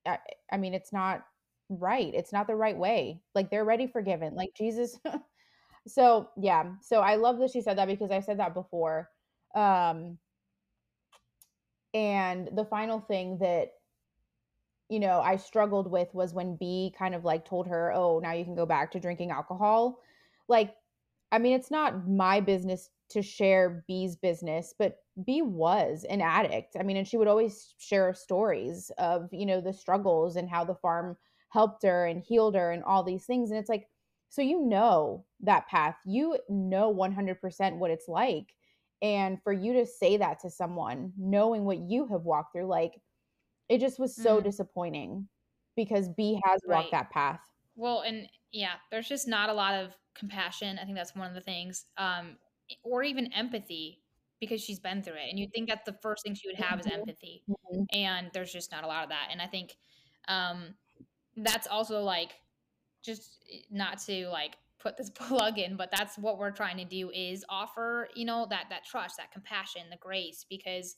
I, 0.05 0.19
I 0.51 0.57
mean 0.57 0.73
it's 0.73 0.93
not 0.93 1.23
right. 1.69 2.13
It's 2.13 2.31
not 2.31 2.47
the 2.47 2.55
right 2.55 2.77
way. 2.77 3.21
Like 3.35 3.49
they're 3.49 3.61
already 3.61 3.87
forgiven. 3.87 4.35
Like 4.35 4.53
jesus 4.57 4.99
so 5.87 6.29
yeah 6.37 6.65
so 6.81 6.99
i 6.99 7.15
love 7.15 7.39
that 7.39 7.51
she 7.51 7.61
said 7.61 7.77
that 7.77 7.87
because 7.87 8.11
i 8.11 8.19
said 8.19 8.39
that 8.39 8.53
before 8.53 9.09
um 9.55 10.17
and 11.93 12.49
the 12.55 12.65
final 12.65 12.99
thing 12.99 13.37
that 13.39 13.69
you 14.89 14.99
know 14.99 15.19
i 15.21 15.35
struggled 15.35 15.89
with 15.89 16.13
was 16.13 16.33
when 16.33 16.55
b 16.55 16.93
kind 16.97 17.15
of 17.15 17.25
like 17.25 17.45
told 17.45 17.67
her 17.67 17.91
oh 17.93 18.19
now 18.19 18.33
you 18.33 18.43
can 18.45 18.55
go 18.55 18.65
back 18.65 18.91
to 18.91 18.99
drinking 18.99 19.31
alcohol. 19.31 19.99
Like 20.47 20.75
i 21.31 21.39
mean 21.39 21.53
it's 21.53 21.71
not 21.71 22.07
my 22.07 22.39
business 22.39 22.89
to 23.09 23.21
share 23.21 23.83
b's 23.87 24.15
business 24.15 24.73
but 24.77 24.97
b 25.25 25.41
was 25.41 26.05
an 26.09 26.21
addict. 26.21 26.75
I 26.79 26.83
mean 26.83 26.97
and 26.97 27.07
she 27.07 27.17
would 27.17 27.27
always 27.27 27.73
share 27.77 28.13
stories 28.13 28.91
of 28.97 29.29
you 29.31 29.45
know 29.45 29.61
the 29.61 29.73
struggles 29.73 30.35
and 30.35 30.49
how 30.49 30.63
the 30.63 30.75
farm 30.75 31.17
helped 31.49 31.83
her 31.83 32.05
and 32.05 32.21
healed 32.21 32.55
her 32.55 32.71
and 32.71 32.83
all 32.83 33.03
these 33.03 33.25
things 33.25 33.49
and 33.49 33.59
it's 33.59 33.69
like 33.69 33.87
so 34.29 34.41
you 34.41 34.61
know 34.61 35.25
that 35.41 35.67
path. 35.67 35.95
You 36.05 36.37
know 36.49 36.93
100% 36.93 37.77
what 37.77 37.91
it's 37.91 38.07
like. 38.07 38.53
And 39.01 39.41
for 39.43 39.53
you 39.53 39.73
to 39.73 39.85
say 39.85 40.17
that 40.17 40.39
to 40.41 40.49
someone, 40.49 41.13
knowing 41.17 41.65
what 41.65 41.77
you 41.77 42.07
have 42.07 42.21
walked 42.21 42.53
through, 42.53 42.67
like 42.67 42.93
it 43.69 43.79
just 43.79 43.99
was 43.99 44.15
so 44.15 44.39
mm. 44.39 44.43
disappointing 44.43 45.27
because 45.75 46.09
B 46.09 46.39
has 46.43 46.61
walked 46.65 46.85
right. 46.85 46.91
that 46.91 47.11
path. 47.11 47.41
Well, 47.75 48.01
and 48.01 48.27
yeah, 48.51 48.73
there's 48.89 49.07
just 49.07 49.27
not 49.27 49.49
a 49.49 49.53
lot 49.53 49.75
of 49.75 49.91
compassion. 50.15 50.79
I 50.81 50.85
think 50.85 50.97
that's 50.97 51.15
one 51.15 51.27
of 51.27 51.35
the 51.35 51.41
things. 51.41 51.85
Um, 51.97 52.37
or 52.83 53.03
even 53.03 53.31
empathy 53.33 54.01
because 54.39 54.61
she's 54.61 54.79
been 54.79 55.01
through 55.01 55.15
it. 55.15 55.29
And 55.29 55.39
you 55.39 55.47
think 55.53 55.69
that's 55.69 55.85
the 55.85 55.97
first 56.01 56.23
thing 56.23 56.35
she 56.35 56.47
would 56.47 56.57
have 56.57 56.79
mm-hmm. 56.79 56.89
is 56.89 56.93
empathy. 56.93 57.43
Mm-hmm. 57.49 57.83
And 57.93 58.29
there's 58.33 58.51
just 58.51 58.71
not 58.71 58.83
a 58.83 58.87
lot 58.87 59.03
of 59.03 59.09
that. 59.09 59.29
And 59.31 59.41
I 59.41 59.47
think 59.47 59.77
um, 60.27 60.75
that's 61.35 61.67
also 61.67 62.01
like 62.01 62.33
just 63.03 63.37
eh, 63.51 63.59
not 63.71 63.99
to 63.99 64.27
like 64.29 64.57
put 64.79 64.97
this 64.97 65.09
plug 65.15 65.57
in 65.57 65.75
but 65.75 65.89
that's 65.95 66.17
what 66.17 66.37
we're 66.37 66.51
trying 66.51 66.77
to 66.77 66.85
do 66.85 67.09
is 67.11 67.43
offer 67.49 68.09
you 68.15 68.25
know 68.25 68.45
that 68.49 68.65
that 68.69 68.83
trust 68.85 69.17
that 69.17 69.31
compassion 69.31 69.81
the 69.89 69.97
grace 69.97 70.45
because 70.49 70.95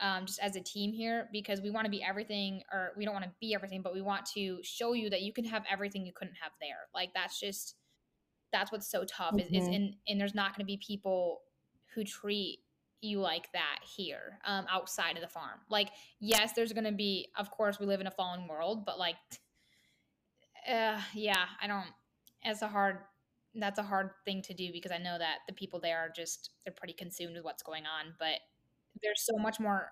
um, 0.00 0.26
just 0.26 0.40
as 0.40 0.56
a 0.56 0.60
team 0.60 0.92
here 0.92 1.28
because 1.32 1.60
we 1.60 1.70
want 1.70 1.84
to 1.84 1.90
be 1.90 2.02
everything 2.02 2.62
or 2.72 2.92
we 2.96 3.04
don't 3.04 3.14
want 3.14 3.24
to 3.24 3.30
be 3.40 3.54
everything 3.54 3.82
but 3.82 3.94
we 3.94 4.00
want 4.00 4.26
to 4.34 4.58
show 4.62 4.94
you 4.94 5.08
that 5.10 5.22
you 5.22 5.32
can 5.32 5.44
have 5.44 5.64
everything 5.70 6.04
you 6.04 6.12
couldn't 6.12 6.34
have 6.42 6.52
there 6.60 6.88
like 6.94 7.10
that's 7.14 7.38
just 7.38 7.76
that's 8.52 8.72
what's 8.72 8.90
so 8.90 9.04
tough 9.04 9.38
is, 9.38 9.48
is 9.52 9.68
Mhm. 9.68 9.74
and 9.74 9.94
and 10.08 10.20
there's 10.20 10.34
not 10.34 10.56
going 10.56 10.60
to 10.60 10.66
be 10.66 10.76
people 10.78 11.42
who 11.94 12.04
treat 12.04 12.60
you 13.00 13.20
like 13.20 13.50
that 13.52 13.80
here 13.96 14.38
um 14.44 14.64
outside 14.70 15.16
of 15.16 15.22
the 15.22 15.28
farm 15.28 15.60
like 15.68 15.90
yes 16.20 16.52
there's 16.54 16.72
going 16.72 16.84
to 16.84 16.92
be 16.92 17.28
of 17.36 17.50
course 17.50 17.78
we 17.78 17.86
live 17.86 18.00
in 18.00 18.06
a 18.06 18.10
fallen 18.10 18.46
world 18.48 18.84
but 18.84 18.98
like 18.98 19.16
uh 20.68 21.00
yeah 21.14 21.46
i 21.60 21.66
don't 21.66 21.86
it's 22.42 22.62
a 22.62 22.68
hard 22.68 22.98
that's 23.54 23.78
a 23.78 23.82
hard 23.82 24.10
thing 24.24 24.42
to 24.42 24.54
do 24.54 24.72
because 24.72 24.92
i 24.92 24.98
know 24.98 25.18
that 25.18 25.38
the 25.46 25.52
people 25.54 25.80
there 25.80 25.98
are 25.98 26.08
just 26.08 26.50
they're 26.64 26.74
pretty 26.74 26.94
consumed 26.94 27.34
with 27.34 27.44
what's 27.44 27.62
going 27.62 27.84
on 27.86 28.14
but 28.18 28.40
there's 29.02 29.22
so 29.24 29.36
much 29.38 29.60
more 29.60 29.90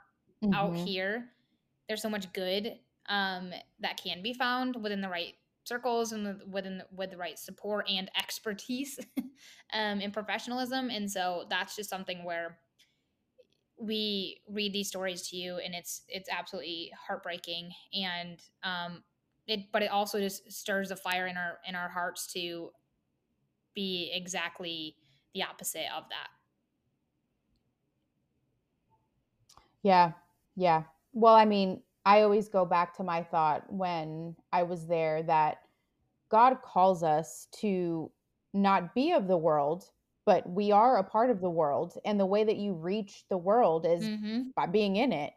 out 0.54 0.76
Mhm. 0.76 0.76
here. 0.76 1.30
There's 1.88 2.02
so 2.02 2.10
much 2.10 2.32
good 2.32 2.78
um, 3.08 3.52
that 3.80 3.96
can 4.02 4.22
be 4.22 4.34
found 4.34 4.76
within 4.82 5.00
the 5.00 5.08
right 5.08 5.34
circles 5.64 6.12
and 6.12 6.42
within 6.52 6.78
the, 6.78 6.86
with 6.92 7.10
the 7.10 7.16
right 7.16 7.38
support 7.38 7.88
and 7.88 8.10
expertise 8.16 8.98
um, 9.72 10.00
and 10.00 10.12
professionalism. 10.12 10.90
And 10.90 11.10
so 11.10 11.46
that's 11.50 11.76
just 11.76 11.90
something 11.90 12.24
where 12.24 12.60
we 13.78 14.42
read 14.48 14.72
these 14.72 14.88
stories 14.88 15.28
to 15.28 15.36
you 15.36 15.56
and 15.56 15.74
it's 15.74 16.02
it's 16.08 16.28
absolutely 16.30 16.92
heartbreaking. 17.06 17.72
And 17.94 18.40
um 18.62 19.04
it 19.50 19.60
but 19.72 19.82
it 19.82 19.90
also 19.90 20.18
just 20.18 20.50
stirs 20.50 20.90
a 20.90 20.96
fire 20.96 21.26
in 21.26 21.36
our 21.36 21.58
in 21.68 21.74
our 21.74 21.88
hearts 21.88 22.32
to 22.32 22.70
be 23.74 24.10
exactly 24.14 24.96
the 25.34 25.42
opposite 25.42 25.86
of 25.96 26.04
that 26.08 26.28
Yeah. 29.82 30.12
Yeah. 30.56 30.84
Well, 31.12 31.34
I 31.34 31.44
mean, 31.44 31.82
I 32.04 32.22
always 32.22 32.48
go 32.48 32.64
back 32.64 32.96
to 32.96 33.02
my 33.02 33.22
thought 33.22 33.70
when 33.72 34.36
I 34.52 34.62
was 34.62 34.86
there 34.86 35.22
that 35.24 35.58
God 36.30 36.62
calls 36.62 37.02
us 37.02 37.48
to 37.60 38.10
not 38.52 38.94
be 38.94 39.12
of 39.12 39.26
the 39.26 39.36
world, 39.36 39.84
but 40.26 40.48
we 40.48 40.72
are 40.72 40.98
a 40.98 41.04
part 41.04 41.30
of 41.30 41.40
the 41.40 41.50
world. 41.50 41.98
And 42.04 42.18
the 42.18 42.26
way 42.26 42.44
that 42.44 42.56
you 42.56 42.74
reach 42.74 43.24
the 43.28 43.38
world 43.38 43.86
is 43.86 44.04
mm-hmm. 44.04 44.42
by 44.56 44.66
being 44.66 44.96
in 44.96 45.12
it. 45.12 45.32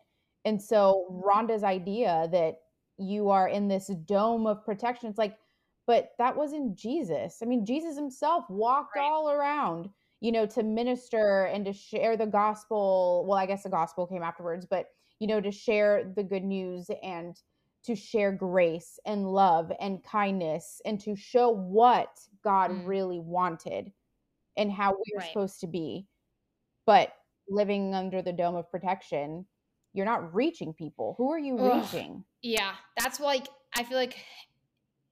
And 0.46 0.62
so 0.62 1.24
Rhonda's 1.26 1.64
idea 1.64 2.28
that 2.32 2.56
you 3.04 3.30
are 3.30 3.48
in 3.48 3.68
this 3.68 3.88
dome 4.06 4.48
of 4.48 4.64
protection, 4.66 5.10
it's 5.10 5.18
like, 5.18 5.38
but 5.86 6.12
that 6.18 6.36
wasn't 6.38 6.78
Jesus. 6.78 7.40
I 7.42 7.46
mean, 7.46 7.66
Jesus 7.66 7.96
himself 7.98 8.50
walked 8.50 8.96
Right. 8.96 9.04
all 9.04 9.30
around, 9.30 9.90
you 10.22 10.32
know, 10.32 10.46
to 10.48 10.64
minister 10.64 11.46
and 11.46 11.66
to 11.66 11.74
share 11.74 12.16
the 12.18 12.26
gospel. 12.28 13.26
Well, 13.28 13.38
I 13.38 13.46
guess 13.46 13.64
the 13.64 13.70
gospel 13.70 14.08
came 14.08 14.24
afterwards, 14.24 14.66
but, 14.66 14.88
you 15.20 15.28
know, 15.28 15.42
to 15.42 15.52
share 15.52 16.04
the 16.16 16.24
good 16.24 16.44
news 16.44 16.90
and 17.04 17.36
to 17.84 17.96
share 17.96 18.32
grace 18.32 18.98
and 19.06 19.28
love 19.32 19.72
and 19.80 20.04
kindness 20.04 20.82
and 20.86 21.00
to 21.02 21.16
show 21.16 21.50
what 21.50 22.28
God 22.44 22.72
Mm. 22.72 22.88
really 22.88 23.20
wanted 23.20 23.92
and 24.58 24.72
how 24.72 24.92
we 24.92 25.14
are 25.18 25.20
Right. 25.20 25.28
supposed 25.28 25.60
to 25.62 25.68
be. 25.68 26.08
But 26.86 27.14
living 27.50 27.94
under 27.94 28.22
the 28.22 28.34
dome 28.34 28.56
of 28.56 28.70
protection, 28.72 29.48
you're 29.94 30.06
not 30.06 30.34
reaching 30.34 30.74
people. 30.74 31.16
Who 31.18 31.32
are 31.32 31.40
you 31.40 31.58
Ugh. 31.58 31.94
reaching? 31.94 32.26
Yeah, 32.44 32.74
that's 33.00 33.20
like 33.20 33.48
I 33.76 33.84
feel 33.84 33.98
like 33.98 34.18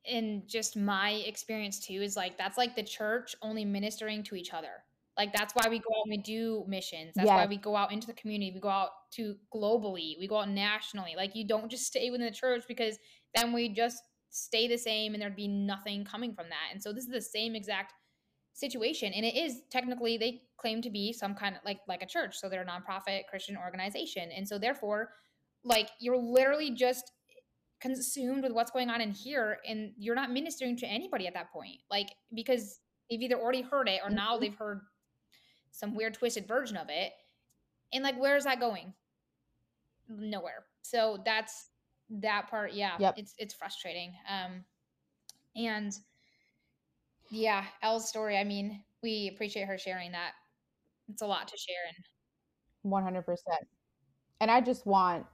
in 0.05 0.43
just 0.47 0.75
my 0.75 1.11
experience 1.25 1.79
too 1.79 2.01
is 2.01 2.15
like 2.15 2.37
that's 2.37 2.57
like 2.57 2.75
the 2.75 2.83
church 2.83 3.35
only 3.41 3.65
ministering 3.65 4.23
to 4.23 4.35
each 4.35 4.53
other. 4.53 4.83
Like 5.17 5.33
that's 5.33 5.53
why 5.53 5.67
we 5.69 5.79
go 5.79 5.89
out 5.97 6.05
and 6.05 6.11
we 6.11 6.17
do 6.17 6.63
missions. 6.67 7.13
That's 7.15 7.27
why 7.27 7.45
we 7.45 7.57
go 7.57 7.75
out 7.75 7.91
into 7.91 8.07
the 8.07 8.13
community. 8.13 8.51
We 8.53 8.59
go 8.59 8.69
out 8.69 8.89
to 9.11 9.35
globally. 9.53 10.17
We 10.19 10.27
go 10.27 10.39
out 10.39 10.49
nationally. 10.49 11.13
Like 11.17 11.35
you 11.35 11.45
don't 11.47 11.69
just 11.69 11.85
stay 11.85 12.09
within 12.09 12.27
the 12.27 12.33
church 12.33 12.63
because 12.67 12.97
then 13.35 13.53
we 13.53 13.69
just 13.69 14.01
stay 14.29 14.67
the 14.67 14.77
same 14.77 15.13
and 15.13 15.21
there'd 15.21 15.35
be 15.35 15.47
nothing 15.47 16.05
coming 16.05 16.33
from 16.33 16.47
that. 16.49 16.71
And 16.71 16.81
so 16.81 16.93
this 16.93 17.03
is 17.03 17.11
the 17.11 17.21
same 17.21 17.55
exact 17.55 17.93
situation 18.53 19.13
and 19.13 19.25
it 19.25 19.35
is 19.35 19.61
technically 19.71 20.17
they 20.17 20.41
claim 20.57 20.81
to 20.81 20.89
be 20.89 21.13
some 21.13 21.33
kind 21.33 21.55
of 21.55 21.61
like 21.63 21.79
like 21.87 22.03
a 22.03 22.05
church 22.05 22.37
so 22.37 22.49
they're 22.49 22.63
a 22.63 22.65
nonprofit 22.65 23.21
christian 23.29 23.55
organization 23.57 24.29
and 24.35 24.45
so 24.45 24.59
therefore 24.59 25.09
like 25.63 25.89
you're 25.99 26.17
literally 26.17 26.69
just 26.69 27.13
consumed 27.81 28.43
with 28.43 28.51
what's 28.53 28.71
going 28.71 28.89
on 28.89 29.01
in 29.01 29.11
here 29.11 29.59
and 29.67 29.91
you're 29.97 30.15
not 30.15 30.31
ministering 30.31 30.77
to 30.77 30.85
anybody 30.85 31.27
at 31.27 31.33
that 31.33 31.51
point 31.51 31.77
like 31.89 32.09
because 32.33 32.79
they've 33.09 33.21
either 33.21 33.35
already 33.35 33.61
heard 33.61 33.89
it 33.89 33.99
or 34.03 34.09
now 34.09 34.37
Mhm. 34.37 34.41
they've 34.41 34.55
heard 34.57 34.81
some 35.71 35.95
weird 35.95 36.13
twisted 36.13 36.47
version 36.47 36.77
of 36.77 36.89
it 36.89 37.11
and 37.93 38.03
like 38.03 38.17
where 38.19 38.35
is 38.37 38.43
that 38.43 38.59
going 38.59 38.93
nowhere 40.07 40.65
so 40.81 41.21
that's 41.25 41.69
that 42.09 42.47
part 42.49 42.73
yeah 42.73 42.97
Yep. 42.99 43.15
it's 43.17 43.33
it's 43.37 43.53
frustrating 43.53 44.13
um 44.29 44.63
and 45.55 45.93
yeah 47.29 47.65
L's 47.81 48.07
story 48.09 48.37
i 48.37 48.43
mean 48.43 48.83
we 49.01 49.29
appreciate 49.33 49.65
her 49.67 49.77
sharing 49.77 50.11
that 50.11 50.33
it's 51.09 51.21
a 51.21 51.27
lot 51.27 51.47
to 51.47 51.57
share 51.57 51.75
and 51.87 52.05
100%. 52.83 53.23
And 54.39 54.49
I 54.49 54.59
just 54.59 54.87
want, 54.87 55.27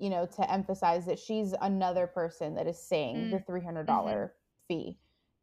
you 0.00 0.10
know, 0.10 0.26
to 0.26 0.50
emphasize 0.50 1.04
that 1.06 1.18
she's 1.18 1.54
another 1.60 2.06
person 2.06 2.54
that 2.54 2.66
is 2.66 2.78
saying 2.78 3.30
the 3.30 3.38
Mm. 3.38 3.46
$300 3.46 4.30
fee 4.66 4.96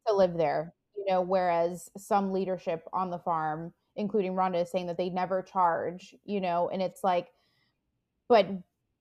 to 0.06 0.12
live 0.14 0.34
there, 0.34 0.74
you 0.96 1.04
know, 1.06 1.20
whereas 1.22 1.90
some 1.96 2.32
leadership 2.32 2.86
on 2.92 3.08
the 3.10 3.18
farm, 3.18 3.72
including 3.96 4.34
Rhonda, 4.34 4.62
is 4.62 4.70
saying 4.70 4.86
that 4.86 4.96
they 4.96 5.10
never 5.10 5.42
charge, 5.42 6.14
you 6.24 6.40
know, 6.40 6.68
and 6.70 6.82
it's 6.82 7.04
like, 7.04 7.32
but 8.28 8.46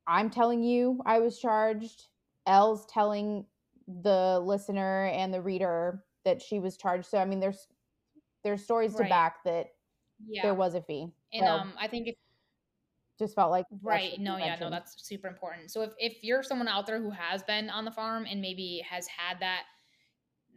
I'm 0.05 0.30
telling 0.30 0.64
you, 0.64 1.01
I 1.05 1.20
was 1.20 1.39
charged. 1.39 2.08
Elle's 2.45 2.86
telling 2.86 3.45
the 3.88 4.39
listener 4.39 5.08
and 5.08 5.34
the 5.34 5.41
reader 5.41 6.03
that 6.24 6.41
she 6.41 6.60
was 6.60 6.78
charged. 6.78 7.08
So 7.08 7.18
I 7.18 7.26
mean, 7.26 7.39
there's 7.39 7.68
there's 8.43 8.64
stories 8.64 8.93
to 8.95 9.03
back 9.05 9.43
that 9.43 9.74
yeah 10.28 10.43
there 10.43 10.53
was 10.53 10.76
a 10.76 10.82
fee. 10.82 11.12
and 11.34 11.45
so- 11.45 11.51
um 11.51 11.74
i 11.80 11.88
think 11.88 12.08
if 12.08 12.16
Just 13.20 13.36
felt 13.36 13.51
like 13.51 13.65
Right. 13.82 14.20
No, 14.20 14.38
yeah, 14.38 14.57
no, 14.59 14.70
that's 14.70 14.95
super 15.05 15.28
important. 15.28 15.72
So 15.72 15.82
if, 15.82 15.91
if 15.97 16.24
you're 16.24 16.43
someone 16.43 16.68
out 16.68 16.86
there 16.86 17.01
who 17.01 17.09
has 17.11 17.43
been 17.43 17.70
on 17.70 17.86
the 17.86 17.91
farm 17.91 18.26
and 18.30 18.41
maybe 18.41 18.84
has 18.89 19.07
had 19.07 19.39
that 19.39 19.63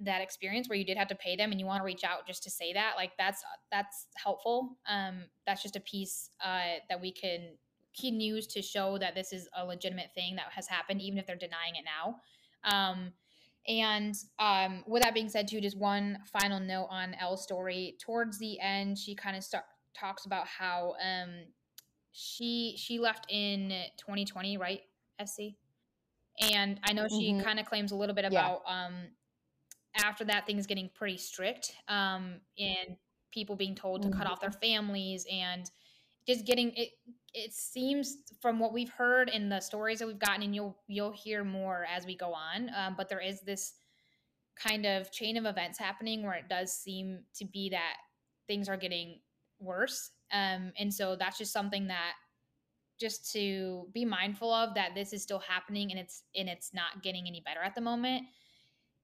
that 0.03 0.23
experience 0.23 0.67
where 0.69 0.79
you 0.79 0.85
did 0.85 0.97
have 0.97 1.09
to 1.09 1.15
pay 1.15 1.37
them 1.37 1.51
and 1.51 1.61
you 1.61 1.67
want 1.67 1.81
to 1.81 1.85
reach 1.85 2.05
out 2.05 2.27
just 2.27 2.43
to 2.43 2.51
say 2.51 2.73
that, 2.73 2.95
like 2.97 3.13
that's 3.19 3.43
that's 3.71 4.07
helpful. 4.17 4.79
Um 4.89 5.25
that's 5.47 5.63
just 5.63 5.77
a 5.77 5.81
piece 5.81 6.31
uh 6.45 6.79
that 6.89 7.01
we 7.01 7.13
can 7.13 7.57
can 7.99 8.21
use 8.21 8.47
to 8.47 8.63
show 8.63 8.99
that 8.99 9.15
this 9.15 9.33
is 9.33 9.49
a 9.57 9.65
legitimate 9.65 10.11
thing 10.15 10.37
that 10.37 10.47
has 10.55 10.69
happened, 10.69 11.03
even 11.03 11.19
if 11.19 11.27
they're 11.27 11.37
denying 11.37 11.75
it 11.77 11.85
now. 11.85 12.17
Um 12.65 13.13
and 13.69 14.15
um, 14.39 14.85
with 14.87 15.03
that 15.03 15.15
being 15.15 15.29
said, 15.29 15.47
too, 15.47 15.61
just 15.61 15.79
one 15.79 16.19
final 16.33 16.61
note 16.61 16.89
on 16.91 17.15
L's 17.15 17.43
story. 17.43 17.97
Towards 18.01 18.39
the 18.39 18.59
end, 18.59 18.99
she 18.99 19.15
kind 19.15 19.37
of 19.37 19.45
start, 19.45 19.65
talks 19.95 20.25
about 20.25 20.47
how 20.47 20.95
um, 21.05 21.45
she 22.13 22.75
she 22.77 22.99
left 22.99 23.27
in 23.31 23.71
2020, 23.99 24.57
right, 24.57 24.83
SC? 25.19 25.57
And 26.53 26.81
I 26.85 26.93
know 26.93 27.07
she 27.09 27.33
Mhm. 27.33 27.45
kind 27.45 27.61
of 27.61 27.67
claims 27.67 27.93
a 27.93 27.97
little 27.97 28.15
bit 28.15 28.25
Yeah. 28.25 28.41
about 28.47 28.63
um, 28.67 29.11
after 29.97 30.25
that 30.25 30.47
things 30.47 30.67
getting 30.67 30.89
pretty 30.95 31.17
strict 31.17 31.75
um, 31.89 32.41
and 32.59 32.97
people 33.33 33.57
being 33.57 33.75
told 33.75 34.03
to 34.03 34.11
cut 34.11 34.27
off 34.27 34.41
their 34.41 34.53
families 34.53 35.27
and 35.31 35.71
just 36.27 36.47
getting 36.47 36.73
it 36.77 36.91
it 37.33 37.53
seems 37.53 38.19
from 38.41 38.59
what 38.59 38.73
we've 38.73 38.91
heard 38.91 39.29
and 39.29 39.51
the 39.51 39.61
stories 39.61 39.99
that 39.99 40.07
we've 40.07 40.19
gotten 40.19 40.43
and 40.43 40.55
you'll 40.55 40.77
you'll 40.89 41.13
hear 41.13 41.45
more 41.45 41.87
as 41.95 42.07
we 42.07 42.17
go 42.17 42.33
on 42.33 42.71
um, 42.77 42.95
but 42.97 43.09
there 43.09 43.21
is 43.21 43.41
this 43.43 43.75
kind 44.57 44.85
of 44.85 45.11
chain 45.11 45.37
of 45.37 45.45
events 45.45 45.79
happening 45.79 46.23
where 46.23 46.35
it 46.35 46.49
does 46.49 46.73
seem 46.73 47.21
to 47.35 47.45
be 47.45 47.71
that 47.71 47.97
things 48.47 48.69
are 48.69 48.77
getting 48.77 49.21
worse 49.59 50.11
um, 50.33 50.73
and 50.79 50.93
so 50.93 51.17
that's 51.17 51.39
just 51.39 51.53
something 51.53 51.89
that 51.89 52.13
just 53.01 53.33
to 53.33 53.87
be 53.95 54.05
mindful 54.05 54.53
of 54.53 54.75
that 54.75 54.91
this 54.95 55.13
is 55.13 55.23
still 55.23 55.39
happening 55.39 55.91
and 55.91 55.99
it's 55.99 56.25
and 56.37 56.49
it's 56.49 56.75
not 56.75 57.03
getting 57.03 57.27
any 57.27 57.43
better 57.45 57.61
at 57.63 57.75
the 57.75 57.81
moment. 57.81 58.25